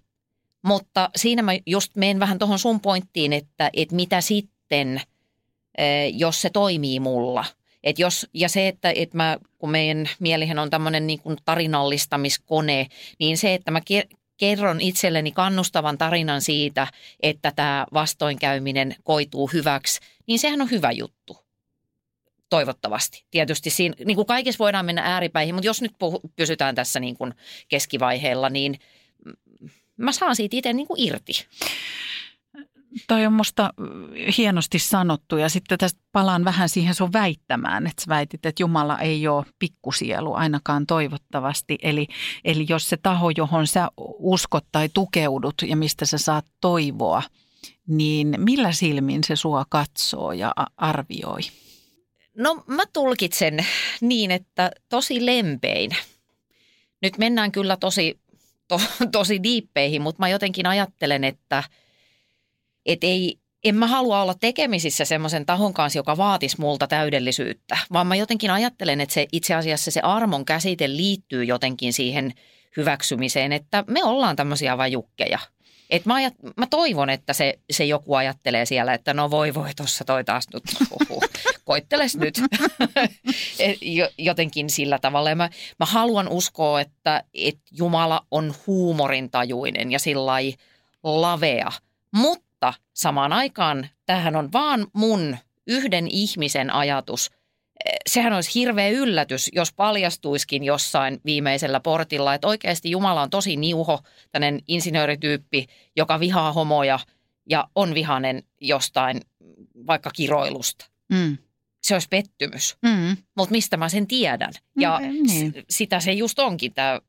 Mutta 0.62 1.10
siinä 1.16 1.42
mä 1.42 1.52
just 1.66 1.96
menen 1.96 2.20
vähän 2.20 2.38
tuohon 2.38 2.58
sun 2.58 2.80
pointtiin, 2.80 3.32
että, 3.32 3.70
että 3.72 3.94
mitä 3.94 4.20
sitten, 4.20 5.00
jos 6.12 6.42
se 6.42 6.50
toimii 6.50 7.00
mulla. 7.00 7.44
Et 7.82 7.98
jos, 7.98 8.26
ja 8.34 8.48
se, 8.48 8.68
että, 8.68 8.92
että 8.96 9.16
mä, 9.16 9.38
kun 9.58 9.70
meidän 9.70 10.10
mielihän 10.18 10.58
on 10.58 10.70
tämmöinen 10.70 11.06
niin 11.06 11.18
kuin 11.20 11.36
tarinallistamiskone, 11.44 12.86
niin 13.18 13.38
se, 13.38 13.54
että 13.54 13.70
mä 13.70 13.80
kerron 14.36 14.80
itselleni 14.80 15.32
kannustavan 15.32 15.98
tarinan 15.98 16.40
siitä, 16.42 16.86
että 17.22 17.52
tämä 17.56 17.86
vastoinkäyminen 17.92 18.96
koituu 19.02 19.50
hyväksi, 19.52 20.00
niin 20.30 20.38
sehän 20.38 20.62
on 20.62 20.70
hyvä 20.70 20.92
juttu. 20.92 21.36
Toivottavasti. 22.50 23.24
Tietysti 23.30 23.70
siinä, 23.70 23.94
niin 24.04 24.14
kuin 24.16 24.26
kaikessa 24.26 24.58
voidaan 24.58 24.86
mennä 24.86 25.02
ääripäihin, 25.02 25.54
mutta 25.54 25.66
jos 25.66 25.82
nyt 25.82 25.92
puhu, 25.98 26.20
pysytään 26.36 26.74
tässä 26.74 27.00
niin 27.00 27.16
kuin 27.16 27.34
keskivaiheella, 27.68 28.48
niin 28.48 28.78
mä 29.96 30.12
saan 30.12 30.36
siitä 30.36 30.56
itse 30.56 30.72
niin 30.72 30.86
kuin 30.86 31.00
irti. 31.00 31.32
toi 33.08 33.26
on 33.26 33.32
musta 33.32 33.74
hienosti 34.36 34.78
sanottu 34.78 35.36
ja 35.36 35.48
sitten 35.48 35.78
tästä 35.78 36.00
palaan 36.12 36.44
vähän 36.44 36.68
siihen 36.68 36.94
sun 36.94 37.12
väittämään, 37.12 37.86
että 37.86 38.02
sä 38.02 38.08
väitit, 38.08 38.46
että 38.46 38.62
Jumala 38.62 38.98
ei 38.98 39.28
ole 39.28 39.46
pikkusielu 39.58 40.34
ainakaan 40.34 40.86
toivottavasti. 40.86 41.78
Eli, 41.82 42.06
eli 42.44 42.66
jos 42.68 42.88
se 42.88 42.96
taho, 42.96 43.30
johon 43.36 43.66
sä 43.66 43.88
uskot 44.18 44.64
tai 44.72 44.88
tukeudut 44.94 45.54
ja 45.66 45.76
mistä 45.76 46.06
sä 46.06 46.18
saat 46.18 46.46
toivoa, 46.60 47.22
niin 47.86 48.34
millä 48.38 48.72
silmin 48.72 49.24
se 49.24 49.36
sua 49.36 49.64
katsoo 49.68 50.32
ja 50.32 50.52
arvioi? 50.76 51.40
No 52.36 52.64
mä 52.66 52.82
tulkitsen 52.92 53.66
niin, 54.00 54.30
että 54.30 54.70
tosi 54.88 55.26
lempein. 55.26 55.90
Nyt 57.02 57.18
mennään 57.18 57.52
kyllä 57.52 57.76
tosi, 57.76 58.20
to, 58.68 58.80
tosi 59.12 59.42
diippeihin, 59.42 60.02
mutta 60.02 60.22
mä 60.22 60.28
jotenkin 60.28 60.66
ajattelen, 60.66 61.24
että– 61.24 61.62
että 62.86 63.06
ei, 63.06 63.38
en 63.64 63.74
mä 63.74 63.86
halua 63.86 64.22
olla 64.22 64.34
tekemisissä 64.34 65.04
semmoisen 65.04 65.46
tahon 65.46 65.74
kanssa, 65.74 65.98
joka 65.98 66.16
vaatisi 66.16 66.60
multa 66.60 66.86
täydellisyyttä, 66.86 67.78
vaan 67.92 68.06
mä 68.06 68.16
jotenkin 68.16 68.50
ajattelen, 68.50 69.00
että 69.00 69.14
se 69.14 69.26
itse 69.32 69.54
asiassa 69.54 69.90
se 69.90 70.00
armon 70.00 70.44
käsite 70.44 70.88
liittyy 70.88 71.44
jotenkin 71.44 71.92
siihen 71.92 72.32
hyväksymiseen, 72.76 73.52
että 73.52 73.84
me 73.86 74.04
ollaan 74.04 74.36
tämmöisiä 74.36 74.78
vajukkeja. 74.78 75.38
Et 75.90 76.06
mä, 76.06 76.14
ajat, 76.14 76.34
mä 76.56 76.66
toivon, 76.66 77.10
että 77.10 77.32
se, 77.32 77.58
se 77.70 77.84
joku 77.84 78.14
ajattelee 78.14 78.66
siellä, 78.66 78.94
että 78.94 79.14
no 79.14 79.30
voi 79.30 79.54
voi, 79.54 79.74
tuossa 79.76 80.04
toi 80.04 80.24
taas 80.24 80.46
nyt, 80.52 80.62
koitteles 81.64 82.16
nyt 82.16 82.40
jotenkin 84.18 84.70
sillä 84.70 84.98
tavalla. 84.98 85.30
Ja 85.30 85.36
mä, 85.36 85.50
mä 85.78 85.86
haluan 85.86 86.28
uskoa, 86.28 86.80
että, 86.80 87.24
että 87.34 87.62
Jumala 87.70 88.26
on 88.30 88.54
huumorintajuinen 88.66 89.92
ja 89.92 89.98
sillä 89.98 90.32
lavea, 91.02 91.72
mutta 92.12 92.50
mutta 92.60 92.74
samaan 92.94 93.32
aikaan 93.32 93.88
tähän 94.06 94.36
on 94.36 94.52
vaan 94.52 94.86
mun 94.92 95.36
yhden 95.66 96.08
ihmisen 96.08 96.74
ajatus. 96.74 97.30
Eh, 97.86 97.92
sehän 98.06 98.32
olisi 98.32 98.54
hirveä 98.54 98.88
yllätys, 98.88 99.50
jos 99.52 99.72
paljastuiskin 99.72 100.64
jossain 100.64 101.20
viimeisellä 101.24 101.80
portilla, 101.80 102.34
että 102.34 102.48
oikeasti 102.48 102.90
Jumala 102.90 103.22
on 103.22 103.30
tosi 103.30 103.56
niuho, 103.56 104.00
tämmöinen 104.32 104.60
insinöörityyppi, 104.68 105.66
joka 105.96 106.20
vihaa 106.20 106.52
homoja 106.52 106.98
ja 107.50 107.68
on 107.74 107.94
vihanen 107.94 108.42
jostain 108.60 109.20
vaikka 109.86 110.10
kiroilusta. 110.10 110.86
Mm. 111.12 111.38
Se 111.82 111.94
olisi 111.94 112.08
pettymys. 112.10 112.76
Mm. 112.82 113.16
Mutta 113.36 113.52
mistä 113.52 113.76
mä 113.76 113.88
sen 113.88 114.06
tiedän? 114.06 114.52
Ja 114.78 115.00
mm, 115.02 115.26
niin. 115.26 115.54
sitä 115.70 116.00
se 116.00 116.12
just 116.12 116.38
onkin, 116.38 116.74
tämä, 116.74 117.00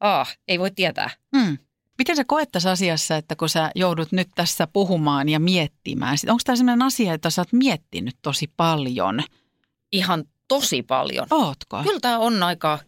ah, 0.00 0.36
ei 0.48 0.58
voi 0.58 0.70
tietää. 0.70 1.10
Mm. 1.32 1.58
Miten 1.98 2.16
sä 2.16 2.24
koet 2.24 2.52
tässä 2.52 2.70
asiassa, 2.70 3.16
että 3.16 3.36
kun 3.36 3.48
sä 3.48 3.70
joudut 3.74 4.12
nyt 4.12 4.28
tässä 4.34 4.66
puhumaan 4.66 5.28
ja 5.28 5.40
miettimään, 5.40 6.18
onko 6.28 6.40
tämä 6.44 6.56
sellainen 6.56 6.86
asia, 6.86 7.14
että 7.14 7.30
sä 7.30 7.40
oot 7.40 7.52
miettinyt 7.52 8.16
tosi 8.22 8.52
paljon? 8.56 9.22
Ihan 9.94 10.24
tosi 10.48 10.82
paljon. 10.82 11.26
Ootko? 11.30 11.82
Kyllä 11.82 12.00
tämä 12.00 12.18
on 12.18 12.42
aika, 12.42 12.78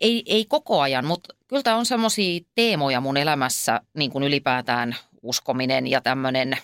ei, 0.00 0.22
ei 0.26 0.44
koko 0.44 0.80
ajan, 0.80 1.04
mutta 1.04 1.34
kyllä 1.48 1.62
tämä 1.62 1.76
on 1.76 1.86
semmoisia 1.86 2.40
teemoja 2.54 3.00
mun 3.00 3.16
elämässä, 3.16 3.80
niin 3.94 4.10
kuin 4.10 4.24
ylipäätään 4.24 4.96
uskominen 5.22 5.86
ja 5.86 6.00
tämmöinen 6.00 6.58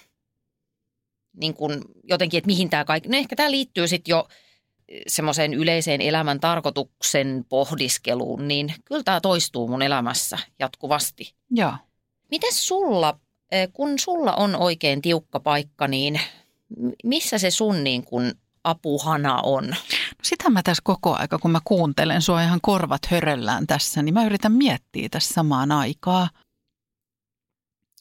niin 1.37 1.55
kuin 1.55 1.81
jotenkin, 2.05 2.39
että 2.39 2.47
mihin 2.47 2.71
tämä 2.71 2.85
kaikki, 2.85 3.09
no 3.09 3.18
ehkä 3.18 3.37
tämä 3.37 3.51
liittyy 3.51 3.89
sitten 3.89 4.12
jo– 4.12 4.29
semmoiseen 5.07 5.55
yleiseen 5.55 6.01
elämän 6.01 6.41
tarkoituksen 6.41 7.45
pohdiskeluun, 7.49 8.49
niin 8.49 8.75
kyllä 8.85 9.03
tämä 9.03 9.21
toistuu 9.21 9.68
mun 9.68 9.83
elämässä 9.83 10.39
jatkuvasti. 10.59 11.35
Joo. 11.51 11.73
Miten 12.31 12.55
sulla, 12.55 13.21
eh, 13.51 13.68
kun 13.73 13.99
sulla 13.99 14.35
on 14.35 14.57
oikein 14.57 15.03
tiukka 15.03 15.41
paikka, 15.41 15.89
niin 15.89 16.21
missä 17.05 17.39
se 17.39 17.51
sun 17.51 17.85
niin 17.85 18.05
kuin 18.05 18.33
apuhana 18.65 19.41
on? 19.43 19.67
No 19.67 19.77
sitä 20.23 20.51
mä 20.51 20.63
tässä 20.63 20.83
koko 20.85 21.17
aika, 21.17 21.39
kun 21.39 21.51
mä 21.51 21.61
kuuntelen 21.65 22.23
sua 22.23 22.43
ihan 22.43 22.61
korvat 22.63 23.07
höröllään 23.07 23.67
tässä, 23.67 24.03
niin 24.03 24.15
mä 24.15 24.25
yritän 24.25 24.53
miettiä 24.53 25.09
tässä 25.09 25.35
samaan 25.35 25.73
aikaa. 25.73 26.29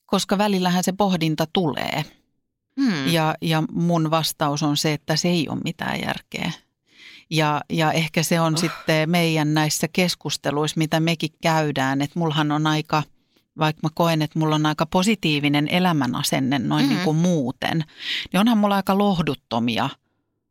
Koska 0.06 0.38
välillähän 0.38 0.84
se 0.84 0.92
pohdinta 0.92 1.48
tulee. 1.54 2.06
Hmm. 2.82 3.08
Ja, 3.08 3.36
ja 3.42 3.64
mun 3.72 4.12
vastaus 4.12 4.64
on 4.64 4.78
se, 4.78 4.94
että 4.94 5.16
se 5.16 5.28
ei 5.28 5.50
ole 5.50 5.60
mitään 5.64 6.02
järkeä. 6.02 6.52
Ja, 7.30 7.62
ja 7.70 7.92
ehkä 7.92 8.24
se 8.24 8.42
on 8.42 8.54
oh. 8.54 8.60
sitten 8.60 9.10
meidän 9.10 9.54
näissä 9.54 9.88
keskusteluissa, 9.94 10.78
mitä 10.78 11.00
mekin 11.00 11.30
käydään, 11.42 12.02
että 12.02 12.20
mullahan 12.20 12.52
on 12.52 12.68
aika, 12.68 13.04
vaikka 13.60 13.80
mä 13.84 13.90
koen, 13.94 14.22
että 14.22 14.40
mulla 14.40 14.56
on 14.56 14.66
aika 14.66 14.86
positiivinen 14.86 15.68
elämänasenne 15.68 16.60
noin 16.60 16.84
mm-hmm. 16.84 16.96
niin 16.96 17.06
kuin 17.06 17.18
muuten, 17.18 17.84
niin 18.34 18.40
onhan 18.40 18.58
mulla 18.58 18.76
aika 18.76 18.98
lohduttomia 18.98 19.90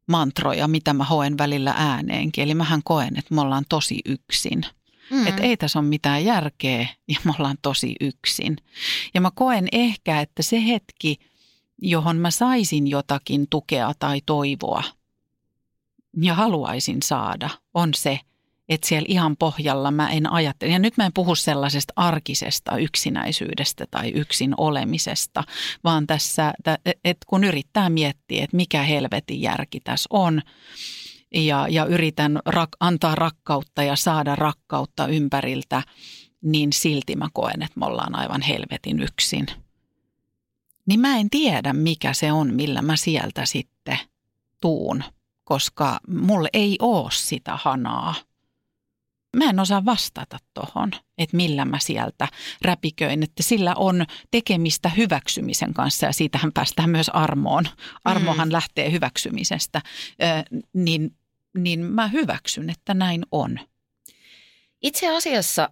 mantroja, 0.08 0.68
mitä 0.68 0.92
mä 0.92 1.04
hoen 1.04 1.38
välillä 1.38 1.74
ääneenkin. 1.76 2.44
Eli 2.44 2.54
mähän 2.54 2.80
koen, 2.84 3.18
että 3.18 3.34
me 3.34 3.40
ollaan 3.40 3.64
tosi 3.68 4.00
yksin. 4.04 4.62
Mm. 5.10 5.26
Että 5.26 5.42
ei 5.42 5.56
tässä 5.56 5.78
ole 5.78 5.88
mitään 5.88 6.24
järkeä 6.24 6.86
ja 7.08 7.18
me 7.24 7.32
ollaan 7.38 7.56
tosi 7.62 7.94
yksin. 8.00 8.56
Ja 9.14 9.20
mä 9.20 9.30
koen 9.34 9.68
ehkä, 9.72 10.20
että 10.20 10.42
se 10.42 10.66
hetki, 10.66 11.16
johon 11.82 12.16
mä 12.16 12.30
saisin 12.30 12.86
jotakin 12.86 13.46
tukea 13.50 13.92
tai 13.98 14.20
toivoa 14.26 14.82
ja 16.22 16.34
haluaisin 16.34 17.02
saada, 17.02 17.50
on 17.74 17.94
se, 17.94 18.20
että 18.68 18.88
siellä 18.88 19.06
ihan 19.08 19.36
pohjalla 19.36 19.90
mä 19.90 20.10
en 20.10 20.32
ajattele. 20.32 20.72
Ja 20.72 20.78
nyt 20.78 20.96
mä 20.96 21.06
en 21.06 21.12
puhu 21.12 21.34
sellaisesta 21.34 21.92
arkisesta 21.96 22.76
yksinäisyydestä 22.78 23.84
tai 23.90 24.10
yksin 24.10 24.54
olemisesta, 24.56 25.44
vaan 25.84 26.06
tässä, 26.06 26.52
että 27.04 27.26
kun 27.26 27.44
yrittää 27.44 27.90
miettiä, 27.90 28.44
että 28.44 28.56
mikä 28.56 28.82
helvetin 28.82 29.42
järki 29.42 29.80
tässä 29.80 30.06
on, 30.10 30.42
ja, 31.34 31.66
ja 31.70 31.84
yritän 31.84 32.40
rak, 32.46 32.70
antaa 32.80 33.14
rakkautta 33.14 33.82
ja 33.82 33.96
saada 33.96 34.36
rakkautta 34.36 35.06
ympäriltä, 35.06 35.82
niin 36.42 36.72
silti 36.72 37.16
mä 37.16 37.28
koen, 37.32 37.62
että 37.62 37.80
me 37.80 37.86
ollaan 37.86 38.18
aivan 38.18 38.42
helvetin 38.42 39.02
yksin. 39.02 39.46
Niin 40.86 41.00
mä 41.00 41.16
en 41.16 41.30
tiedä, 41.30 41.72
mikä 41.72 42.12
se 42.12 42.32
on, 42.32 42.54
millä 42.54 42.82
mä 42.82 42.96
sieltä 42.96 43.46
sitten 43.46 43.98
tuun 44.60 45.04
koska 45.48 46.00
mulle 46.08 46.48
ei 46.52 46.76
ole 46.82 47.10
sitä 47.12 47.58
hanaa. 47.62 48.14
Mä 49.36 49.44
en 49.44 49.60
osaa 49.60 49.84
vastata 49.84 50.38
tohon, 50.54 50.90
että 51.18 51.36
millä 51.36 51.64
mä 51.64 51.78
sieltä 51.78 52.28
räpiköin, 52.62 53.22
että 53.22 53.42
sillä 53.42 53.74
on 53.74 54.06
tekemistä 54.30 54.88
hyväksymisen 54.88 55.74
kanssa 55.74 56.06
ja 56.06 56.12
siitähän 56.12 56.52
päästään 56.52 56.90
myös 56.90 57.08
armoon. 57.08 57.68
Armohan 58.04 58.48
mm. 58.48 58.52
lähtee 58.52 58.92
hyväksymisestä, 58.92 59.82
niin, 60.72 61.16
niin 61.58 61.80
mä 61.80 62.08
hyväksyn, 62.08 62.70
että 62.70 62.94
näin 62.94 63.22
on. 63.32 63.60
Itse 64.82 65.16
asiassa 65.16 65.70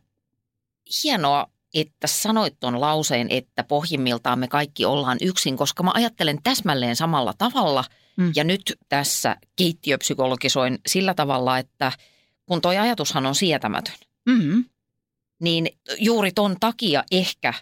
hienoa, 1.05 1.47
että 1.75 2.07
sanoit 2.07 2.61
tuon 2.61 2.81
lauseen, 2.81 3.27
että 3.31 3.65
pohjimmiltaan 3.65 4.39
me 4.39 4.49
kaikki 4.49 4.85
ollaan 4.85 5.19
yksin, 5.21 5.57
koska 5.57 5.83
mä 5.83 5.91
ajattelen 5.95 6.39
täsmälleen 6.43 6.97
samalla 6.97 7.35
tavalla– 7.39 7.85
Mm. 8.17 8.33
Ja 8.37 8.45
nyt 8.45 8.79
tässä 8.89 9.37
keittiöpsykologisoin 9.57 10.79
sillä 10.87 11.15
tavalla, 11.15 11.59
että 11.59 11.93
kun 12.47 12.61
toi 12.61 12.77
ajatushan 12.77 13.27
on 13.27 13.35
sietämätön, 13.35 13.95
mm-hmm. 14.27 14.65
niin 15.41 15.69
juuri 15.99 16.33
ton 16.33 16.57
takia 16.61 17.05
ehkä 17.11 17.55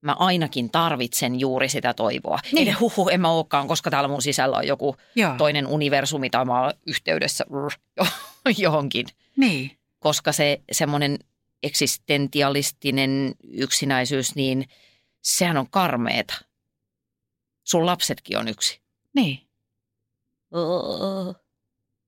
mä 0.00 0.16
ainakin 0.18 0.70
tarvitsen 0.70 1.40
juuri 1.40 1.68
sitä 1.68 1.94
toivoa. 1.94 2.38
Niin. 2.52 2.68
Eli 2.68 2.76
huhu, 2.76 3.08
en 3.08 3.20
mä 3.20 3.30
olekaan, 3.30 3.68
koska 3.68 3.90
täällä 3.90 4.08
mun 4.08 4.22
sisällä 4.22 4.56
on 4.56 4.66
joku 4.66 4.96
Joo. 5.14 5.34
toinen 5.38 5.66
universumi 5.66 6.30
tai 6.30 6.44
mä 6.44 6.62
oon 6.62 6.72
yhteydessä 6.86 7.44
johonkin. 8.58 9.06
Niin. 9.36 9.78
Koska 9.98 10.32
se 10.32 10.60
semmoinen 10.72 11.18
eksistentialistinen 11.62 13.34
yksinäisyys, 13.44 14.34
niin 14.34 14.68
sehän 15.22 15.56
on 15.56 15.70
karmeeta. 15.70 16.34
Sun 17.64 17.86
lapsetkin 17.86 18.38
on 18.38 18.48
yksi. 18.48 18.80
Niin. 19.14 19.40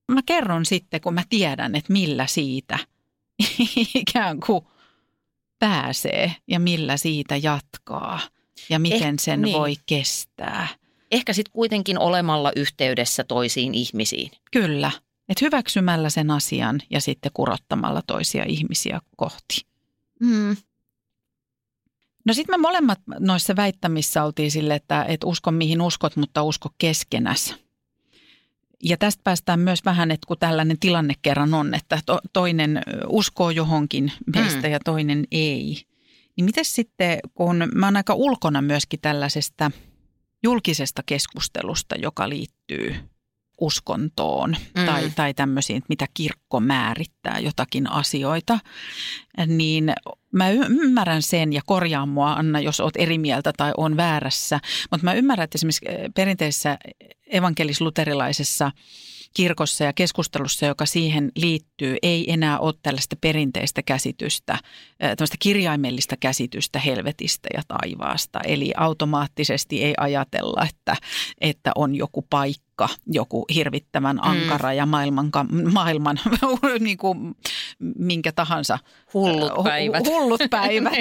Mä 0.09 0.21
kerron 0.27 0.67
sitten, 0.67 1.01
kun 1.01 1.15
mä 1.15 1.23
tiedän, 1.29 1.75
että 1.75 1.93
millä 1.93 2.27
siitä 2.27 2.79
ikään 3.95 4.41
kuin 4.41 4.65
pääsee 5.59 6.35
ja 6.47 6.61
millä 6.61 6.97
siitä 6.97 7.37
jatkaa 7.37 8.21
ja 8.69 8.79
miten 8.79 9.15
eh, 9.15 9.21
sen 9.21 9.43
niin. 9.43 9.59
voi 9.59 9.75
kestää. 9.87 10.69
Ehkä 11.11 11.33
sitten 11.33 11.53
kuitenkin 11.53 11.99
olemalla 11.99 12.53
yhteydessä 12.57 13.25
toisiin 13.25 13.75
ihmisiin. 13.75 14.31
Kyllä, 14.53 14.91
että 15.29 15.45
hyväksymällä 15.45 16.11
sen 16.11 16.31
asian 16.31 16.81
ja 16.91 17.01
sitten 17.01 17.33
kurottamalla 17.35 18.03
toisia 18.07 18.45
ihmisiä 18.49 19.01
kohti. 19.17 19.67
Mm. 20.21 20.57
No 22.25 22.35
sitten 22.35 22.53
me 22.53 22.63
molemmat 22.63 23.01
noissa 23.19 23.57
väittämissä 23.57 24.25
oltiin 24.25 24.51
sille, 24.51 24.75
että 24.75 25.05
et 25.09 25.25
usko 25.25 25.51
mihin 25.51 25.81
uskot, 25.81 26.17
mutta 26.17 26.43
usko 26.43 26.71
keskenäs. 26.79 27.55
Ja 28.83 28.97
tästä 28.97 29.21
päästään 29.25 29.61
myös 29.61 29.85
vähän, 29.85 30.11
että 30.11 30.27
kun 30.27 30.39
tällainen 30.39 30.79
tilanne 30.79 31.15
kerran 31.23 31.55
on, 31.55 31.75
että 31.75 32.01
to, 32.07 32.19
toinen 32.33 32.83
uskoo 33.09 33.51
johonkin 33.51 34.13
meistä 34.37 34.69
mm. 34.69 34.73
ja 34.73 34.81
toinen 34.85 35.25
ei, 35.31 35.83
Niin 36.37 36.45
miten 36.45 36.65
sitten, 36.65 37.19
kun 37.35 37.69
mä 37.75 37.87
oon 37.87 37.97
aika 37.97 38.15
ulkona 38.15 38.63
myöskin 38.63 39.01
tällaisesta 39.01 39.71
julkisesta 40.43 41.03
keskustelusta, 41.07 41.95
joka 41.97 42.29
liittyy 42.29 42.97
uskontoon 43.61 44.57
mm. 44.77 44.87
tai, 44.87 45.11
tai 45.17 45.35
tämmöisiin, 45.35 45.83
mitä 45.89 46.07
kirkko 46.15 46.61
määrittää 46.61 47.39
jotakin 47.39 47.91
asioita, 47.91 48.59
niin 49.47 49.93
mä 50.33 50.51
ymmärrän 50.51 51.23
sen 51.23 51.53
ja 51.53 51.61
korjaan 51.67 52.09
mua 52.09 52.33
Anna, 52.33 52.61
jos 52.61 52.81
oot 52.81 52.97
eri 52.97 53.19
mieltä 53.19 53.53
tai 53.57 53.73
on 53.77 53.97
väärässä, 53.97 54.61
mutta 54.91 55.05
mä 55.05 55.13
ymmärrän, 55.13 55.45
että 55.45 55.57
esimerkiksi 55.57 55.87
perinteisessä 56.15 56.79
evankelis-luterilaisessa 57.33 58.73
kirkossa 59.35 59.85
ja 59.85 59.93
keskustelussa, 59.93 60.67
joka 60.67 60.87
siihen 60.87 61.33
liittyy, 61.37 61.97
ei 62.03 62.33
enää 62.33 62.59
ole 62.59 62.75
tällaista 62.83 63.17
perinteistä 63.21 63.83
käsitystä, 63.83 64.59
tällaista 64.99 65.37
kirjaimellista 65.39 66.17
käsitystä 66.21 66.79
helvetistä 66.79 67.49
ja 67.55 67.63
taivaasta. 67.69 68.41
Eli 68.41 68.73
automaattisesti 68.77 69.85
ei 69.85 69.95
ajatella, 69.97 70.67
että, 70.69 70.97
että 71.41 71.73
on 71.75 71.95
joku 71.95 72.27
paikka, 72.31 72.68
joku 73.07 73.45
hirvittävän 73.55 74.17
mm. 74.17 74.23
ankara 74.23 74.69
mm. 74.69 74.77
ja 74.77 74.87
maailman, 74.87 75.31
maailman 75.73 76.21
niin 76.81 76.99
kuin, 76.99 77.35
minkä 77.99 78.33
tahansa. 78.33 78.79
Hullut 79.15 79.65
päivät. 79.65 80.07
Hullut 80.07 80.41
päivät, 80.51 80.93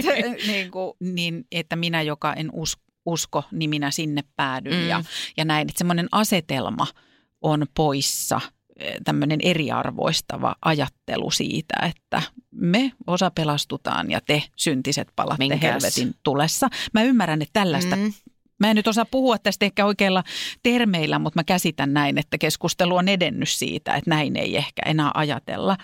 niin, 0.47 0.71
kuin, 0.71 0.93
niin 0.99 1.45
että 1.51 1.75
minä, 1.75 2.01
joka 2.01 2.33
en 2.33 2.49
usko, 2.53 2.83
usko, 3.05 3.43
niin 3.51 3.69
minä 3.69 3.91
sinne 3.91 4.23
päädyn 4.35 4.73
mm. 4.73 4.87
ja, 4.87 5.03
ja 5.37 5.45
näin. 5.45 5.69
Että 5.69 5.77
semmoinen 5.77 6.07
asetelma– 6.11 6.87
on 7.41 7.65
poissa 7.75 8.41
eh, 8.79 8.95
tämmöinen 9.03 9.39
eriarvoistava 9.43 10.55
ajattelu 10.65 11.31
siitä, 11.31 11.75
että 11.89 12.21
me 12.51 12.91
osa 13.07 13.31
pelastutaan 13.31 14.11
ja 14.11 14.21
te 14.21 14.43
syntiset 14.55 15.07
palatte 15.15 15.43
Minkäs? 15.43 15.61
helvetin 15.61 16.15
tulessa. 16.23 16.69
Mä 16.93 17.03
ymmärrän, 17.03 17.41
että 17.41 17.59
tällaista 17.59 17.95
mm. 17.95 18.13
Mä 18.59 18.69
en 18.69 18.75
nyt 18.75 18.87
osaa 18.87 19.05
puhua 19.05 19.37
tästä 19.37 19.65
ehkä 19.65 19.85
oikeilla 19.85 20.23
termeillä, 20.63 21.19
mutta 21.19 21.39
mä 21.39 21.43
käsitän 21.43 21.93
näin, 21.93 22.17
että 22.17 22.37
keskustelu 22.37 22.95
on 22.95 23.07
edennyt 23.07 23.49
siitä, 23.49 23.95
että 23.95 24.09
näin 24.09 24.35
ei 24.35 24.57
ehkä 24.57 24.81
enää 24.85 25.11
ajatella. 25.13 25.77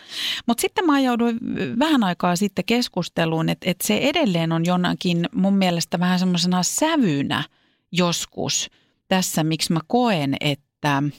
Mutta 0.47 0.61
sitten 0.61 0.86
mä 0.86 0.93
ajauduin 0.93 1.39
vähän 1.80 2.03
aikaa 2.03 2.36
sitten 2.36 2.65
keskusteluun, 2.65 3.49
että, 3.49 3.71
että 3.71 3.88
se 3.88 3.97
edelleen 3.97 4.51
on 4.51 4.65
jonakin 4.65 5.30
mun 5.36 5.57
mielestä 5.57 5.99
vähän 5.99 6.19
semmoisena 6.19 6.63
sävynä 6.63 7.43
joskus 7.91 8.69
tässä, 9.07 9.43
miksi 9.43 9.74
mä 9.74 9.80
koen, 9.88 10.36
että– 10.41 11.03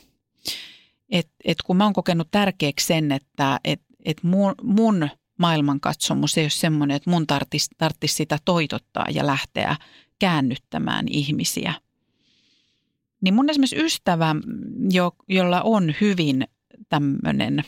et, 1.10 1.28
et 1.44 1.62
kun 1.62 1.76
mä 1.76 1.84
oon 1.84 1.92
kokenut 1.92 2.28
tärkeäksi 2.30 2.86
sen, 2.86 3.12
että 3.12 3.60
et, 3.64 3.80
et 4.04 4.22
mun, 4.22 4.54
mun 4.62 5.08
maailmankatsomus 5.38 6.38
ei 6.38 6.44
ole 6.44 6.50
semmoinen, 6.50 6.96
että 6.96 7.10
mun 7.10 7.26
tarttisi 7.26 7.68
tarttis 7.78 8.16
sitä 8.16 8.38
toitottaa 8.44 9.06
ja 9.10 9.26
lähteä 9.26 9.76
käännyttämään 10.24 11.06
ihmisiä. 11.08 11.74
Niin 13.20 13.34
mun 13.34 13.50
esimerkiksi 13.50 13.84
ystävä, 13.84 14.36
jo, 14.90 15.12
jolla 15.28 15.62
on 15.62 15.94
hyvin 16.00 16.48
tämmöinen– 16.88 17.62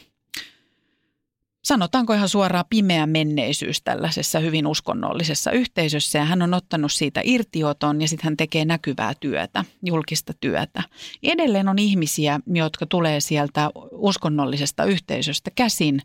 sanotaanko 1.66 2.12
ihan 2.12 2.28
suoraan 2.28 2.64
pimeä 2.70 3.06
menneisyys 3.06 3.82
tällaisessa 3.82 4.40
hyvin 4.40 4.66
uskonnollisessa 4.66 5.50
yhteisössä 5.50 6.18
ja 6.18 6.24
hän 6.24 6.42
on 6.42 6.54
ottanut 6.54 6.92
siitä 6.92 7.20
irtioton 7.24 8.00
ja 8.00 8.08
sitten 8.08 8.24
hän 8.24 8.36
tekee 8.36 8.64
näkyvää 8.64 9.14
työtä, 9.20 9.64
julkista 9.82 10.32
työtä. 10.40 10.82
Edelleen 11.22 11.68
on 11.68 11.78
ihmisiä, 11.78 12.40
jotka 12.46 12.86
tulee 12.86 13.20
sieltä 13.20 13.70
uskonnollisesta 13.92 14.84
yhteisöstä 14.84 15.50
käsin 15.54 16.00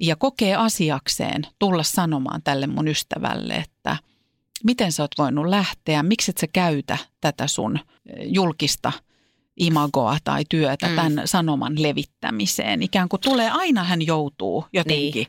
ja 0.00 0.16
kokee 0.16 0.54
asiakseen 0.54 1.46
tulla 1.58 1.82
sanomaan 1.82 2.42
tälle 2.42 2.66
mun 2.66 2.88
ystävälle, 2.88 3.54
että 3.54 3.96
miten 4.64 4.92
sä 4.92 5.02
oot 5.02 5.10
voinut 5.18 5.46
lähteä, 5.46 6.02
miksi 6.02 6.30
et 6.30 6.38
sä 6.38 6.46
käytä 6.46 6.98
tätä 7.20 7.46
sun 7.46 7.78
julkista– 8.22 8.92
imagoa 9.58 10.16
tai 10.24 10.44
työtä 10.48 10.88
mm. 10.88 10.96
tämän 10.96 11.22
sanoman 11.24 11.82
levittämiseen. 11.82 12.82
Ikään 12.82 13.08
kuin 13.08 13.20
tulee, 13.20 13.50
aina 13.50 13.84
hän 13.84 14.06
joutuu 14.06 14.64
jotenkin 14.72 15.12
niin. 15.14 15.26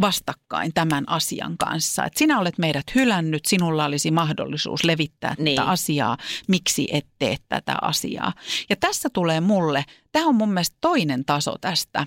vastakkain 0.00 0.72
tämän 0.74 1.08
asian 1.08 1.58
kanssa. 1.58 2.04
Että 2.04 2.18
sinä 2.18 2.38
olet 2.38 2.58
meidät 2.58 2.94
hylännyt, 2.94 3.44
sinulla 3.44 3.84
olisi 3.84 4.10
mahdollisuus 4.10 4.84
levittää 4.84 5.34
niin. 5.38 5.56
tätä 5.56 5.68
asiaa, 5.68 6.16
miksi 6.48 6.88
et 6.92 7.06
tee 7.18 7.36
tätä 7.48 7.76
asiaa. 7.82 8.32
Ja 8.70 8.76
tässä 8.76 9.08
tulee 9.12 9.40
mulle, 9.40 9.84
tämä 10.12 10.26
on 10.26 10.34
mun 10.34 10.52
mielestä 10.52 10.76
toinen 10.80 11.24
taso 11.24 11.54
tästä 11.60 12.06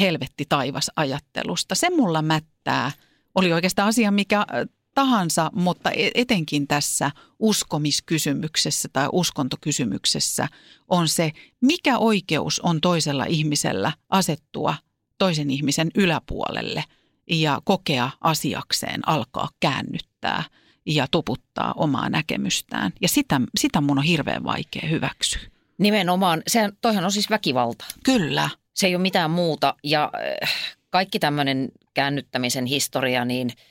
helvetti 0.00 0.44
taivas 0.48 0.90
ajattelusta. 0.96 1.74
Se 1.74 1.90
mulla 1.90 2.22
mättää, 2.22 2.92
oli 3.34 3.52
oikeastaan 3.52 3.88
asia, 3.88 4.10
mikä 4.10 4.46
tahansa, 4.94 5.50
mutta 5.54 5.90
e- 5.90 6.10
etenkin 6.14 6.66
tässä 6.66 7.10
uskomiskysymyksessä 7.38 8.88
tai 8.92 9.08
uskontokysymyksessä 9.12 10.48
on 10.88 11.08
se, 11.08 11.32
mikä 11.60 11.98
oikeus 11.98 12.60
on 12.60 12.80
toisella 12.80 13.24
ihmisellä 13.24 13.92
asettua 14.08 14.74
toisen 15.18 15.50
ihmisen 15.50 15.90
yläpuolelle 15.94 16.84
ja 17.30 17.60
kokea 17.64 18.10
asiakseen, 18.20 19.08
alkaa 19.08 19.48
käännyttää 19.60 20.44
ja 20.86 21.06
tuputtaa 21.10 21.74
omaa 21.76 22.08
näkemystään. 22.08 22.92
Ja 23.00 23.08
sitä, 23.08 23.40
sitä 23.60 23.80
mun 23.80 23.98
on 23.98 24.04
hirveän 24.04 24.44
vaikea 24.44 24.88
hyväksyä. 24.90 25.40
Nimenomaan, 25.78 26.42
sehän, 26.46 26.72
toihan 26.80 27.04
on 27.04 27.12
siis 27.12 27.30
väkivalta. 27.30 27.84
Kyllä. 28.04 28.50
Se 28.74 28.86
ei 28.86 28.94
ole 28.94 29.02
mitään 29.02 29.30
muuta 29.30 29.74
ja 29.84 30.10
äh, 30.42 30.54
kaikki 30.90 31.18
tämmöinen 31.18 31.68
käännyttämisen 31.94 32.66
historia, 32.66 33.24
niin– 33.24 33.52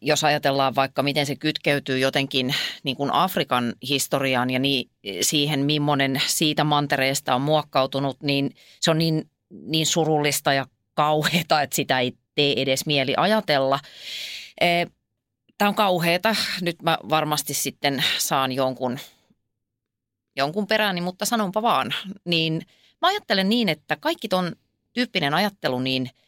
jos 0.00 0.24
ajatellaan 0.24 0.74
vaikka 0.74 1.02
miten 1.02 1.26
se 1.26 1.36
kytkeytyy 1.36 1.98
jotenkin 1.98 2.54
niin 2.82 2.96
kuin 2.96 3.12
Afrikan 3.12 3.74
historiaan 3.88 4.50
ja 4.50 4.58
niin, 4.58 4.90
siihen, 5.20 5.60
millainen 5.60 6.22
siitä 6.26 6.64
mantereesta 6.64 7.34
on 7.34 7.40
muokkautunut, 7.40 8.22
niin 8.22 8.54
se 8.80 8.90
on 8.90 8.98
niin, 8.98 9.30
niin 9.50 9.86
surullista 9.86 10.52
ja 10.52 10.66
kauheata, 10.94 11.62
että 11.62 11.76
sitä 11.76 12.00
ei 12.00 12.12
tee 12.34 12.62
edes 12.62 12.86
mieli 12.86 13.14
ajatella. 13.16 13.80
E, 14.60 14.86
Tämä 15.58 15.68
on 15.68 15.74
kauheata. 15.74 16.36
Nyt 16.60 16.82
mä 16.82 16.98
varmasti 17.10 17.54
sitten 17.54 18.04
saan 18.18 18.52
jonkun, 18.52 18.98
jonkun 20.36 20.66
perääni, 20.66 21.00
mutta 21.00 21.24
sanonpa 21.24 21.62
vaan. 21.62 21.94
Niin 22.24 22.62
mä 23.02 23.08
ajattelen 23.08 23.48
niin, 23.48 23.68
että 23.68 23.96
kaikki 24.00 24.28
ton 24.28 24.52
tyyppinen 24.92 25.34
ajattelu, 25.34 25.78
niin– 25.78 26.10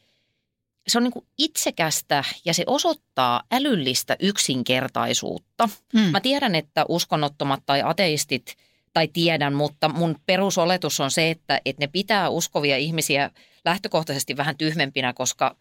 se 0.91 0.99
on 0.99 1.05
niin 1.05 1.13
kuin 1.13 1.27
itsekästä 1.39 2.25
ja 2.45 2.55
se 2.55 2.65
osoittaa 2.67 3.43
älyllistä 3.53 4.17
yksinkertaisuutta. 4.21 5.69
Hmm. 5.93 6.11
Mä 6.11 6.21
tiedän, 6.21 6.55
että 6.55 6.85
uskonnottomat 6.89 7.63
tai 7.67 7.83
ateistit, 7.83 8.57
tai 8.93 9.09
tiedän, 9.09 9.55
mutta 9.55 9.89
mun 9.89 10.17
perusoletus 10.27 11.01
on 11.01 11.11
se, 11.11 11.31
että, 11.31 11.61
että 11.65 11.83
ne 11.83 11.87
pitää 11.87 12.29
uskovia 12.29 12.77
ihmisiä 12.77 13.31
lähtökohtaisesti 13.65 14.37
vähän 14.37 14.57
tyhmempinä, 14.57 15.13
koska 15.13 15.57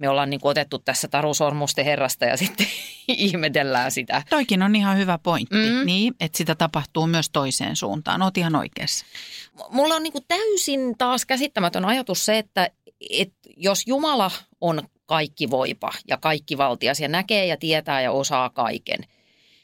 me 0.00 0.08
ollaan 0.08 0.30
niin 0.30 0.40
kuin 0.40 0.50
otettu 0.50 0.78
tässä 0.78 1.08
tarusormusten 1.08 1.84
herrasta 1.84 2.24
ja 2.24 2.36
sitten 2.46 2.66
ihmetellään 3.08 3.90
sitä. 3.90 4.22
Toikin 4.30 4.62
on 4.62 4.76
ihan 4.76 4.98
hyvä 4.98 5.18
pointti, 5.18 5.56
mm. 5.56 5.86
niin, 5.86 6.14
että 6.20 6.38
sitä 6.38 6.54
tapahtuu 6.54 7.06
myös 7.06 7.30
toiseen 7.30 7.76
suuntaan. 7.76 8.22
Oot 8.22 8.38
ihan 8.38 8.56
oikeassa. 8.56 9.06
Mulla 9.68 9.94
on 9.94 10.02
niin 10.02 10.12
kuin 10.12 10.24
täysin 10.28 10.94
taas 10.98 11.26
käsittämätön 11.26 11.84
ajatus 11.84 12.24
se, 12.24 12.38
että 12.38 12.70
et 13.10 13.32
jos 13.56 13.86
Jumala 13.86 14.30
on 14.60 14.82
kaikki 15.06 15.50
voipa 15.50 15.92
ja 16.08 16.16
kaikki 16.16 16.58
valtias 16.58 17.00
ja 17.00 17.08
näkee 17.08 17.46
ja 17.46 17.56
tietää 17.56 18.00
ja 18.00 18.12
osaa 18.12 18.50
kaiken, 18.50 18.98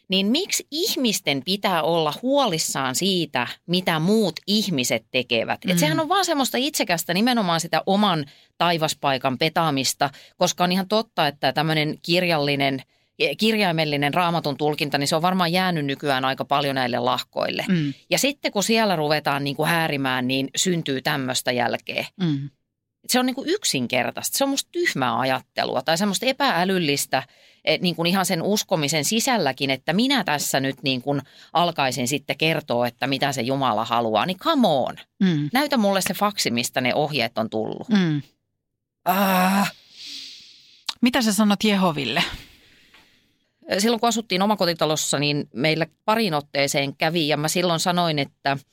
niin 0.09 0.27
miksi 0.27 0.67
ihmisten 0.71 1.43
pitää 1.45 1.83
olla 1.83 2.15
huolissaan 2.23 2.95
siitä, 2.95 3.47
mitä 3.67 3.99
muut 3.99 4.35
ihmiset 4.47 5.07
tekevät? 5.11 5.65
Mm. 5.65 5.71
Et 5.71 5.79
sehän 5.79 6.01
on 6.01 6.09
vaan 6.09 6.25
semmoista 6.25 6.59
itsekästä 6.59 7.15
nimenomaan 7.15 7.61
sitä 7.61 7.83
oman 7.87 8.25
taivaspaikan 8.59 9.39
petaamista, 9.39 10.11
koska 10.37 10.65
on 10.65 10.73
ihan 10.73 10.89
totta, 10.89 11.27
että 11.27 11.53
tämmöinen 11.53 11.99
kirjallinen– 12.03 12.83
kirjaimellinen 13.39 14.15
raamatun 14.15 14.57
tulkinta, 14.57 14.99
niin 14.99 15.09
se 15.09 15.17
on 15.17 15.23
varmaan 15.23 15.53
jäänyt 15.53 15.87
nykyään 15.87 16.25
aika 16.25 16.45
paljon 16.45 16.75
näille 16.75 16.99
lahkoille. 16.99 17.65
Mm. 17.69 17.95
Ja 18.11 18.19
sitten 18.19 18.53
kun 18.53 18.63
siellä 18.63 18.97
ruvetaan 18.97 19.45
niin 19.45 19.57
kuin 19.57 19.69
häärimään, 19.69 20.29
niin 20.29 20.49
syntyy 20.57 21.03
tämmöistä 21.03 21.53
jälkeä. 21.53 22.07
Mm 22.21 22.51
se 23.13 23.19
on 23.19 23.27
niin 23.27 23.35
kuin 23.35 23.49
yksinkertaista. 23.49 24.39
Se 24.39 24.45
on 24.45 24.51
musta 24.51 24.71
tyhmää 24.73 25.19
ajattelua 25.19 25.83
tai 25.83 25.99
semmoista 25.99 26.27
epäälyllistä 26.27 27.23
e, 27.65 27.77
niin 27.79 27.97
kuin 27.97 28.07
ihan 28.07 28.27
sen 28.27 28.43
uskomisen 28.43 29.05
sisälläkin, 29.05 29.71
että 29.71 29.93
minä 29.93 30.25
tässä 30.25 30.61
nyt 30.61 30.83
niin 30.83 31.03
kuin 31.03 31.23
alkaisin 31.53 32.09
sitten 32.09 32.39
kertoa, 32.39 32.87
että 32.87 33.07
mitä 33.07 33.33
se 33.33 33.43
Jumala 33.43 33.85
haluaa. 33.85 34.27
Niin 34.27 34.39
come 34.39 34.69
on. 34.69 34.97
Mm. 35.21 35.51
Näytä 35.53 35.77
mulle 35.77 36.01
se 36.01 36.15
faksi, 36.15 36.51
mistä 36.51 36.81
ne 36.81 36.95
ohjeet 36.95 37.39
on 37.39 37.51
tullut. 37.51 37.89
Mm. 37.89 38.23
Ah. 39.05 39.73
Mitä 41.01 41.23
sä 41.23 41.33
sanot 41.33 41.65
Jehoville? 41.65 42.23
Silloin 43.79 44.01
kun 44.01 44.09
asuttiin 44.09 44.43
omakotitalossa, 44.43 45.19
niin 45.19 45.49
meillä 45.55 45.87
parin 46.05 46.35
otteeseen 46.35 46.97
kävi 46.97 47.29
ja 47.29 47.37
mä 47.37 47.49
silloin 47.49 47.81
sanoin, 47.81 48.19
että– 48.19 48.57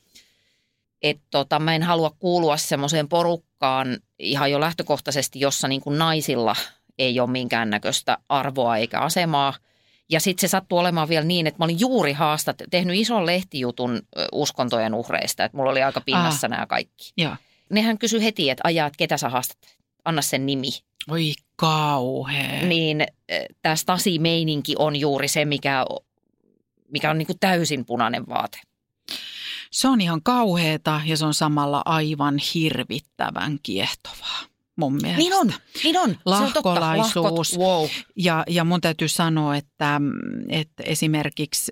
että 1.04 1.24
tota, 1.32 1.60
mä 1.60 1.76
en 1.76 1.84
halua 1.84 2.12
kuulua 2.20 2.58
semmoiseen 2.58 3.10
porukkaan 3.10 3.53
ihan 4.20 4.52
jo 4.52 4.60
lähtökohtaisesti, 4.60 5.40
jossa 5.40 5.68
niin 5.68 5.82
kuin 5.82 5.98
naisilla 5.98 6.56
ei 6.98 7.20
ole 7.20 7.30
minkäännäköistä 7.30 8.18
arvoa 8.30 8.78
eikä 8.78 9.00
asemaa. 9.00 9.54
Ja 10.10 10.20
sitten 10.20 10.42
se 10.42 10.52
sattui 10.52 10.80
olemaan 10.80 11.10
vielä 11.10 11.26
niin, 11.26 11.48
että 11.48 11.60
mä 11.60 11.66
olin 11.66 11.80
juuri 11.80 12.14
haastat, 12.14 12.58
tehnyt 12.72 12.96
ison 12.96 13.26
lehtijutun 13.26 14.02
uskontojen 14.32 14.94
uhreista, 14.94 15.44
että 15.44 15.58
mulla 15.58 15.72
oli 15.72 15.84
aika 15.84 16.02
pinnassa 16.02 16.48
nämä 16.48 16.66
kaikki. 16.66 17.14
Joo. 17.18 17.36
Nehän 17.70 17.98
kysyi 17.98 18.24
heti, 18.24 18.50
että 18.50 18.62
ajaa, 18.64 18.88
että 18.88 18.98
ketä 18.98 19.18
sä 19.18 19.30
haastattelet, 19.30 19.78
anna 20.06 20.22
sen 20.22 20.46
nimi. 20.46 20.70
Oi 21.10 21.34
kauhea. 21.56 22.66
Niin 22.66 23.06
tämä 23.62 23.76
Stasi-meininki 23.76 24.76
on 24.80 24.96
juuri 24.96 25.28
se, 25.28 25.46
mikä, 25.46 25.86
mikä 26.92 27.10
on 27.10 27.18
niinku 27.18 27.34
täysin 27.40 27.86
punainen 27.86 28.28
vaate. 28.28 28.60
Se 29.74 29.88
on 29.88 30.02
ihan 30.02 30.24
kauheeta 30.24 31.02
ja 31.06 31.18
se 31.18 31.26
on 31.26 31.34
samalla 31.34 31.82
aivan 31.86 32.38
hirvittävän 32.54 33.60
kiehtovaa 33.64 34.53
mun 34.76 34.94
mielestä. 34.94 35.18
Niin 35.18 35.34
on, 35.34 35.54
niin 35.84 35.98
on. 35.98 36.10
Se 36.10 36.16
on 36.30 36.54
totta. 36.54 36.70
Lahkolaisuus. 36.70 37.54
Lahkot, 37.54 37.68
wow. 37.68 37.88
Ja, 38.16 38.44
ja 38.50 38.64
mun 38.64 38.82
täytyy 38.82 39.08
sanoa, 39.08 39.56
että, 39.56 40.02
että 40.50 40.84
esimerkiksi 40.86 41.72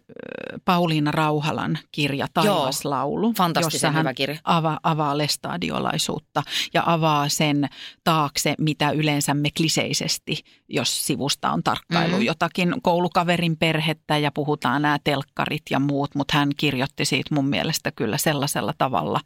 Pauliina 0.66 1.12
Rauhalan 1.12 1.80
kirja 1.92 2.28
Taivaslaulu, 2.34 3.34
Fantastisen 3.38 3.76
jossa 3.76 3.92
hän 3.92 4.00
hyvä 4.00 4.14
kirja. 4.14 4.38
ava, 4.44 4.80
avaa 4.84 5.18
lestadiolaisuutta 5.18 6.44
ja 6.74 6.84
avaa 6.86 7.30
sen 7.30 7.70
taakse, 8.04 8.56
mitä 8.60 8.92
yleensä 8.92 9.34
me 9.34 9.50
kliseisesti, 9.58 10.44
jos 10.70 11.08
sivusta 11.08 11.52
on 11.52 11.64
tarkkailu 11.64 12.16
Mhm. 12.16 12.22
jotakin 12.22 12.76
koulukaverin 12.82 13.58
perhettä 13.58 14.18
ja 14.18 14.32
puhutaan 14.32 14.82
nämä 14.82 14.98
telkkarit 15.04 15.64
ja 15.70 15.80
muut, 15.80 16.16
mutta 16.16 16.38
hän 16.38 16.50
kirjoitti 16.58 17.06
siitä 17.06 17.36
mun 17.36 17.48
mielestä 17.50 17.92
kyllä 17.92 18.18
sellaisella 18.18 18.74
tavalla, 18.78 19.20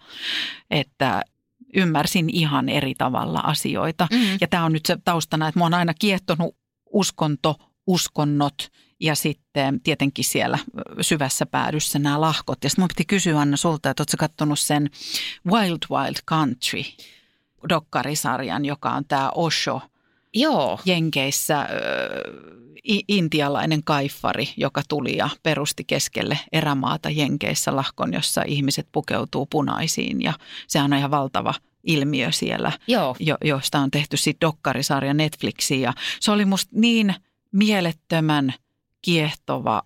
että 0.71 1.21
ymmärsin 1.75 2.29
ihan 2.29 2.69
eri 2.69 2.95
tavalla 2.97 3.39
asioita. 3.39 4.07
Mm. 4.11 4.37
Ja 4.41 4.47
tämä 4.47 4.65
on 4.65 4.73
nyt 4.73 4.85
se 4.85 4.97
taustana, 5.03 5.47
että 5.47 5.59
mua 5.59 5.65
on 5.65 5.73
aina 5.73 5.93
kiehtonut 5.93 6.55
uskonto, 6.93 7.55
uskonnot 7.87 8.69
ja 8.99 9.15
sitten 9.15 9.81
tietenkin 9.81 10.25
siellä 10.25 10.59
syvässä 11.01 11.45
päädyssä 11.45 11.99
nämä 11.99 12.21
lahkot. 12.21 12.63
Ja 12.63 12.69
sitten 12.69 12.83
mun 12.83 12.87
piti 12.87 13.05
kysyä 13.05 13.39
Anna 13.39 13.57
sulta, 13.57 13.89
että 13.89 14.01
ootko 14.01 14.17
katsonut 14.19 14.59
sen 14.59 14.89
Wild 15.51 15.79
Wild 15.91 16.15
Country 16.29 16.83
dokkarisarjan, 17.69 18.65
joka 18.65 18.91
on 18.91 19.05
tämä 19.07 19.31
Osho 19.35 19.81
Joo, 20.35 20.79
Jenkeissä 20.85 21.67
i- 22.89 23.03
intialainen 23.07 23.83
kaifari, 23.83 24.49
joka 24.57 24.81
tuli 24.89 25.17
ja 25.17 25.29
perusti 25.43 25.83
keskelle 25.83 26.39
erämaata 26.51 27.09
Jenkeissä 27.09 27.75
lahkon, 27.75 28.13
jossa 28.13 28.41
ihmiset 28.47 28.87
pukeutuu 28.91 29.45
punaisiin 29.45 30.21
ja 30.21 30.33
se 30.67 30.81
on 30.81 30.93
ihan 30.93 31.11
valtava 31.11 31.53
ilmiö 31.83 32.31
siellä 32.31 32.71
joo. 32.87 33.15
jo, 33.19 33.37
josta 33.43 33.79
on 33.79 33.91
tehty 33.91 34.17
sitten 34.17 34.47
dokkarisarja 34.47 35.13
Netflixiin. 35.13 35.81
Ja 35.81 35.93
se 36.19 36.31
oli 36.31 36.45
musta 36.45 36.71
niin 36.75 37.15
mielettömän 37.51 38.53
kiehtova 39.01 39.81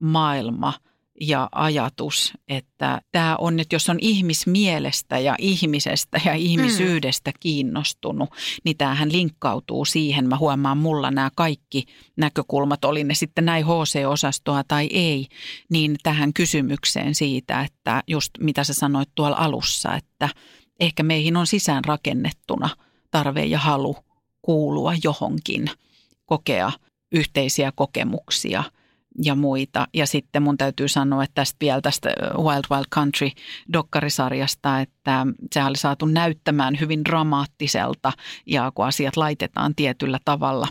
maailma 0.00 0.72
ja 1.20 1.48
ajatus, 1.52 2.32
että 2.48 3.00
tämä 3.12 3.36
on 3.36 3.56
nyt, 3.56 3.72
jos 3.72 3.88
on 3.88 3.98
ihmismielestä 4.00 5.18
ja 5.18 5.34
ihmisestä 5.38 6.20
ja 6.24 6.34
ihmisyydestä 6.34 7.32
kiinnostunut, 7.40 8.30
niin 8.64 8.76
tämähän 8.76 9.12
linkkautuu 9.12 9.84
siihen. 9.84 10.28
Mä 10.28 10.36
huomaan 10.36 10.78
mulla 10.78 11.10
nämä 11.10 11.30
kaikki 11.36 11.84
näkökulmat, 12.16 12.84
oli 12.84 13.04
ne 13.04 13.14
sitten 13.14 13.44
näin 13.44 13.64
HC-osastoa 13.64 14.64
tai 14.68 14.88
ei, 14.92 15.26
niin 15.70 15.96
tähän 16.02 16.32
kysymykseen 16.32 17.14
siitä, 17.14 17.60
että 17.60 18.02
just 18.06 18.30
mitä 18.40 18.64
sä 18.64 18.74
sanoit 18.74 19.08
tuolla 19.14 19.36
alussa, 19.36 19.94
että 19.94 20.28
ehkä 20.80 21.02
meihin 21.02 21.36
on 21.36 21.46
sisään 21.46 21.84
rakennettuna 21.84 22.70
tarve 23.10 23.44
ja 23.44 23.58
halu 23.58 23.96
kuulua 24.42 24.92
johonkin, 25.04 25.70
kokea 26.26 26.72
yhteisiä 27.12 27.72
kokemuksia 27.72 28.64
ja 29.18 29.34
muita. 29.34 29.88
Ja 29.94 30.06
sitten 30.06 30.42
mun 30.42 30.56
täytyy 30.56 30.88
sanoa, 30.88 31.24
että 31.24 31.34
tästä 31.34 31.56
vielä 31.60 31.80
tästä 31.80 32.08
Wild 32.38 32.64
Wild 32.70 32.84
Country 32.94 33.30
dokkarisarjasta, 33.72 34.80
että 34.80 35.26
se 35.52 35.64
oli 35.64 35.76
saatu 35.76 36.06
näyttämään 36.06 36.80
hyvin 36.80 37.04
dramaattiselta 37.04 38.12
ja 38.46 38.72
kun 38.74 38.86
asiat 38.86 39.16
laitetaan 39.16 39.74
tietyllä 39.74 40.18
tavalla 40.24 40.68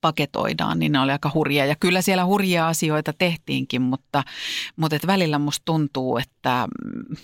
paketoidaan, 0.00 0.78
niin 0.78 0.92
ne 0.92 1.00
oli 1.00 1.12
aika 1.12 1.30
hurjia. 1.34 1.66
Ja 1.66 1.76
kyllä 1.80 2.02
siellä 2.02 2.24
hurjia 2.24 2.68
asioita 2.68 3.12
tehtiinkin, 3.12 3.82
mutta, 3.82 4.22
mutta 4.76 4.96
et 4.96 5.06
välillä 5.06 5.38
musta 5.38 5.62
tuntuu, 5.64 6.18
että 6.18 6.68
mm, 6.84 7.16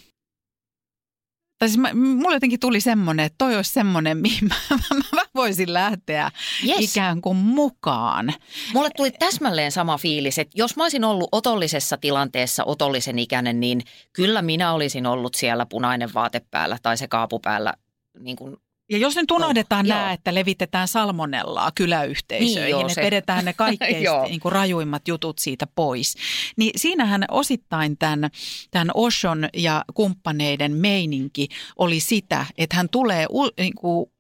tai 1.61 1.69
siis 1.69 1.79
mä, 1.79 1.95
mulla 1.95 2.37
jotenkin 2.37 2.61
tuli 2.61 2.81
semmoinen, 2.81 3.27
että 3.27 3.39
toi 3.39 3.57
olisi 3.57 3.73
semmoinen, 3.73 4.17
mihin 4.17 4.49
mä, 4.49 4.77
mä 5.13 5.23
voisin 5.35 5.73
lähteä 5.73 6.31
Yes. 6.69 6.79
ikään 6.79 7.21
kuin 7.21 7.37
mukaan. 7.37 8.33
Mulle 8.75 8.91
tuli 8.97 9.11
täsmälleen 9.11 9.73
sama 9.73 9.99
fiilis, 9.99 10.39
että 10.39 10.53
jos 10.57 10.77
mä 10.77 10.83
olisin 10.83 11.05
ollut 11.05 11.29
otollisessa 11.33 11.97
tilanteessa 11.97 12.65
otollisen 12.65 13.19
ikäinen, 13.19 13.61
niin 13.61 13.81
kyllä 14.13 14.43
minä 14.43 14.73
olisin 14.73 15.07
ollut 15.07 15.35
siellä 15.35 15.67
punainen 15.67 16.15
vaate 16.15 16.41
päällä 16.51 16.79
tai 16.83 16.97
se 16.97 17.09
kaapu 17.09 17.39
päällä. 17.39 17.75
Niin 18.19 18.37
kuin, 18.37 18.57
Ja 18.91 18.99
jos 18.99 19.17
nyt 19.17 19.31
unohdetaan 19.31 19.87
Joo. 19.87 19.97
nämä, 19.99 20.13
että 20.13 20.35
levitetään 20.35 20.89
salmonellaa 20.89 21.71
kyläyhteisöihin, 21.75 22.61
Niin, 22.63 22.71
joo, 22.71 22.81
että 22.81 22.95
se. 22.95 23.03
vedetään 23.03 23.45
ne 23.45 23.53
kaikkein 23.65 24.03
Joo. 24.03 24.25
niin 24.29 24.41
kuin 24.41 24.53
rajuimmat 24.53 25.09
jutut 25.09 25.39
siitä 25.39 25.67
pois, 25.75 26.17
niin 26.57 26.71
siinähän 26.77 27.25
osittain 27.31 27.99
tämän, 27.99 28.31
tämän 28.71 28.91
Oshon 28.95 29.49
ja 29.55 29.85
kumppaneiden 29.95 30.73
meininki 30.73 31.49
oli 31.79 32.01
sitä, 32.01 32.47
että 32.59 32.77
hän 32.77 32.89
tulee 32.89 33.27
niin 33.59 33.75
kuin 33.75 34.11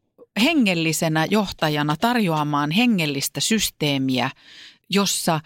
hengellisenä 0.42 1.26
johtajana 1.30 1.96
tarjoamaan 2.00 2.70
hengellistä 2.70 3.40
systeemiä, 3.40 4.30
jossa 4.90 5.40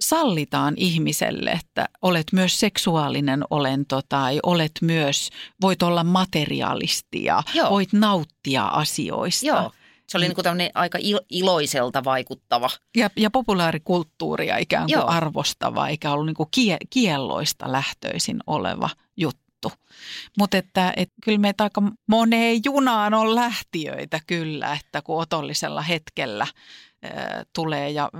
sallitaan 0.00 0.74
ihmiselle, 0.76 1.50
että 1.50 1.88
olet 2.02 2.26
myös 2.32 2.60
seksuaalinen 2.60 3.44
olento 3.50 4.00
tai 4.08 4.40
olet 4.42 4.72
myös, 4.82 5.30
voit 5.60 5.82
olla 5.82 6.04
materialisti 6.04 7.24
ja 7.24 7.42
Joo. 7.54 7.70
voit 7.70 7.92
nauttia 7.92 8.66
asioista. 8.66 9.46
joo, 9.46 9.72
se 10.08 10.18
oli 10.18 10.24
niin 10.28 10.34
kuin 10.34 10.70
aika 10.74 10.98
il- 10.98 11.24
iloiselta 11.30 12.04
vaikuttava. 12.04 12.70
Ja, 12.96 13.10
ja 13.16 13.30
populaarikulttuuria 13.30 14.56
ikään 14.56 14.86
kuin 14.86 14.92
Joo. 14.92 15.06
arvostava, 15.06 15.88
eikä 15.88 16.12
ollut 16.12 16.26
niin 16.26 16.34
kuin 16.34 16.48
kie, 16.50 16.76
kielloista 16.90 17.72
lähtöisin 17.72 18.36
oleva 18.46 18.90
juttu. 19.16 19.72
Mutta 20.38 20.56
että 20.56 20.92
et 20.96 21.10
kyllä 21.24 21.38
meitä 21.38 21.64
aika 21.64 21.82
moneen 22.06 22.60
junaan 22.64 23.14
on 23.14 23.34
lähtiöitä 23.34 24.20
kyllä, 24.26 24.72
että 24.72 25.02
kun 25.02 25.20
otollisella 25.22 25.82
hetkellä 25.82 26.46
tulee 27.52 27.90
ja 27.90 28.10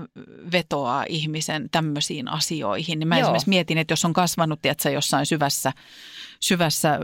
vetoaa 0.53 1.05
ihmisen 1.09 1.68
tämmöisiin 1.70 2.29
asioihin. 2.29 2.99
Niin 2.99 3.09
mä 3.09 3.18
Joo. 3.18 3.22
esimerkiksi 3.26 3.49
mietin, 3.49 3.79
että 3.79 3.93
jos 3.93 4.05
on 4.05 4.12
kasvanut 4.12 4.62
tiedätkö, 4.62 4.91
jossain 4.91 5.26
syvässä, 5.26 5.72
syvässä 6.41 6.99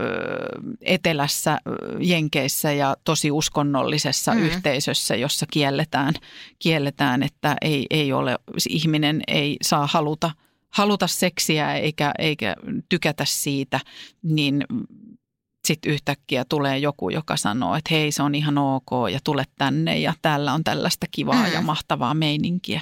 etelässä 0.81 1.57
Jenkeissä 1.99 2.71
ja 2.71 2.95
tosi 3.03 3.31
uskonnollisessa 3.31 4.33
mm. 4.33 4.39
yhteisössä, 4.39 5.15
jossa 5.15 5.45
kielletään, 5.51 6.13
kielletään 6.59 7.23
että 7.23 7.55
ei, 7.61 7.85
ei 7.89 8.13
ole, 8.13 8.39
ihminen 8.69 9.21
ei 9.27 9.57
saa 9.61 9.87
haluta, 9.91 10.31
haluta 10.69 11.07
seksiä 11.07 11.73
eikä, 11.73 12.11
eikä 12.19 12.55
tykätä 12.89 13.25
siitä, 13.25 13.79
niin 14.23 14.65
sitten 15.65 15.91
yhtäkkiä 15.91 16.45
tulee 16.49 16.77
joku, 16.77 17.09
joka 17.09 17.37
sanoo, 17.37 17.75
että 17.75 17.93
hei 17.95 18.11
se 18.11 18.23
on 18.23 18.35
ihan 18.35 18.57
ok 18.57 18.89
ja 19.11 19.19
tule 19.23 19.43
tänne 19.57 19.97
ja 19.99 20.13
täällä 20.21 20.53
on 20.53 20.63
tällaista 20.63 21.05
kivaa 21.11 21.47
Mm. 21.47 21.53
ja 21.53 21.61
mahtavaa 21.61 22.13
meininkiä. 22.13 22.81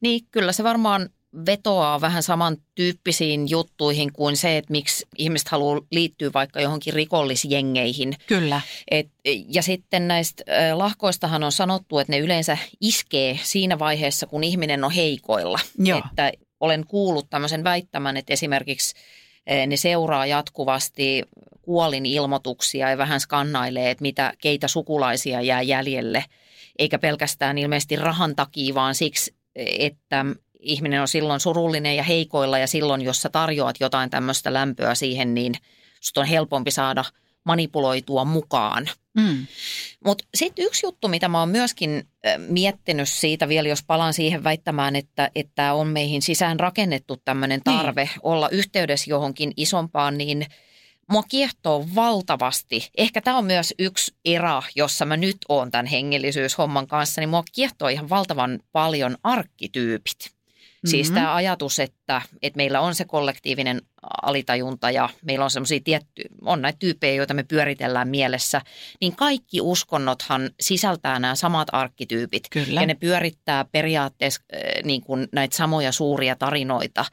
Niin 0.00 0.26
kyllä 0.30 0.52
se 0.52 0.64
varmaan 0.64 1.08
vetoaa 1.46 2.00
vähän 2.00 2.22
samantyyppisiin 2.22 3.50
juttuihin 3.50 4.12
kuin 4.12 4.36
se, 4.36 4.56
että 4.56 4.72
miksi 4.72 5.06
ihmiset 5.18 5.48
haluaa 5.48 5.80
liittyä 5.90 6.30
vaikka 6.34 6.60
johonkin 6.60 6.94
rikollisjengeihin. 6.94 8.14
Kyllä. 8.26 8.60
Et, 8.90 9.10
ja 9.48 9.62
sitten 9.62 10.08
näistä 10.08 10.44
lahkoistahan 10.74 11.42
on 11.44 11.52
sanottu, 11.52 11.98
että 11.98 12.12
ne 12.12 12.18
yleensä 12.18 12.58
iskee 12.80 13.38
siinä 13.42 13.78
vaiheessa, 13.78 14.26
kun 14.26 14.44
ihminen 14.44 14.84
on 14.84 14.90
heikoilla. 14.90 15.58
Joo. 15.78 15.98
Että 15.98 16.32
olen 16.60 16.86
kuullut 16.86 17.30
tämmöisen 17.30 17.64
väittämän, 17.64 18.16
että 18.16 18.32
esimerkiksi 18.32 18.94
ne 19.66 19.76
seuraa 19.76 20.26
jatkuvasti 20.26 21.22
kuolinilmoituksia 21.62 22.90
ja 22.90 22.98
vähän 22.98 23.20
skannailee, 23.20 23.90
että 23.90 24.02
mitä, 24.02 24.32
keitä 24.42 24.68
sukulaisia 24.68 25.40
jää 25.40 25.62
jäljelle. 25.62 26.24
Eikä 26.78 26.98
pelkästään 26.98 27.58
ilmeisesti 27.58 27.96
rahan 27.96 28.36
takia, 28.36 28.74
vaan 28.74 28.94
siksi, 28.94 29.34
että 29.56 30.26
ihminen 30.60 31.00
on 31.00 31.08
silloin 31.08 31.40
surullinen 31.40 31.96
ja 31.96 32.02
heikoilla 32.02 32.58
ja 32.58 32.66
silloin, 32.66 33.02
jos 33.02 33.22
sä 33.22 33.28
tarjoat 33.28 33.76
jotain 33.80 34.10
tämmöistä 34.10 34.52
lämpöä 34.52 34.94
siihen, 34.94 35.34
niin 35.34 35.54
susta 36.00 36.20
on 36.20 36.26
helpompi 36.26 36.70
saada 36.70 37.04
manipuloitua 37.44 38.24
mukaan. 38.24 38.88
Mm. 39.14 39.46
Mutta 40.04 40.24
sitten 40.34 40.64
yksi 40.64 40.86
juttu, 40.86 41.08
mitä 41.08 41.28
mä 41.28 41.40
oon 41.40 41.48
myöskin 41.48 42.08
miettinyt 42.38 43.08
siitä 43.08 43.48
vielä, 43.48 43.68
jos 43.68 43.84
palaan 43.86 44.14
siihen 44.14 44.44
väittämään, 44.44 44.96
että, 44.96 45.30
että 45.34 45.74
on 45.74 45.86
meihin 45.86 46.22
sisään 46.22 46.60
rakennettu 46.60 47.16
tämmöinen 47.24 47.60
tarve 47.64 48.04
niin. 48.04 48.20
olla 48.22 48.48
yhteydessä 48.48 49.10
johonkin 49.10 49.52
isompaan, 49.56 50.18
niin 50.18 50.46
mua 51.10 51.22
kiehtoo 51.22 51.86
valtavasti. 51.94 52.90
Ehkä 52.98 53.20
tämä 53.20 53.38
on 53.38 53.44
myös 53.44 53.74
yksi 53.78 54.14
erä, 54.24 54.62
jossa 54.74 55.04
mä 55.04 55.16
nyt 55.16 55.36
oon 55.48 55.70
tämän 55.70 55.86
hengellisyyshomman 55.86 56.86
kanssa, 56.86 57.20
niin 57.20 57.28
mua 57.28 57.44
kiehtoo 57.52 57.88
ihan 57.88 58.08
valtavan 58.08 58.60
paljon 58.72 59.16
arkkityypit. 59.22 60.18
Mm-hmm. 60.82 60.90
Siis 60.90 61.10
tämä 61.10 61.34
ajatus, 61.34 61.78
että, 61.78 62.22
että 62.42 62.56
meillä 62.56 62.80
on 62.80 62.94
se 62.94 63.04
kollektiivinen 63.04 63.82
alitajunta 64.22 64.90
ja 64.90 65.08
meillä 65.24 65.44
on 65.44 65.50
semmoisia 65.50 65.80
tietty, 65.84 66.22
on 66.40 66.62
näitä 66.62 66.78
tyyppejä, 66.78 67.14
joita 67.14 67.34
me 67.34 67.42
pyöritellään 67.42 68.08
mielessä, 68.08 68.60
niin 69.00 69.16
kaikki 69.16 69.60
uskonnothan 69.60 70.50
sisältää 70.60 71.18
nämä 71.18 71.34
samat 71.34 71.68
arkkityypit. 71.72 72.42
Kyllä. 72.50 72.80
Ja 72.80 72.86
ne 72.86 72.94
pyörittää 72.94 73.64
periaatteessa 73.64 74.42
äh, 74.54 74.60
niin 74.84 75.02
kuin 75.02 75.28
näitä 75.32 75.56
samoja 75.56 75.92
suuria 75.92 76.36
tarinoita, 76.36 77.04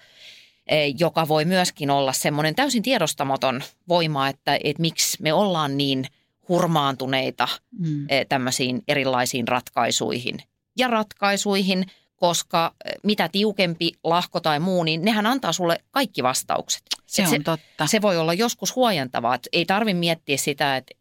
joka 0.99 1.27
voi 1.27 1.45
myöskin 1.45 1.89
olla 1.89 2.13
semmoinen 2.13 2.55
täysin 2.55 2.83
tiedostamaton 2.83 3.63
voima, 3.87 4.27
että, 4.27 4.57
että 4.63 4.81
miksi 4.81 5.17
me 5.21 5.33
ollaan 5.33 5.77
niin 5.77 6.05
hurmaantuneita 6.49 7.47
Mm. 7.79 8.05
eh, 8.09 8.25
tämmöisiin 8.29 8.83
erilaisiin 8.87 9.47
ratkaisuihin. 9.47 10.37
Ja 10.77 10.87
ratkaisuihin, 10.87 11.85
koska 12.15 12.73
eh, 12.85 12.91
mitä 13.03 13.29
tiukempi 13.31 13.91
lahko 14.03 14.39
tai 14.39 14.59
muu, 14.59 14.83
niin 14.83 15.05
nehän 15.05 15.25
antaa 15.25 15.53
sulle 15.53 15.79
kaikki 15.91 16.23
vastaukset. 16.23 16.81
Se 17.05 17.21
Et 17.23 17.29
on 17.33 17.43
totta. 17.43 17.87
se 17.87 18.01
voi 18.01 18.17
olla 18.17 18.33
joskus 18.33 18.75
huojentavaa, 18.75 19.35
että 19.35 19.49
ei 19.53 19.65
tarvi 19.65 19.93
miettiä 19.93 20.37
sitä, 20.37 20.77
että 20.77 20.95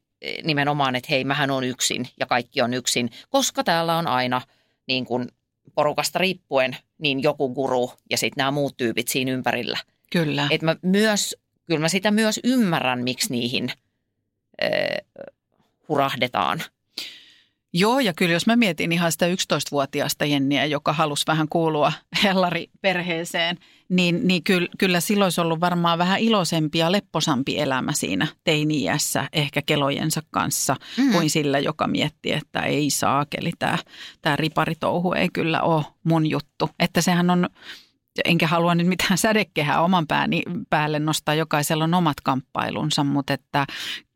nimenomaan, 0.44 0.96
että 0.96 1.06
hei, 1.10 1.24
mähän 1.24 1.50
on 1.50 1.64
yksin 1.64 2.08
ja 2.20 2.26
kaikki 2.26 2.62
on 2.62 2.74
yksin, 2.74 3.10
koska 3.28 3.64
täällä 3.64 3.96
on 3.96 4.06
aina 4.06 4.40
niin 4.88 5.04
kuin 5.04 5.28
porukasta 5.74 6.18
riippuen 6.18 6.76
niin 6.98 7.22
joku 7.22 7.48
guru 7.48 7.92
ja 8.10 8.16
sitten 8.16 8.36
nämä 8.36 8.50
muut 8.50 8.76
tyypit 8.76 9.08
siinä 9.08 9.32
ympärillä. 9.32 9.78
Kyllä. 10.12 10.48
Et 10.50 10.62
mä 10.62 10.76
myös, 10.82 11.36
kyllä 11.66 11.80
mä 11.80 11.88
sitä 11.88 12.10
myös 12.10 12.40
ymmärrän, 12.44 13.02
miksi 13.02 13.32
niihin 13.32 13.72
äh, 14.62 14.68
hurahdetaan. 15.88 16.62
Joo, 17.72 18.00
ja 18.00 18.12
kyllä 18.12 18.32
jos 18.32 18.46
mä 18.46 18.56
mietin 18.56 18.92
ihan 18.92 19.12
sitä 19.12 19.26
11-vuotiaasta 19.26 20.24
Jenniä, 20.24 20.64
joka 20.64 20.92
halusi 20.92 21.24
vähän 21.26 21.48
kuulua 21.48 21.92
Hellari-perheeseen, 22.24 23.56
niin, 23.88 24.20
niin 24.28 24.44
kyllä, 24.44 24.68
kyllä 24.78 25.00
silloin 25.00 25.26
olisi 25.26 25.40
ollut 25.40 25.60
varmaan 25.60 25.98
vähän 25.98 26.20
iloisempi 26.20 26.78
ja 26.78 26.92
lepposampi 26.92 27.58
elämä 27.58 27.92
siinä 27.92 28.26
teini-iässä 28.44 29.28
ehkä 29.32 29.62
kelojensa 29.66 30.22
kanssa 30.30 30.76
Mm. 30.96 31.12
kuin 31.12 31.30
sillä, 31.30 31.58
joka 31.58 31.86
mietti, 31.86 32.32
että 32.32 32.60
ei 32.60 32.90
saakeli, 32.90 33.50
tämä, 33.58 33.78
tämä 34.22 34.36
riparitouhu 34.36 35.12
ei 35.12 35.28
kyllä 35.32 35.62
ole 35.62 35.84
mun 36.04 36.26
juttu. 36.26 36.70
Että 36.78 37.00
sehän 37.00 37.30
on, 37.30 37.48
enkä 38.24 38.46
halua 38.46 38.74
nyt 38.74 38.86
mitään 38.86 39.18
sädekehää 39.24 39.82
oman 39.82 40.06
pääni 40.06 40.42
päälle 40.70 40.98
nostaa, 40.98 41.34
jokaisella 41.34 41.84
on 41.84 41.94
omat 41.94 42.20
kamppailunsa, 42.20 43.04
mutta 43.04 43.34
että 43.34 43.66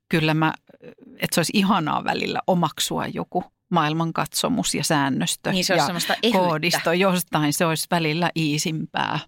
kyllä 0.09 0.34
mä, 0.34 0.55
että 1.20 1.35
se 1.35 1.39
olisi 1.39 1.53
ihanaa 1.55 2.05
välillä 2.05 2.41
omaksua 2.47 3.07
joku 3.07 3.45
maailmankatsomus 3.70 4.74
ja 4.74 4.85
säännöstö 4.85 5.53
Niin 5.53 5.64
se 5.64 5.74
ja 5.74 5.87
koodisto 6.33 6.93
jostain, 6.93 7.53
se 7.53 7.66
olisi 7.66 7.87
välillä 7.91 8.30
iisimpää, 8.37 9.18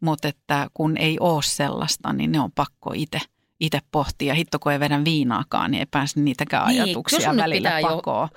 mutta 0.00 0.28
että 0.28 0.68
kun 0.74 0.96
ei 0.96 1.16
ole 1.20 1.42
sellaista, 1.42 2.12
niin 2.12 2.32
ne 2.32 2.40
on 2.40 2.52
pakko 2.52 2.92
itse 2.94 3.20
itse 3.60 3.78
pohtia. 3.90 4.34
Hitto, 4.34 4.58
kun 4.58 4.72
ei 4.72 4.80
vedä 4.80 5.04
viinaakaan, 5.04 5.70
niin 5.70 5.78
ei 5.78 5.86
pääse 5.86 6.20
niitäkään 6.20 6.68
Niin, 6.68 6.82
ajatuksia 6.82 7.36
välillä 7.36 7.78
pakoon. 7.82 8.28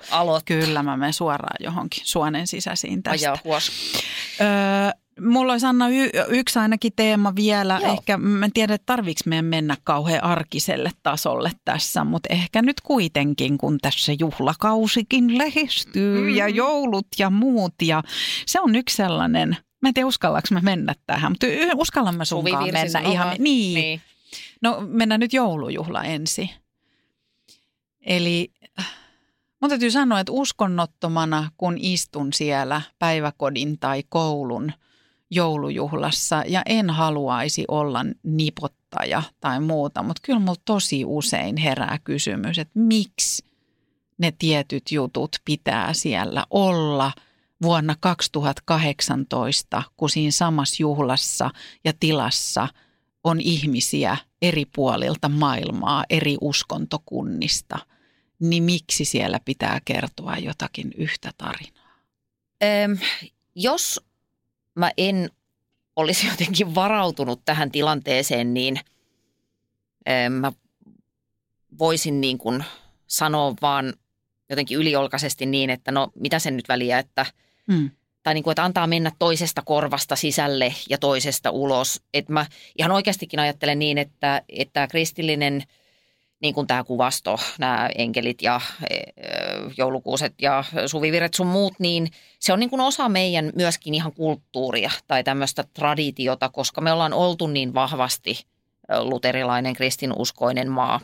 Kyllä 0.44 0.82
mä 0.82 0.96
menen 0.96 1.12
suoraan 1.12 1.56
johonkin 1.60 2.02
suonen 2.06 2.46
sisäisiin 2.46 3.02
tästä. 3.02 3.30
ajaa 3.30 3.38
huos. 3.44 3.72
Öö, 4.40 4.46
mulla 5.20 5.52
olisi 5.52 5.66
Anna 5.66 5.88
y- 5.88 6.10
yksi 6.28 6.58
ainakin 6.58 6.92
teema 6.96 7.34
vielä. 7.36 7.80
Joo. 7.82 7.92
Ehkä 7.92 8.18
mä 8.18 8.44
en 8.44 8.52
tiedä, 8.52 8.74
että 8.74 8.86
tarviiko 8.86 9.20
meidän 9.26 9.44
mennä 9.44 9.76
kauhean 9.84 10.24
arkiselle 10.24 10.90
tasolle 11.02 11.52
tässä, 11.64 12.04
mutta 12.04 12.28
ehkä 12.32 12.62
nyt 12.62 12.80
kuitenkin, 12.80 13.58
kun 13.58 13.78
tässä 13.82 14.12
juhlakausikin 14.18 15.38
lähestyy 15.38 16.20
mm. 16.20 16.36
ja 16.36 16.48
joulut 16.48 17.06
ja 17.18 17.30
muut. 17.30 17.74
Ja 17.82 18.02
se 18.46 18.60
on 18.60 18.74
yksi 18.74 18.96
sellainen, 18.96 19.56
mä 19.82 19.88
en 19.88 19.94
tiedä 19.94 20.06
uskallaanko 20.06 20.48
mä 20.50 20.60
mennä 20.60 20.94
tähän, 21.06 21.32
mutta 21.32 21.46
y- 21.46 21.70
uskallan 21.76 22.16
mä 22.16 22.24
sunkaan 22.24 22.70
mennä 22.72 23.00
ihan. 23.00 23.36
Niin. 23.38 23.74
niin. 23.74 24.00
No 24.60 24.80
mennään 24.86 25.20
nyt 25.20 25.32
joulujuhla 25.32 26.04
ensin. 26.04 26.50
Eli 28.00 28.52
mun 29.60 29.68
täytyy 29.68 29.90
sanoa, 29.90 30.20
että 30.20 30.32
uskonnottomana, 30.32 31.50
kun 31.56 31.76
istun 31.78 32.32
siellä 32.32 32.82
päiväkodin 32.98 33.78
tai 33.78 34.02
koulun 34.08 34.72
joulujuhlassa 35.30 36.42
ja 36.46 36.62
en 36.66 36.90
haluaisi 36.90 37.64
olla 37.68 38.04
nipottaja 38.22 39.22
tai 39.40 39.60
muuta, 39.60 40.02
mutta 40.02 40.20
kyllä 40.24 40.38
mulla 40.38 40.60
tosi 40.64 41.04
usein 41.04 41.56
herää 41.56 41.98
kysymys, 42.04 42.58
että 42.58 42.78
miksi 42.78 43.44
ne 44.18 44.32
tietyt 44.38 44.92
jutut 44.92 45.36
pitää 45.44 45.92
siellä 45.92 46.44
olla 46.50 47.12
vuonna 47.62 47.94
2018, 48.00 49.82
kun 49.96 50.10
siinä 50.10 50.30
samassa 50.30 50.76
juhlassa 50.82 51.50
ja 51.84 51.92
tilassa 52.00 52.68
on 53.24 53.40
ihmisiä 53.40 54.16
eri 54.42 54.64
puolilta 54.64 55.28
maailmaa, 55.28 56.04
eri 56.10 56.36
uskontokunnista, 56.40 57.78
niin 58.40 58.62
miksi 58.62 59.04
siellä 59.04 59.40
pitää 59.44 59.80
kertoa 59.84 60.36
jotakin 60.36 60.90
yhtä 60.96 61.30
tarinaa? 61.38 61.88
Öm, 62.62 62.98
jos 63.54 64.00
mä 64.78 64.90
en 64.96 65.30
olisi 65.96 66.26
jotenkin 66.30 66.74
varautunut 66.74 67.40
tähän 67.44 67.70
tilanteeseen, 67.70 68.54
niin 68.54 68.80
mä 70.30 70.52
voisin 71.78 72.20
niin 72.20 72.38
kuin 72.38 72.64
sanoa 73.06 73.54
vaan 73.62 73.94
jotenkin 74.50 74.78
yliolkaisesti 74.78 75.46
niin, 75.46 75.70
että 75.70 75.92
no 75.92 76.12
mitä 76.14 76.38
sen 76.38 76.56
nyt 76.56 76.68
väliä, 76.68 76.98
että 76.98 77.26
Mm. 77.68 77.90
tai 78.22 78.34
niin 78.34 78.44
kuin, 78.44 78.52
että 78.52 78.64
antaa 78.64 78.86
mennä 78.86 79.12
toisesta 79.18 79.62
korvasta 79.64 80.16
sisälle 80.16 80.74
ja 80.90 80.98
toisesta 80.98 81.50
ulos. 81.50 82.02
Että 82.14 82.32
mä 82.32 82.46
ihan 82.78 82.92
oikeastikin 82.92 83.40
ajattelen 83.40 83.78
niin, 83.78 83.98
että, 83.98 84.42
että 84.48 84.86
kristillinen, 84.86 85.62
niin 86.40 86.54
kuin 86.54 86.66
tämä 86.66 86.84
kuvasto, 86.84 87.38
nämä 87.58 87.90
enkelit 87.94 88.42
ja 88.42 88.60
e, 88.90 88.94
e, 88.96 89.02
joulukuuset 89.76 90.34
ja 90.42 90.64
suvivirret 90.86 91.34
sun 91.34 91.46
muut, 91.46 91.74
niin 91.78 92.08
se 92.40 92.52
on 92.52 92.60
niin 92.60 92.70
kuin 92.70 92.80
osa 92.80 93.08
meidän 93.08 93.52
myöskin 93.54 93.94
ihan 93.94 94.12
kulttuuria 94.12 94.90
tai 95.06 95.24
tämmöistä 95.24 95.64
traditiota, 95.74 96.48
koska 96.48 96.80
me 96.80 96.92
ollaan 96.92 97.12
oltu 97.12 97.46
niin 97.46 97.74
vahvasti 97.74 98.46
luterilainen 98.98 99.74
kristinuskoinen 99.74 100.70
maa. 100.70 101.00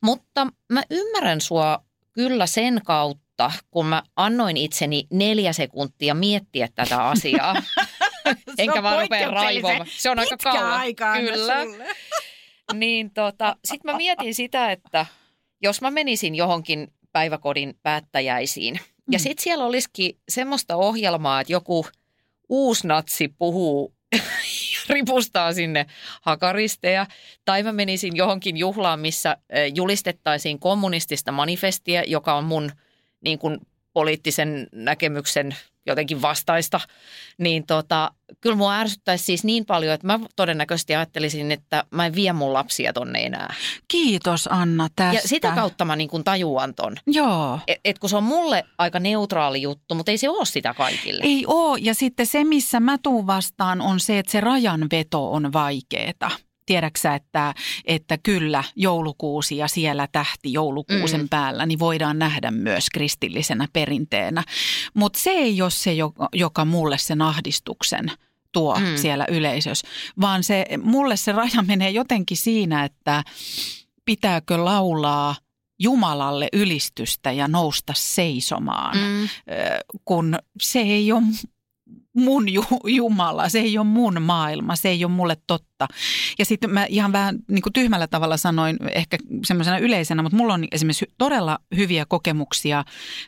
Mutta 0.00 0.46
mä 0.68 0.82
ymmärrän 0.90 1.40
sua 1.40 1.84
kyllä 2.12 2.46
sen 2.46 2.80
kautta, 2.84 3.52
kun 3.70 3.86
mä 3.86 4.02
annoin 4.16 4.56
itseni 4.56 5.06
neljä 5.10 5.52
sekuntia 5.52 6.14
miettiä 6.14 6.68
tätä 6.74 7.04
asiaa. 7.04 7.54
Enkä 8.58 8.82
vaan 8.82 9.02
rupea 9.02 9.30
raivoamaan. 9.30 9.86
Se 9.96 10.10
on 10.10 10.18
aika 10.18 10.36
kauan. 10.36 10.80
Kyllä. 11.20 11.66
Niin 12.74 13.10
tota, 13.10 13.56
sitten 13.64 13.92
mä 13.92 13.96
mietin 13.96 14.34
sitä, 14.34 14.72
että 14.72 15.06
jos 15.62 15.80
mä 15.80 15.90
menisin 15.90 16.34
johonkin 16.34 16.92
päiväkodin 17.12 17.76
päättäjäisiin, 17.82 18.74
ja 19.12 19.18
Mm. 19.18 19.22
sitten 19.22 19.42
siellä 19.42 19.64
olisikin 19.64 20.18
semmoista 20.28 20.76
ohjelmaa, 20.76 21.40
että 21.40 21.52
joku 21.52 21.86
uusnatsi 22.48 23.28
puhuu 23.38 23.94
ja 24.72 24.80
ripustaa 24.88 25.52
sinne 25.52 25.86
hakaristeja. 26.22 27.06
Tai 27.44 27.62
mä 27.62 27.72
menisin 27.72 28.16
johonkin 28.16 28.56
juhlaan, 28.56 29.00
missä 29.00 29.36
julistettaisiin 29.74 30.58
kommunistista 30.58 31.32
manifestia, 31.32 32.02
joka 32.06 32.34
on 32.34 32.44
mun 32.44 32.70
niin 33.20 33.38
kuin, 33.38 33.58
poliittisen 33.92 34.66
näkemyksen 34.72 35.56
jotenkin 35.86 36.22
vastaista. 36.22 36.80
Niin 37.38 37.66
tota, 37.66 38.10
kyllä 38.40 38.56
mua 38.56 38.74
ärsyttäisi 38.74 39.24
siis 39.24 39.44
niin 39.44 39.66
paljon, 39.66 39.94
että 39.94 40.06
mä 40.06 40.20
todennäköisesti 40.36 40.94
ajattelisin, 40.94 41.52
että 41.52 41.84
mä 41.90 42.06
en 42.06 42.14
vie 42.14 42.32
mun 42.32 42.52
lapsia 42.52 42.92
tonne 42.92 43.18
enää. 43.18 43.54
Kiitos 43.88 44.48
Anna 44.52 44.88
tästä. 44.96 45.14
Ja 45.22 45.28
sitä 45.28 45.52
kautta 45.52 45.84
mä 45.84 45.96
niin 45.96 46.10
kuin 46.10 46.24
tajuan 46.24 46.74
ton. 46.74 46.96
Joo. 47.06 47.58
Et, 47.66 47.80
et 47.84 47.98
kun 47.98 48.10
se 48.10 48.16
on 48.16 48.24
mulle 48.24 48.64
aika 48.78 49.00
neutraali 49.00 49.62
juttu, 49.62 49.94
mutta 49.94 50.10
ei 50.10 50.18
se 50.18 50.28
ole 50.28 50.46
sitä 50.46 50.74
kaikille. 50.74 51.22
Ei 51.24 51.44
oo, 51.46 51.76
ja 51.76 51.94
sitten 51.94 52.26
se, 52.26 52.44
missä 52.44 52.80
mä 52.80 52.98
tuun 53.02 53.26
vastaan, 53.26 53.80
on 53.80 54.00
se, 54.00 54.18
että 54.18 54.32
se 54.32 54.40
rajanveto 54.40 55.32
on 55.32 55.52
vaikeeta. 55.52 56.30
Tiedäksä, 56.66 57.14
että, 57.14 57.54
että 57.84 58.18
kyllä 58.18 58.64
joulukuusi 58.76 59.56
ja 59.56 59.68
siellä 59.68 60.08
tähti 60.12 60.52
joulukuusen 60.52 61.20
Mm. 61.20 61.28
päällä, 61.28 61.66
niin 61.66 61.78
voidaan 61.78 62.18
nähdä 62.18 62.50
myös 62.50 62.90
kristillisenä 62.90 63.68
perinteenä. 63.72 64.44
Mutta 64.94 65.18
se 65.18 65.30
ei 65.30 65.62
ole 65.62 65.70
se, 65.70 65.92
joka, 66.32 66.64
mulle 66.64 66.98
sen 66.98 67.22
ahdistuksen 67.22 68.12
tuo 68.52 68.78
Mm. 68.78 68.84
siellä 68.96 69.26
yleisössä, 69.30 69.88
vaan 70.20 70.44
se, 70.44 70.64
mulle 70.82 71.16
se 71.16 71.32
raja 71.32 71.62
menee 71.66 71.90
jotenkin 71.90 72.36
siinä, 72.36 72.84
että 72.84 73.24
pitääkö 74.04 74.64
laulaa 74.64 75.34
Jumalalle 75.82 76.48
ylistystä 76.52 77.32
ja 77.32 77.48
nousta 77.48 77.92
seisomaan 77.96 78.96
Mm. 78.98 79.28
kun 80.04 80.38
se 80.62 80.80
ei 80.80 81.12
ole 81.12 81.22
mun 82.20 82.48
ju- 82.48 82.64
Jumala, 82.84 83.48
se 83.48 83.60
ei 83.60 83.78
ole 83.78 83.86
mun 83.86 84.22
maailma, 84.22 84.76
se 84.76 84.88
ei 84.88 85.04
ole 85.04 85.12
mulle 85.12 85.36
totta. 85.46 85.88
Ja 86.38 86.44
sitten 86.44 86.70
mä 86.70 86.84
ihan 86.84 87.12
vähän 87.12 87.38
niin 87.48 87.62
kuin 87.62 87.72
tyhmällä 87.72 88.06
tavalla 88.06 88.36
sanoin, 88.36 88.76
ehkä 88.94 89.18
semmoisena 89.44 89.78
yleisenä, 89.78 90.22
mutta 90.22 90.36
mulla 90.36 90.54
on 90.54 90.64
esimerkiksi 90.72 91.06
todella 91.18 91.58
hyviä 91.76 92.04
kokemuksia 92.08 92.84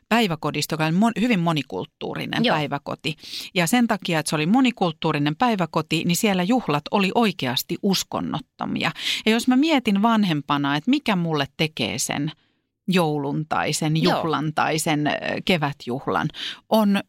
päiväkodista, 0.08 0.72
joka 0.74 0.86
on 0.86 0.94
mon, 0.94 1.12
hyvin 1.20 1.40
monikulttuurinen 1.40 2.44
Joo. 2.44 2.56
päiväkoti. 2.56 3.16
Ja 3.54 3.66
sen 3.66 3.86
takia, 3.86 4.18
että 4.18 4.30
se 4.30 4.36
oli 4.36 4.46
monikulttuurinen 4.46 5.36
päiväkoti, 5.36 6.02
niin 6.04 6.16
siellä 6.16 6.42
juhlat 6.42 6.84
oli 6.90 7.10
oikeasti 7.14 7.76
uskonnottomia. 7.82 8.90
Ja 9.26 9.32
jos 9.32 9.48
mä 9.48 9.56
mietin 9.56 10.02
vanhempana, 10.02 10.76
että 10.76 10.90
mikä 10.90 11.16
mulle 11.16 11.46
tekee 11.56 11.98
sen 11.98 12.32
joulun 12.88 13.46
tai 13.48 13.72
sen 13.72 14.02
Joo. 14.02 14.16
juhlan 14.16 14.52
tai 14.54 14.78
sen 14.78 15.10
kevätjuhlan, 15.44 16.28
on 16.68 17.00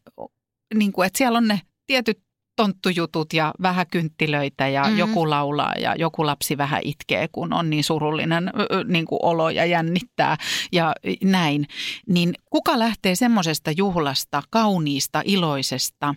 niin 0.74 0.92
kuin, 0.92 1.06
että 1.06 1.18
siellä 1.18 1.38
on 1.38 1.48
ne 1.48 1.60
tietyt 1.86 2.18
tonttujutut 2.56 3.32
ja 3.32 3.54
vähän 3.62 3.86
kynttilöitä 3.86 4.68
ja 4.68 4.80
Mhm. 4.82 4.88
mm-hmm. 4.90 4.98
joku 4.98 5.30
laulaa 5.30 5.72
ja 5.80 5.94
joku 5.98 6.26
lapsi 6.26 6.58
vähän 6.58 6.80
itkee, 6.84 7.28
kun 7.32 7.52
on 7.52 7.70
niin 7.70 7.84
surullinen 7.84 8.50
niin 8.86 9.06
kuin 9.06 9.18
olo 9.22 9.50
ja 9.50 9.64
jännittää 9.64 10.36
ja 10.72 10.92
näin. 11.24 11.66
Niin 12.08 12.34
kuka 12.50 12.78
lähtee 12.78 13.14
semmoisesta 13.14 13.70
juhlasta, 13.70 14.42
kauniista, 14.50 15.22
iloisesta, 15.24 16.14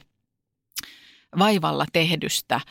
vaivalla 1.40 1.86
tehdystä 1.94 2.62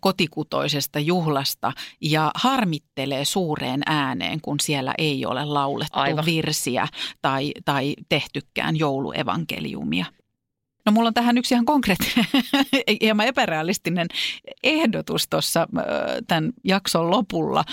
kotikutoisesta 0.00 0.98
juhlasta 0.98 1.72
ja 2.00 2.30
harmittelee 2.34 3.24
suureen 3.24 3.80
ääneen, 3.86 4.40
kun 4.40 4.60
siellä 4.60 4.94
ei 4.98 5.26
ole 5.26 5.44
laulettu 5.44 5.98
Aivan. 5.98 6.24
virsiä 6.24 6.88
tai, 7.22 7.52
tai 7.64 7.94
tehtykään 8.08 8.76
jouluevankeliumia. 8.76 10.06
No 10.86 10.92
mulla 10.92 11.08
on 11.08 11.14
tähän 11.14 11.38
yksi 11.38 11.54
ihan 11.54 11.64
konkreettinen, 11.64 12.26
hieman 13.02 13.26
epärealistinen 13.26 14.06
ehdotus 14.62 15.28
tuossa 15.28 15.68
tämän 16.28 16.52
jakson 16.64 17.10
lopulla 17.10 17.64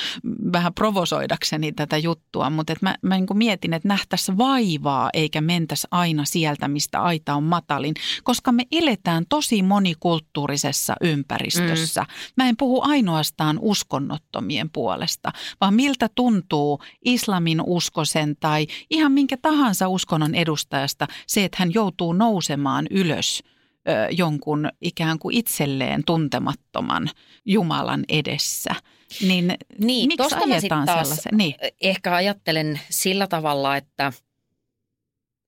vähän 0.54 0.74
provosoidakseni 0.74 1.72
tätä 1.72 1.98
juttua, 1.98 2.50
mutta 2.50 2.74
et 2.74 2.82
mä, 2.82 2.96
mä 3.02 3.16
niin 3.16 3.28
mietin, 3.34 3.74
että 3.74 3.88
nähtäisiin 3.88 4.38
vaivaa 4.38 5.10
eikä 5.14 5.42
mentäisi 5.42 5.88
aina 5.92 6.26
sieltä, 6.26 6.68
mistä 6.68 7.02
aita 7.02 7.36
on 7.36 7.44
matalin, 7.44 7.94
koska 8.24 8.52
me 8.52 8.64
eletään 8.72 9.26
tosi 9.30 9.64
monikulttuurisessa 9.64 10.96
ympäristössä. 11.02 12.02
Mm. 12.02 12.08
Mä 12.38 12.50
en 12.50 12.58
puhu 12.58 12.82
ainoastaan 12.82 13.60
uskonnottomien 13.62 14.70
puolesta, 14.70 15.32
vaan 15.62 15.74
miltä 15.74 16.10
tuntuu 16.16 16.80
islamin 17.06 17.62
uskosen 17.66 18.36
tai 18.40 18.68
ihan 18.90 19.12
minkä 19.12 19.38
tahansa 19.38 19.88
uskonnon 19.88 20.36
edustajasta 20.36 21.08
se, 21.28 21.44
että 21.44 21.58
hän 21.60 21.74
joutuu 21.74 22.14
nousemaan 22.14 22.88
ylös 23.02 23.44
ö, 23.90 23.92
jonkun 24.12 24.70
ikään 24.82 25.20
kuin 25.20 25.38
itselleen 25.38 26.04
tuntemattoman 26.06 27.10
Jumalan 27.46 28.04
edessä. 28.10 28.76
Niin, 29.22 29.56
Niin, 29.78 30.08
miksi 30.08 30.18
tosta 30.18 30.40
ajetaan 30.52 30.88
sellaisen? 30.88 31.38
Niin. 31.38 31.56
ehkä 31.82 32.16
ajattelen 32.16 32.80
sillä 32.90 33.28
tavalla, 33.28 33.78
että 33.78 34.14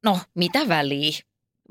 no 0.04 0.20
mitä 0.36 0.68
väliä. 0.68 1.12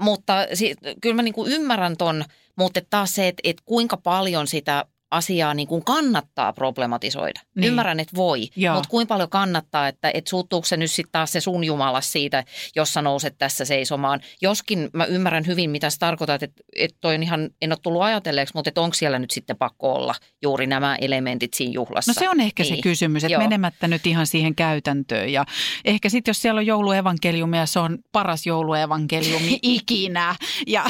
Mutta 0.01 0.47
si- 0.55 0.75
kyllä 1.01 1.17
mä 1.17 1.23
niinku 1.23 1.47
ymmärrän 1.47 1.97
ton, 1.97 2.25
mutta 2.59 2.81
taas 2.91 3.15
se, 3.15 3.29
että 3.29 3.41
et 3.45 3.61
kuinka 3.65 3.97
paljon 3.97 4.47
sitä 4.47 4.85
asiaa 5.13 5.55
niin 5.55 5.69
kuin 5.69 5.85
kannattaa 5.85 6.53
problematisoida. 6.53 7.41
Niin. 7.45 7.61
Niin. 7.61 7.69
Ymmärrän, 7.69 8.01
että 8.01 8.17
voi, 8.17 8.49
Joo. 8.57 8.75
mutta 8.75 8.89
kuinka 8.91 9.15
paljon 9.15 9.29
kannattaa, 9.31 9.89
että 9.89 10.11
et 10.15 10.27
suuttuuko 10.27 10.65
se 10.67 10.77
nyt 10.77 10.91
sitten 10.91 11.13
taas 11.13 11.33
se 11.33 11.41
sun 11.41 11.65
Jumala 11.65 12.01
siitä, 12.01 12.45
jos 12.77 12.93
sä 12.93 13.03
nouset 13.03 13.35
tässä 13.39 13.65
seisomaan. 13.65 14.21
Joskin 14.43 14.91
mä 14.93 15.05
ymmärrän 15.05 15.47
hyvin, 15.47 15.71
mitä 15.71 15.91
sä 15.91 15.97
tarkoitat, 16.01 16.43
että 16.43 16.63
et 16.77 16.91
toi 17.01 17.15
on 17.15 17.23
ihan, 17.23 17.51
en 17.63 17.73
ole 17.73 17.79
tullut 17.83 18.03
ajatelleeksi, 18.03 18.55
mutta 18.55 18.69
et 18.69 18.79
onko 18.79 18.95
siellä 18.95 19.19
nyt 19.19 19.31
sitten 19.31 19.57
pakko 19.57 19.93
olla 19.95 20.15
juuri 20.43 20.67
nämä 20.67 20.97
elementit 21.01 21.55
siinä 21.55 21.73
juhlassa. 21.73 22.11
No 22.11 22.15
se 22.19 22.29
on 22.29 22.41
ehkä 22.41 22.63
Niin. 22.63 22.77
se 22.77 22.83
kysymys, 22.83 23.25
että 23.25 23.33
Joo. 23.33 23.43
menemättä 23.43 23.89
nyt 23.89 24.07
ihan 24.07 24.27
siihen 24.27 24.55
käytäntöön. 24.55 25.29
Ja 25.33 25.45
ehkä 25.85 26.09
sitten 26.09 26.31
jos 26.31 26.43
siellä 26.43 26.59
on 26.59 26.67
jouluevankeliumi 26.67 27.57
ja 27.57 27.67
se 27.67 27.79
on 27.79 27.99
paras 28.13 28.47
jouluevankeliumi 28.47 29.59
ikinä. 29.63 30.35
Ja 30.67 30.85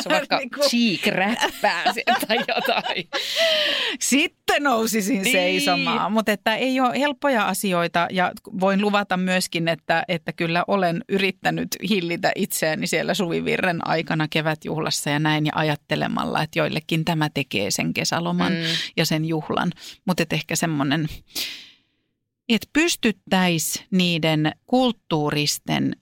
Se 0.00 0.08
on 0.08 0.12
vaikka 0.12 0.38
Niinku- 0.42 0.60
cheek-räppää 0.60 1.84
tai 2.28 2.36
jotain. 2.48 3.08
Sitten 4.00 4.62
nousisin 4.62 5.22
Niin. 5.22 5.32
seisomaan, 5.32 6.12
mutta 6.12 6.32
että 6.32 6.54
ei 6.56 6.80
ole 6.80 6.98
helppoja 6.98 7.48
asioita 7.48 8.06
ja 8.10 8.32
voin 8.60 8.80
luvata 8.80 9.16
myöskin, 9.16 9.68
että, 9.68 10.04
että 10.08 10.32
kyllä 10.32 10.64
olen 10.68 11.04
yrittänyt 11.08 11.68
hillitä 11.88 12.32
itseäni 12.36 12.86
siellä 12.86 13.14
suvivirren 13.14 13.88
aikana 13.88 14.28
kevätjuhlassa 14.28 15.10
ja 15.10 15.18
näin 15.18 15.46
ja 15.46 15.52
ajattelemalla, 15.54 16.42
että 16.42 16.58
joillekin 16.58 17.04
tämä 17.04 17.28
tekee 17.34 17.70
sen 17.70 17.94
kesäloman 17.94 18.52
Mm. 18.52 18.58
ja 18.96 19.06
sen 19.06 19.24
juhlan, 19.24 19.72
mutta 20.04 20.22
et 20.22 20.32
ehkä 20.32 20.56
semmoinen, 20.56 21.08
että 22.48 22.68
pystyttäisiin 22.72 23.86
niiden 23.90 24.52
kulttuuristen 24.66 25.96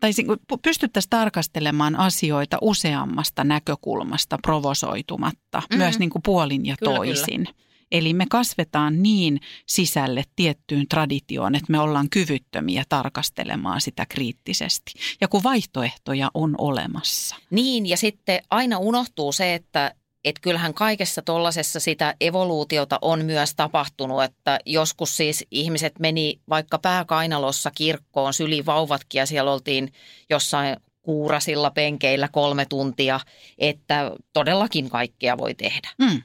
tai 0.00 0.12
si- 0.12 0.24
pystyttäisiin 0.62 1.10
tarkastelemaan 1.10 1.96
asioita 1.96 2.58
useammasta 2.60 3.44
näkökulmasta 3.44 4.38
provosoitumatta, 4.42 5.62
Mhm. 5.70 5.78
myös 5.78 5.98
niin 5.98 6.10
kuin 6.10 6.22
puolin 6.22 6.66
ja 6.66 6.76
Kyllä, 6.78 6.96
toisin. 6.96 7.46
Eli 7.92 8.14
me 8.14 8.26
kasvetaan 8.30 9.02
niin 9.02 9.40
sisälle 9.66 10.24
tiettyyn 10.36 10.88
traditioon, 10.88 11.54
että 11.54 11.72
me 11.72 11.78
ollaan 11.80 12.10
kyvyttömiä 12.10 12.84
tarkastelemaan 12.88 13.80
sitä 13.80 14.06
kriittisesti. 14.08 14.92
Ja 15.20 15.28
kun 15.28 15.42
vaihtoehtoja 15.42 16.30
on 16.34 16.54
olemassa. 16.58 17.36
Niin, 17.50 17.86
ja 17.86 17.96
sitten 17.96 18.42
aina 18.50 18.78
unohtuu 18.78 19.32
se, 19.32 19.54
että 19.54 19.94
et 20.24 20.38
kyllähän 20.38 20.74
kaikessa 20.74 21.22
tuollaisessa 21.22 21.80
sitä 21.80 22.14
evoluutiota 22.20 22.98
on 23.02 23.24
myös 23.24 23.54
tapahtunut, 23.54 24.22
että 24.22 24.58
joskus 24.66 25.16
siis 25.16 25.44
ihmiset 25.50 25.98
meni 25.98 26.40
vaikka 26.48 26.78
pääkainalossa 26.78 27.70
kirkkoon, 27.70 28.34
syli 28.34 28.66
vauvatkin 28.66 29.18
ja 29.18 29.26
siellä 29.26 29.52
oltiin 29.52 29.92
jossain 30.30 30.76
kuurasilla 31.02 31.70
penkeillä 31.70 32.28
kolme 32.28 32.66
tuntia, 32.66 33.20
että 33.58 34.12
todellakin 34.32 34.90
kaikkea 34.90 35.38
voi 35.38 35.54
tehdä. 35.54 35.88
Mm. 35.98 36.22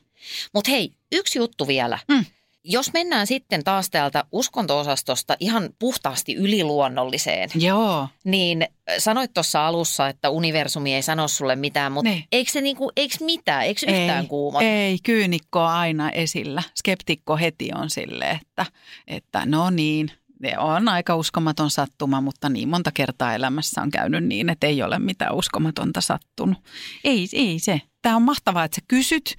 Mutta 0.54 0.72
hei, 0.72 0.92
yksi 1.12 1.40
juttu 1.40 1.68
vielä. 1.68 2.00
Mm. 2.08 2.26
Jos 2.68 2.94
mennään 2.94 3.28
sitten 3.28 3.64
taas 3.64 3.90
täältä 3.90 4.24
uskonto-osastosta 4.32 5.36
ihan 5.40 5.70
puhtaasti 5.80 6.36
yliluonnolliseen, 6.36 7.50
Joo. 7.56 8.08
niin 8.24 8.62
äh, 8.62 8.96
sanoit 8.98 9.34
tuossa 9.34 9.68
alussa, 9.68 10.08
että 10.08 10.30
universumi 10.30 10.94
ei 10.96 11.02
sano 11.02 11.28
sulle 11.28 11.56
mitään, 11.56 11.92
mutta 11.92 12.10
Niin. 12.12 12.24
eikö 12.32 12.52
se 12.52 12.62
niinku, 12.62 12.92
eikö 12.96 13.16
mitään, 13.22 13.64
eikö 13.66 13.86
yhtään 13.86 14.24
ei, 14.24 14.28
kuumota? 14.28 14.66
Ei, 14.66 14.98
kyynikko 15.04 15.64
on 15.64 15.72
aina 15.72 16.10
esillä. 16.10 16.64
Skeptikko 16.76 17.38
heti 17.38 17.70
on 17.76 17.90
sille, 17.90 18.26
että, 18.42 18.66
että 19.08 19.46
no 19.46 19.70
niin, 19.70 20.12
on 20.58 20.88
aika 20.88 21.16
uskomaton 21.16 21.72
sattuma, 21.72 22.22
mutta 22.22 22.50
niin 22.50 22.70
monta 22.70 22.92
kertaa 22.92 23.36
elämässä 23.36 23.82
on 23.82 23.92
käynyt 23.92 24.24
niin, 24.24 24.50
että 24.50 24.68
ei 24.68 24.84
ole 24.84 25.00
mitään 25.00 25.36
uskomatonta 25.36 26.02
sattunut. 26.02 26.58
Ei, 27.04 27.28
ei 27.34 27.60
se. 27.60 27.82
Tämä 28.02 28.16
on 28.16 28.22
mahtavaa, 28.22 28.64
että 28.64 28.76
sä 28.76 28.82
kysyt 28.88 29.36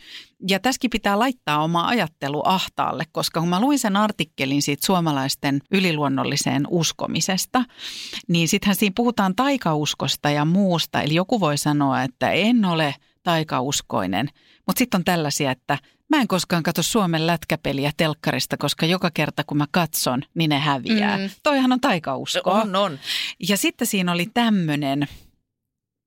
ja 0.48 0.60
tässäkin 0.60 0.90
pitää 0.90 1.18
laittaa 1.18 1.62
oma 1.62 1.86
ajattelu 1.88 2.42
ahtaalle, 2.44 3.04
koska 3.12 3.40
kun 3.40 3.48
mä 3.48 3.60
luin 3.60 3.78
sen 3.78 3.96
artikkelin 3.96 4.62
siitä 4.62 4.86
suomalaisten 4.86 5.60
yliluonnolliseen 5.70 6.64
uskomisesta, 6.70 7.64
niin 8.28 8.48
sittenhän 8.48 8.76
siinä 8.76 8.92
puhutaan 8.96 9.36
taikauskosta 9.36 10.30
ja 10.30 10.44
muusta. 10.44 11.02
Eli 11.02 11.14
joku 11.14 11.40
voi 11.40 11.58
sanoa, 11.58 12.02
että 12.02 12.30
en 12.30 12.64
ole 12.64 12.94
taikauskoinen, 13.22 14.28
mutta 14.66 14.78
sitten 14.78 14.98
on 14.98 15.04
tällaisia, 15.04 15.50
että 15.50 15.78
mä 16.08 16.20
en 16.20 16.28
koskaan 16.28 16.62
katso 16.62 16.82
Suomen 16.82 17.26
lätkäpeliä 17.26 17.92
telkkarista, 17.96 18.56
koska 18.56 18.86
joka 18.86 19.10
kerta 19.10 19.44
kun 19.44 19.56
mä 19.56 19.66
katson, 19.70 20.22
niin 20.34 20.48
ne 20.48 20.58
häviää. 20.58 21.18
Mm. 21.18 21.30
Toihan 21.42 21.72
on 21.72 21.80
taikauskoa. 21.80 22.62
On, 22.62 22.76
on. 22.76 22.98
Ja 23.48 23.56
sitten 23.56 23.86
siinä 23.86 24.12
oli 24.12 24.26
tämmöinen, 24.34 25.08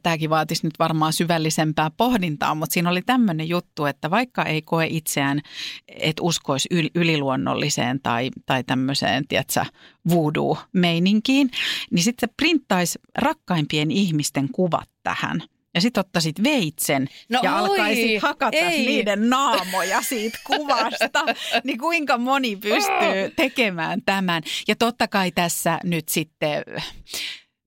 tämäkin 0.03 0.29
vaatisi 0.29 0.67
nyt 0.67 0.79
varmaan 0.79 1.13
syvällisempää 1.13 1.91
pohdintaa, 1.97 2.55
mutta 2.55 2.73
siinä 2.73 2.89
oli 2.89 3.01
tämmöinen 3.01 3.49
juttu, 3.49 3.85
että 3.85 4.09
vaikka 4.09 4.43
ei 4.43 4.61
koe 4.61 4.87
itseään, 4.89 5.41
että 5.87 6.23
uskoisi 6.23 6.69
yl- 6.73 6.91
yliluonnolliseen 6.95 7.99
tai, 7.99 8.29
tai 8.45 8.63
tämmöiseen, 8.63 9.27
tiedätkö, 9.27 9.65
voodoo-meininkiin, 10.09 11.51
niin 11.91 12.03
sitten 12.03 12.29
se 12.29 12.33
printtaisi 12.37 12.99
rakkaimpien 13.17 13.91
ihmisten 13.91 14.49
kuvat 14.51 14.89
tähän. 15.03 15.43
Ja 15.75 15.81
sitten 15.81 16.01
ottaisit 16.01 16.43
veitsen 16.43 17.07
No 17.29 17.39
ja 17.43 17.55
oi, 17.55 17.59
alkaisit 17.59 18.21
hakata 18.21 18.57
ei. 18.57 18.85
niiden 18.85 19.29
naamoja 19.29 20.01
siitä 20.01 20.39
kuvasta. 20.47 21.25
niin 21.63 21.77
kuinka 21.77 22.17
moni 22.17 22.55
pystyy 22.55 23.29
tekemään 23.35 24.01
tämän. 24.05 24.43
Ja 24.67 24.75
totta 24.75 25.07
kai 25.07 25.31
tässä 25.31 25.79
nyt 25.83 26.09
sitten 26.09 26.63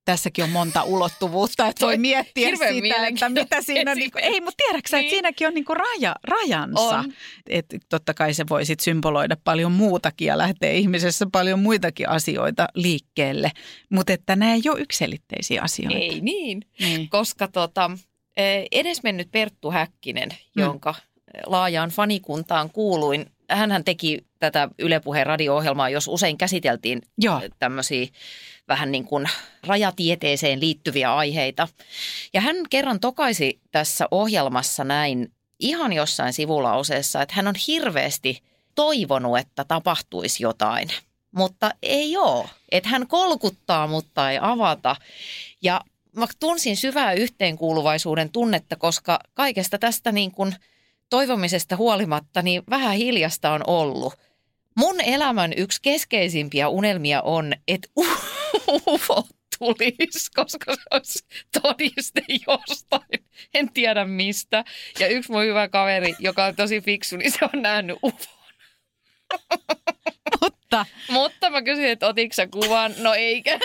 tässäkin 0.05 0.45
on 0.45 0.51
monta 0.51 0.83
ulottuvuutta, 0.83 1.67
että 1.67 1.87
voi 1.87 1.99
miettiä 1.99 2.49
sitä, 2.57 3.07
että 3.07 3.29
mitä 3.29 3.63
siinä 3.63 3.91
on. 3.91 3.97
Niinku, 3.97 4.19
ei, 4.23 4.41
mutta 4.41 4.65
tiedätkö 4.67 4.89
sä, 4.89 4.97
että 4.97 5.03
Niin. 5.03 5.11
siinäkin 5.11 5.47
on 5.49 5.55
niinku 5.55 5.75
raja, 5.75 6.17
rajansa. 6.25 6.99
On. 6.99 7.13
Et 7.49 7.67
totta 7.89 8.15
kai 8.15 8.35
se 8.35 8.45
voi 8.49 8.65
sit 8.67 8.81
symboloida 8.81 9.37
paljon 9.45 9.73
muutakin 9.73 10.27
ja 10.27 10.39
lähtee 10.39 10.77
ihmisessä 10.77 11.27
paljon 11.33 11.59
muitakin 11.59 12.09
asioita 12.09 12.69
liikkeelle. 12.75 13.51
Mutta 13.91 14.13
että 14.13 14.37
nämä 14.37 14.55
ei 14.55 14.63
ole 14.71 14.81
yksilitteisiä 14.81 15.63
asioita. 15.63 15.99
Ei 15.99 16.21
niin. 16.21 16.63
Niin. 16.81 17.09
Koska 17.09 17.49
tota, 17.49 17.91
eh, 18.37 18.65
edesmennyt 18.73 19.31
Perttu 19.31 19.71
Häkkinen, 19.71 20.29
jonka 20.57 20.95
laajaan 21.47 21.91
fanikuntaan 21.91 22.71
kuuluin. 22.71 23.27
Hänhän 23.51 23.85
teki 23.85 24.25
tätä 24.39 24.69
Yle 24.79 25.01
Puheen 25.01 25.27
radio-ohjelmaa, 25.27 25.89
jos 25.89 26.09
usein 26.09 26.39
käsiteltiin 26.39 27.03
Joo. 27.19 27.41
tämmöisiä 27.59 28.07
vähän 28.69 28.93
niin 28.93 29.05
kuin 29.05 29.29
rajatieteeseen 29.67 30.61
liittyviä 30.61 31.15
aiheita. 31.15 31.69
Ja 32.35 32.41
hän 32.41 32.57
kerran 32.71 33.01
tokaisi 33.01 33.61
tässä 33.71 34.09
ohjelmassa 34.11 34.85
näin 34.85 35.33
ihan 35.61 35.93
jossain 35.93 36.33
sivulauseessa, 36.33 37.23
että 37.23 37.35
hän 37.35 37.49
on 37.49 37.55
hirveästi 37.67 38.43
toivonut, 38.75 39.39
että 39.39 39.65
tapahtuisi 39.65 40.43
jotain, 40.43 40.89
mutta 41.33 41.71
ei 41.83 42.17
ole. 42.17 42.49
Että 42.73 42.89
hän 42.89 43.07
kolkuttaa, 43.07 43.87
mutta 43.87 44.31
ei 44.31 44.39
avata. 44.41 44.97
Ja 45.63 45.81
mä 46.17 46.27
tunsin 46.41 46.77
syvää 46.77 47.13
yhteenkuuluvaisuuden 47.13 48.31
tunnetta, 48.31 48.77
koska 48.77 49.21
kaikesta 49.35 49.79
tästä 49.79 50.13
niin 50.13 50.31
kuin 50.31 50.55
toivomisesta 51.11 51.77
huolimatta 51.77 52.43
niin 52.43 52.63
vähän 52.71 52.97
hiljasta 52.97 53.53
on 53.53 53.63
ollut. 53.67 54.15
Mun 54.75 55.01
elämän 55.01 55.53
yksi 55.57 55.79
keskeisimpiä 55.83 56.69
unelmia 56.69 57.23
on, 57.23 57.53
että 57.69 57.89
UFO 58.69 59.29
tulisi, 59.59 60.31
koska 60.35 60.75
se 60.75 60.83
olisi 60.91 61.25
todiste 61.63 62.25
jostain. 62.47 63.25
En 63.55 63.73
tiedä 63.73 64.05
mistä. 64.05 64.65
Ja 64.99 65.09
yksi 65.09 65.33
mun 65.33 65.43
hyvä 65.43 65.69
kaveri, 65.69 66.15
joka 66.19 66.45
on 66.45 66.57
tosi 66.57 66.81
fiksu, 66.81 67.17
niin 67.17 67.33
se 67.33 67.39
on 67.55 67.63
nähnyt 67.63 67.99
UFO. 68.03 68.43
Mutta 70.41 70.87
Mutta 71.11 71.51
mä 71.51 71.63
kysyin, 71.63 71.89
että 71.89 72.07
otitko 72.07 72.35
sä 72.35 72.47
kuvan? 72.47 72.95
No 72.99 73.15
eikä. 73.15 73.59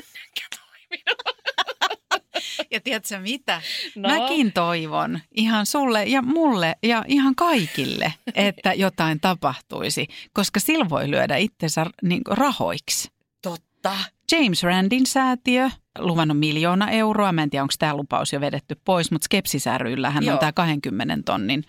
ja 2.71 2.81
tiedätkö 2.81 3.19
mitä? 3.19 3.61
No. 3.95 4.09
Mäkin 4.09 4.53
toivon 4.53 5.19
ihan 5.31 5.65
sulle 5.65 6.03
ja 6.03 6.21
mulle 6.21 6.75
ja 6.83 7.03
ihan 7.07 7.35
kaikille, 7.35 8.13
että 8.35 8.73
jotain 8.73 9.19
tapahtuisi, 9.19 10.07
koska 10.33 10.59
sillä 10.59 10.89
voi 10.89 11.11
lyödä 11.11 11.37
itsensä 11.37 11.85
niin 12.03 12.21
rahoiksi. 12.29 13.09
Totta. 13.41 13.97
James 14.32 14.63
Randin 14.63 15.05
säätiö 15.05 15.69
luvannut 15.99 16.39
miljoona 16.39 16.89
euroa. 16.89 17.32
Mä 17.32 17.43
en 17.43 17.49
tiedä, 17.49 17.63
onko 17.63 17.73
tämä 17.80 17.95
lupaus 17.95 18.34
jo 18.34 18.41
vedetty 18.41 18.75
pois, 18.86 19.11
mutta 19.11 19.25
Skepsis 19.25 19.65
hän 20.09 20.23
Joo. 20.23 20.34
on 20.34 20.39
tämä 20.39 20.51
20 20.51 21.17
tonnin 21.25 21.63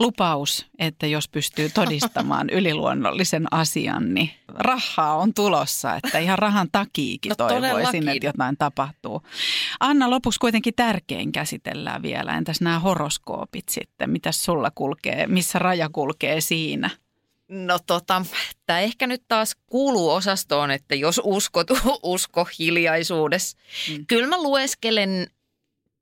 lupaus, 0.00 0.66
että 0.78 1.06
jos 1.06 1.28
pystyy 1.28 1.70
todistamaan 1.70 2.50
yliluonnollisen 2.58 3.46
asian, 3.50 4.14
niin 4.14 4.30
rahaa 4.48 5.16
on 5.16 5.34
tulossa, 5.34 5.96
että 6.04 6.18
ihan 6.18 6.38
rahan 6.38 6.68
takiikin 6.72 7.30
No 7.30 7.34
toivoisin, 7.36 8.08
että 8.08 8.26
jotain 8.26 8.56
tapahtuu. 8.56 9.22
Anna, 9.80 10.10
lopuksi 10.10 10.40
kuitenkin 10.40 10.74
tärkein 10.74 11.32
käsitellään 11.32 12.02
vielä. 12.02 12.36
Entäs 12.36 12.60
nämä 12.60 12.78
horoskoopit 12.78 13.68
sitten? 13.68 14.10
Mitäs 14.10 14.44
sulla 14.44 14.70
kulkee? 14.74 15.26
Missä 15.26 15.58
raja 15.58 15.88
kulkee 15.88 16.40
siinä? 16.40 16.90
No 17.52 17.78
tota, 17.86 18.24
tämä 18.66 18.80
ehkä 18.80 19.06
nyt 19.06 19.22
taas 19.28 19.56
kuuluu 19.66 20.10
osastoon, 20.10 20.70
että 20.70 20.94
jos 20.94 21.20
uskot, 21.24 21.66
usko 22.02 22.48
hiljaisuudessa. 22.58 23.58
Mm. 23.90 24.06
Kyllä 24.06 24.26
mä 24.26 24.42
lueskelen 24.42 25.26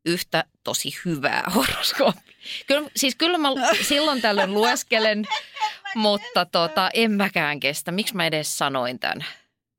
yhtä 0.07 0.45
tosi 0.65 0.95
hyvää 1.05 1.45
horoskooppia. 1.55 2.37
Kyllä, 2.67 2.91
siis 2.97 3.17
kyllä 3.17 3.39
mä 3.39 3.49
silloin 3.89 4.23
tällöin 4.23 4.55
lueskelen, 4.55 5.25
mutta 5.95 6.47
tota, 6.47 6.91
en 6.95 7.13
mäkään 7.13 7.61
kestä. 7.61 7.93
Miksi 7.93 8.17
mä 8.17 8.27
edes 8.27 8.59
sanoin 8.59 8.99
tämän? 8.99 9.25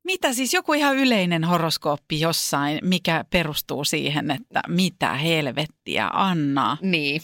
Mitä 0.03 0.33
siis 0.33 0.53
joku 0.53 0.73
ihan 0.73 0.97
yleinen 0.97 1.43
horoskooppi 1.43 2.19
jossain, 2.19 2.79
mikä 2.81 3.25
perustuu 3.29 3.85
siihen, 3.85 4.31
että 4.31 4.61
mitä 4.67 5.13
helvettiä 5.13 6.09
Anna? 6.13 6.77
Niin. 6.81 7.21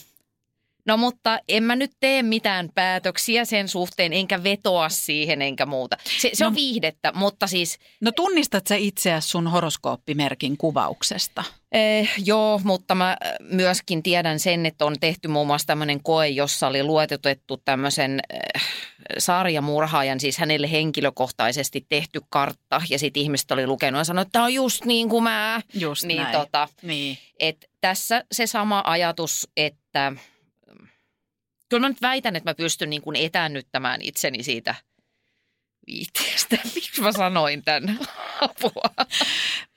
No 0.87 0.97
mutta 0.97 1.39
en 1.47 1.63
mä 1.63 1.75
nyt 1.75 1.91
tee 1.99 2.23
mitään 2.23 2.69
päätöksiä 2.75 3.45
sen 3.45 3.67
suhteen, 3.67 4.13
enkä 4.13 4.43
vetoa 4.43 4.89
siihen 4.89 5.41
enkä 5.41 5.65
muuta. 5.65 5.97
Se, 6.19 6.29
se 6.33 6.43
No- 6.43 6.47
on 6.47 6.55
viihdettä, 6.55 7.11
mutta 7.15 7.47
siis 7.47 7.77
No 8.01 8.11
tunnistat 8.11 8.67
sä 8.67 8.75
itseäsi 8.75 9.27
sun 9.29 9.47
horoskooppimerkin 9.47 10.57
kuvauksesta? 10.57 11.43
Eh, 11.71 12.09
joo, 12.25 12.61
mutta 12.63 12.95
mä 12.95 13.09
äh, 13.11 13.17
myöskin 13.39 14.03
tiedän 14.03 14.39
sen, 14.39 14.65
että 14.65 14.85
on 14.85 14.95
tehty 14.99 15.27
muun 15.27 15.47
muassa 15.47 15.67
tämmöinen 15.67 16.03
koe, 16.03 16.27
jossa 16.27 16.67
oli 16.67 16.83
luetutettu 16.83 17.61
tämmöisen 17.65 18.19
äh, 18.55 18.63
sarjamurhaajan, 19.17 20.19
siis 20.19 20.37
hänelle 20.37 20.71
henkilökohtaisesti 20.71 21.85
tehty 21.89 22.21
kartta. 22.29 22.81
Ja 22.89 22.99
sitten 22.99 23.23
ihmiset 23.23 23.51
oli 23.51 23.67
lukenut 23.67 23.99
ja 23.99 24.03
sanoi, 24.03 24.21
että 24.21 24.31
tämä 24.31 24.45
on 24.45 24.53
just 24.53 24.85
niin 24.85 25.09
kuin 25.09 25.23
mä. 25.23 25.61
Just 25.73 26.03
niin 26.03 26.21
näin. 26.21 26.37
tota, 26.37 26.67
Niin. 26.81 27.17
et 27.39 27.69
tässä 27.81 28.23
se 28.31 28.47
sama 28.47 28.83
ajatus, 28.85 29.47
että 29.57 30.13
kyllä 31.69 31.81
mä 31.81 31.89
nyt 31.89 32.01
väitän, 32.01 32.35
että 32.35 32.49
mä 32.49 32.55
pystyn 32.55 32.89
niin 32.89 33.01
kuin 33.01 33.15
etäännyttämään 33.15 34.01
itseni 34.01 34.43
siitä 34.43 34.75
viitteestä. 35.87 36.57
Miksi 36.75 37.01
mä 37.01 37.11
sanoin 37.11 37.63
tämän 37.63 37.99
apua? 38.41 39.05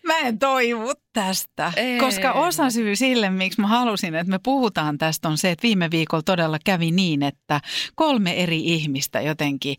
Mä 0.07 0.19
en 0.19 0.39
toivu 0.39 0.93
tästä, 1.13 1.73
Ei. 1.77 1.99
koska 1.99 2.33
osa 2.33 2.71
syy 2.71 2.97
sille, 2.97 3.31
miksi 3.31 3.61
mä 3.61 3.67
halusin, 3.67 4.15
että 4.15 4.31
me 4.31 4.39
puhutaan 4.43 4.99
tästä, 4.99 5.29
on 5.29 5.39
se, 5.39 5.51
että 5.51 5.63
viime 5.63 5.91
viikolla 5.91 6.23
todella 6.23 6.59
kävi 6.65 6.91
niin, 6.91 7.23
että 7.23 7.61
kolme 7.95 8.43
eri 8.43 8.61
ihmistä 8.61 9.21
jotenkin 9.21 9.77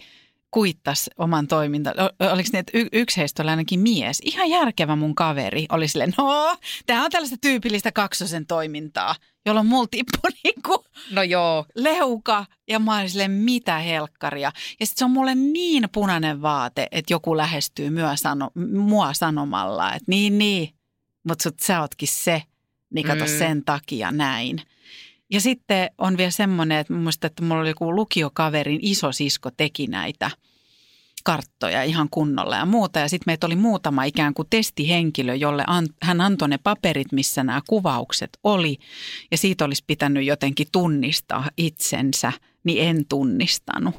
kuittas 0.52 1.10
oman 1.18 1.48
toimintan. 1.48 1.94
O- 2.00 2.26
Oliko 2.34 2.50
niin, 2.54 2.60
että 2.60 2.78
y- 2.78 2.88
yksi 2.92 3.18
heistä 3.18 3.44
oli 3.44 3.50
ainakin 3.50 3.80
mies? 3.80 4.20
Ihan 4.24 4.50
järkevä 4.50 4.96
mun 4.96 5.16
kaveri. 5.16 5.66
Oli 5.72 5.88
silleen, 5.88 6.14
no, 6.18 6.58
tämä 6.86 7.06
on 7.06 7.12
tällaista 7.12 7.38
tyypillistä 7.42 7.92
kaksosen 7.92 8.46
toimintaa, 8.46 9.16
jolloin 9.46 9.68
mulla 9.68 9.88
tippui 9.92 10.30
niinku 10.44 10.86
No 11.12 11.24
joo, 11.24 11.66
leuka 11.76 12.46
ja 12.68 12.80
mä 12.80 12.98
olin 12.98 13.10
silleen, 13.10 13.32
mitä 13.32 13.78
helkkaria. 13.80 14.52
Ja 14.80 14.86
sitten 14.86 15.00
se 15.00 15.06
on 15.06 15.12
mulle 15.12 15.36
niin 15.36 15.90
punainen 15.92 16.42
vaate, 16.42 16.88
että 16.92 17.14
joku 17.14 17.38
lähestyy 17.38 17.90
myö 17.90 18.16
sano, 18.16 18.50
mua 18.78 19.14
sanomalla, 19.14 19.88
että 19.94 20.06
niin, 20.08 20.38
niin, 20.38 20.70
mutta 21.24 21.50
sä 21.62 21.82
ootkin 21.82 22.08
se, 22.08 22.44
niin 22.94 23.08
kato 23.08 23.24
Mm. 23.26 23.30
sen 23.40 23.66
takia 23.66 24.12
näin. 24.12 24.62
Ja 25.32 25.42
sitten 25.42 25.90
on 25.98 26.18
vielä 26.18 26.32
semmoinen, 26.32 26.78
että 26.78 26.94
mielestä, 26.94 27.28
että 27.28 27.44
mulla 27.44 27.62
oli 27.62 27.70
joku 27.70 27.96
lukiokaverin 27.96 28.80
isosisko 28.82 29.52
teki 29.58 29.88
näitä 29.88 30.32
karttoja 31.24 31.84
ihan 31.84 32.08
kunnolla 32.12 32.56
ja 32.56 32.66
muuta. 32.66 33.00
Ja 33.00 33.10
sitten 33.10 33.32
meitä 33.32 33.48
oli 33.48 33.56
muutama 33.56 34.04
ikään 34.04 34.34
kuin 34.34 34.48
testihenkilö, 34.50 35.36
jolle 35.36 35.64
an, 35.68 35.88
hän 36.02 36.22
antoi 36.22 36.50
ne 36.50 36.58
paperit, 36.58 37.12
missä 37.12 37.44
nämä 37.44 37.62
kuvaukset 37.70 38.30
oli. 38.44 38.78
Ja 39.32 39.38
siitä 39.38 39.66
olisi 39.66 39.84
pitänyt 39.88 40.26
jotenkin 40.26 40.68
tunnistaa 40.72 41.50
itsensä, 41.58 42.32
niin 42.64 42.88
en 42.88 43.06
tunnistanut. 43.10 43.96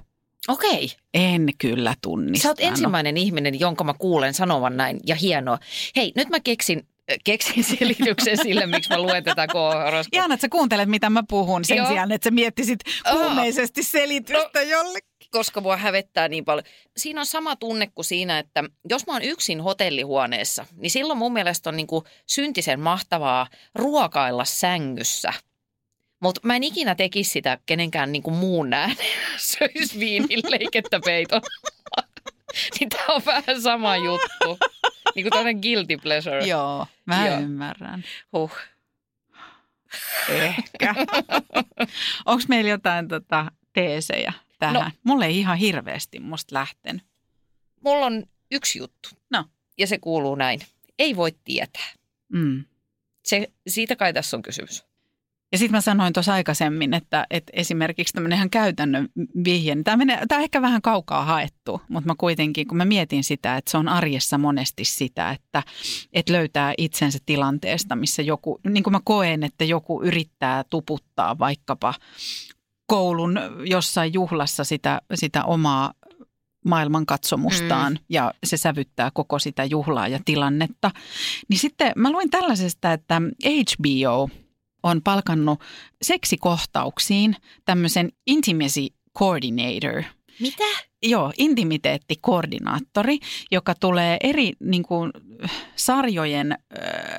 okei. 0.49 0.91
En 1.15 1.49
kyllä 1.59 1.91
Sä 1.91 1.97
tunnistanut. 2.03 2.61
oot 2.61 2.69
ensimmäinen 2.71 3.17
ihminen, 3.17 3.61
jonka 3.61 3.85
mä 3.85 3.95
kuulen 3.99 4.35
sanovan 4.35 4.77
näin 4.77 5.01
ja 5.07 5.15
hienoa. 5.15 5.59
Hei, 5.97 6.13
nyt 6.17 6.29
mä 6.29 6.41
keksin, 6.41 6.87
keksin 7.25 7.65
selityksen 7.65 8.37
sille, 8.37 8.67
miksi 8.67 8.91
mä 8.91 8.99
luen 9.03 9.25
tätä 9.25 9.47
K-horoskoopia. 9.47 10.19
Ihana, 10.19 10.35
että 10.35 10.43
sä 10.45 10.49
kuuntelet, 10.49 10.89
mitä 10.89 11.11
mä 11.11 11.23
puhun 11.29 11.65
sen 11.65 11.77
Joo. 11.77 11.87
sijaan, 11.87 12.13
että 12.13 12.27
sä 12.27 12.31
miettisit 12.31 12.79
kuumeisesti 13.11 13.83
selitystä 13.83 14.63
jollekin. 14.63 15.11
koska 15.31 15.61
mua 15.61 15.77
hävettää 15.77 16.29
niin 16.29 16.45
paljon. 16.45 16.65
Siinä 16.97 17.21
on 17.21 17.27
sama 17.27 17.57
tunne 17.57 17.87
kuin 17.87 18.05
siinä, 18.05 18.39
että 18.39 18.65
jos 18.89 19.07
mä 19.07 19.13
oon 19.13 19.23
yksin 19.23 19.61
hotellihuoneessa, 19.61 20.67
niin 20.77 20.91
silloin 20.91 21.19
mun 21.19 21.33
mielestä 21.33 21.71
on 21.71 21.77
niin 21.77 21.87
kuin 21.87 22.05
syntisen 22.27 22.81
mahtavaa 22.81 23.47
ruokailla 23.75 24.45
sängyssä. 24.45 25.33
Mutta 26.21 26.41
mä 26.45 26.57
en 26.57 26.63
ikinä 26.63 26.95
tekisi 26.95 27.31
sitä 27.31 27.59
kenenkään 27.67 28.13
niin 28.13 28.23
kuin 28.23 28.37
muun 28.37 28.71
nähden, 28.71 29.07
söis 29.39 29.99
viinin 30.01 30.41
leikettä 30.49 31.01
peiton. 31.05 31.41
niin 32.81 32.89
tää 32.89 33.05
on 33.09 33.23
vähän 33.27 33.63
sama 33.63 33.97
juttu. 33.97 34.59
Niin 35.15 35.25
kuin 35.25 35.31
tämmöinen 35.31 35.61
guilty 35.63 35.97
pleasure. 35.97 36.47
Joo, 36.47 36.87
mä 37.07 37.27
Joo. 37.27 37.41
ymmärrän. 37.41 38.05
Huh. 38.33 38.53
Ehkä. 40.29 40.95
Onko 42.27 42.45
meillä 42.49 42.71
jotain 42.71 43.09
tota, 43.09 43.53
teesejä 43.73 44.33
tähän? 44.59 44.75
No. 44.75 44.91
Mulle 45.05 45.27
ei 45.27 45.39
ihan 45.39 45.57
hirveästi 45.57 46.21
musta 46.21 46.55
lähtenyt. 46.55 47.03
Mulla 47.85 48.07
on 48.07 48.25
yksi 48.51 48.79
juttu. 48.79 49.09
No. 49.31 49.45
Ja 49.79 49.87
se 49.87 49.99
kuuluu 49.99 50.35
näin. 50.35 50.61
Ei 50.99 51.17
voi 51.17 51.33
tietää. 51.45 51.89
Mm. 52.33 52.65
Se, 53.25 53.53
siitä 53.67 53.97
kai 53.97 54.13
tässä 54.13 54.37
on 54.37 54.43
kysymys. 54.43 54.85
Ja 55.53 55.59
sitten 55.59 55.77
mä 55.77 55.81
sanoin 55.81 56.13
tuossa 56.13 56.33
aikaisemmin, 56.33 56.95
että, 56.95 57.27
että 57.31 57.53
esimerkiksi 57.55 58.15
tämmöinen 58.15 58.37
ihan 58.37 58.51
käytännön 58.51 59.09
vihje, 59.45 59.75
niin 59.75 59.85
tämä, 59.85 59.97
menee, 59.97 60.27
tämä 60.29 60.39
on 60.39 60.45
ehkä 60.45 60.63
vähän 60.63 60.83
kaukaa 60.83 61.25
haettu, 61.25 61.81
mutta 61.89 62.07
mä 62.07 62.15
kuitenkin, 62.19 62.67
kun 62.67 62.77
mä 62.77 62.85
mietin 62.85 63.25
sitä, 63.25 63.57
että 63.57 63.71
se 63.71 63.79
on 63.79 63.89
arjessa 63.89 64.39
monesti 64.39 64.85
sitä, 64.85 65.31
että, 65.31 65.63
että 66.13 66.33
löytää 66.33 66.75
itsensä 66.79 67.19
tilanteesta, 67.27 67.97
missä 67.97 68.23
joku, 68.23 68.61
niin 68.69 68.83
kuin 68.83 68.93
mä 68.93 69.01
koen, 69.05 69.43
että 69.43 69.65
joku 69.65 70.03
yrittää 70.03 70.65
tuputtaa 70.71 71.39
vaikkapa 71.39 71.95
koulun 72.87 73.41
jossain 73.65 74.13
juhlassa 74.13 74.65
sitä, 74.65 75.01
sitä 75.15 75.45
omaa 75.45 75.93
maailmankatsomustaan 76.65 77.93
mm. 77.93 77.99
ja 78.09 78.35
se 78.45 78.57
sävyttää 78.57 79.11
koko 79.15 79.39
sitä 79.39 79.65
juhlaa 79.65 80.09
ja 80.09 80.21
tilannetta. 80.25 80.91
Niin 81.49 81.59
sitten 81.59 81.93
mä 81.97 82.11
luin 82.13 82.31
tällaisesta, 82.31 82.93
että 82.93 83.23
HBO 83.45 84.31
on 84.83 85.03
palkannut 85.03 85.61
seksikohtauksiin 86.03 87.37
tämmöisen 87.65 88.13
intimacy 88.27 88.87
coordinator. 89.19 90.03
Mitä? 90.41 90.65
Joo, 91.03 91.33
intimiteettikoordinaattori, 91.39 93.19
joka 93.51 93.75
tulee 93.75 94.17
eri 94.23 94.53
niin 94.61 94.83
kuin, 94.83 95.13
sarjojen 95.77 96.53
ö, 96.53 96.59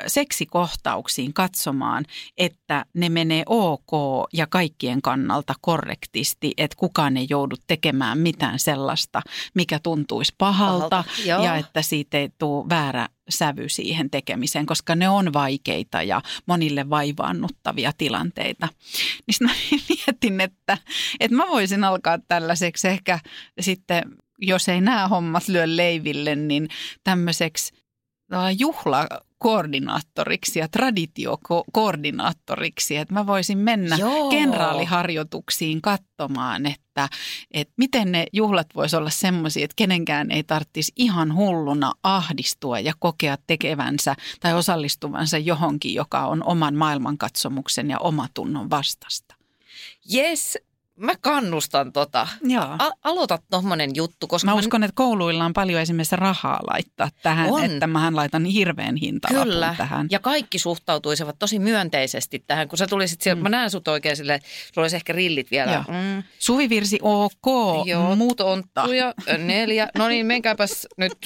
seksikohtauksiin 0.08 1.34
katsomaan, 1.34 2.06
että 2.38 2.86
ne 2.94 3.10
menee 3.10 3.44
ok 3.46 3.92
ja 4.34 4.48
kaikkien 4.48 5.02
kannalta 5.02 5.54
korrektisti, 5.62 6.54
että 6.58 6.78
kukaan 6.80 7.18
ei 7.18 7.28
joudu 7.30 7.56
tekemään 7.68 8.18
mitään 8.18 8.60
sellaista, 8.60 9.22
mikä 9.54 9.80
tuntuisi 9.80 10.34
pahalta, 10.38 10.90
Pahalta, 10.90 11.04
joo. 11.26 11.44
ja 11.44 11.56
että 11.56 11.82
siitä 11.82 12.18
ei 12.18 12.30
tule 12.38 12.70
väärä 12.70 13.10
sävy 13.30 13.70
siihen 13.70 14.10
tekemiseen, 14.10 14.66
koska 14.66 14.96
ne 14.96 15.10
on 15.10 15.34
vaikeita 15.34 16.02
ja 16.02 16.22
monille 16.46 16.90
vaivaannuttavia 16.90 17.92
tilanteita. 17.98 18.68
Niin 19.28 19.36
mä 19.42 19.50
mietin, 19.90 20.42
että, 20.42 20.78
että 21.20 21.38
mä 21.38 21.48
voisin 21.48 21.84
alkaa 21.84 22.20
tällaiseksi 22.28 22.88
ehkä 22.88 23.20
sitten, 23.60 24.04
jos 24.38 24.70
ei 24.70 24.82
nämä 24.82 25.08
hommat 25.08 25.48
lyö 25.48 25.64
leiville, 25.66 26.36
niin 26.36 26.70
tämmöiseksi 27.04 27.74
äh, 28.34 28.56
juhlakoordinaattoriksi 28.60 30.60
ja 30.60 30.68
traditiokoordinaattoriksi, 30.68 32.98
että 32.98 33.14
mä 33.14 33.28
voisin 33.28 33.58
mennä 33.58 33.96
Joo. 33.96 34.30
kenraaliharjoituksiin 34.30 35.82
katsomaan, 35.82 36.66
että, 36.66 36.83
että 37.52 37.74
miten 37.78 38.12
ne 38.12 38.26
juhlat 38.34 38.68
voisi 38.76 38.96
olla 38.96 39.10
semmoisia, 39.10 39.64
että 39.64 39.76
kenenkään 39.76 40.32
ei 40.32 40.44
tarvitsisi 40.44 40.92
ihan 40.96 41.36
hulluna 41.36 41.94
ahdistua 42.04 42.80
ja 42.80 42.94
kokea 43.00 43.38
tekevänsä 43.48 44.16
tai 44.40 44.54
osallistuvansa 44.54 45.38
johonkin, 45.38 45.94
joka 45.94 46.26
on 46.26 46.44
oman 46.44 46.76
maailmankatsomuksen 46.76 47.90
ja 47.90 48.00
omatunnon 48.00 48.70
vastasta. 48.70 49.36
Yes, 50.14 50.58
mä 50.98 51.14
kannustan 51.22 51.94
tota. 51.94 52.28
Joo. 52.42 52.76
A- 52.80 52.92
aloita 53.04 53.40
tommonen 53.50 53.92
juttu, 53.96 54.28
koska 54.28 54.46
Mä 54.52 54.54
uskon, 54.54 54.84
että 54.84 54.96
kouluilla 54.96 55.46
on 55.46 55.54
paljon 55.54 55.82
esimerkiksi 55.82 56.16
rahaa 56.16 56.60
laittaa 56.72 57.10
tähän, 57.24 57.52
On. 57.52 57.64
että 57.64 57.88
mähän 57.88 58.16
laitan 58.16 58.46
hirveän 58.46 58.96
hintalapun 58.96 59.54
Kyllä, 59.54 59.76
tähän. 59.78 60.08
ja 60.12 60.20
kaikki 60.20 60.60
suhtautuisivat 60.60 61.36
tosi 61.40 61.60
myönteisesti 61.60 62.44
tähän, 62.48 62.68
kun 62.68 62.78
sä 62.78 62.88
tulisit 62.88 63.22
sieltä, 63.22 63.40
mm. 63.40 63.44
mä 63.44 63.50
näen 63.50 63.72
sut 63.72 63.88
oikein 63.88 64.18
sille, 64.18 64.40
sulla 64.74 64.84
olisi 64.84 64.96
ehkä 64.96 65.14
rillit 65.14 65.52
vielä. 65.52 65.72
Joo. 65.72 65.84
Mm, 65.88 66.24
Suvivirsi 66.40 67.00
ok, 67.02 67.88
joo, 67.88 68.16
mutta 68.16 68.44
tonttuja, 68.44 69.14
neljä, 69.38 69.90
no 69.98 70.08
niin, 70.08 70.26
menkääpäs 70.26 70.88
nyt 70.98 71.18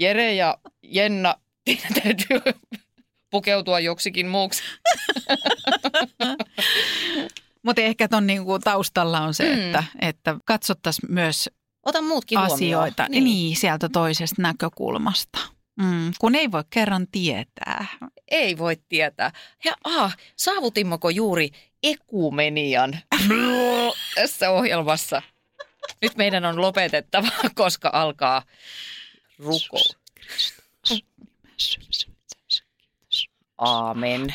Jere 0.00 0.34
ja 0.34 0.58
Jenna, 0.82 1.34
teidän 1.64 1.92
täytyy 2.02 2.40
pukeutua 3.30 3.80
joksikin 3.80 4.28
muuksi. 4.28 4.62
Mutta 7.64 7.82
ehkä 7.82 8.08
ton 8.08 8.26
niinku 8.26 8.58
taustalla 8.58 9.20
on 9.20 9.34
se, 9.34 9.54
Mm. 9.54 9.60
että, 9.66 9.84
että 10.00 10.36
katsottaisiin 10.44 11.12
myös 11.12 11.50
Ota 11.86 12.02
muutkin 12.02 12.38
asioita 12.38 13.02
huomioon. 13.02 13.10
niin. 13.10 13.24
niin, 13.24 13.56
sieltä 13.56 13.88
toisesta 13.88 14.42
näkökulmasta. 14.42 15.38
Mm, 15.82 16.12
kun 16.18 16.34
ei 16.34 16.50
voi 16.52 16.64
kerran 16.70 17.06
tietää. 17.12 17.86
Ei 18.30 18.58
voi 18.58 18.76
tietää. 18.88 19.32
Ja 19.64 19.72
ah, 19.84 20.16
saavutimmeko 20.36 21.10
juuri 21.10 21.50
ekumenian 21.82 22.98
tässä 24.14 24.50
ohjelmassa? 24.50 25.22
Nyt 26.02 26.16
meidän 26.16 26.44
on 26.44 26.60
lopetettava, 26.60 27.28
koska 27.54 27.90
alkaa 27.92 28.42
rukous. 29.38 29.96
Aamen. 33.58 34.34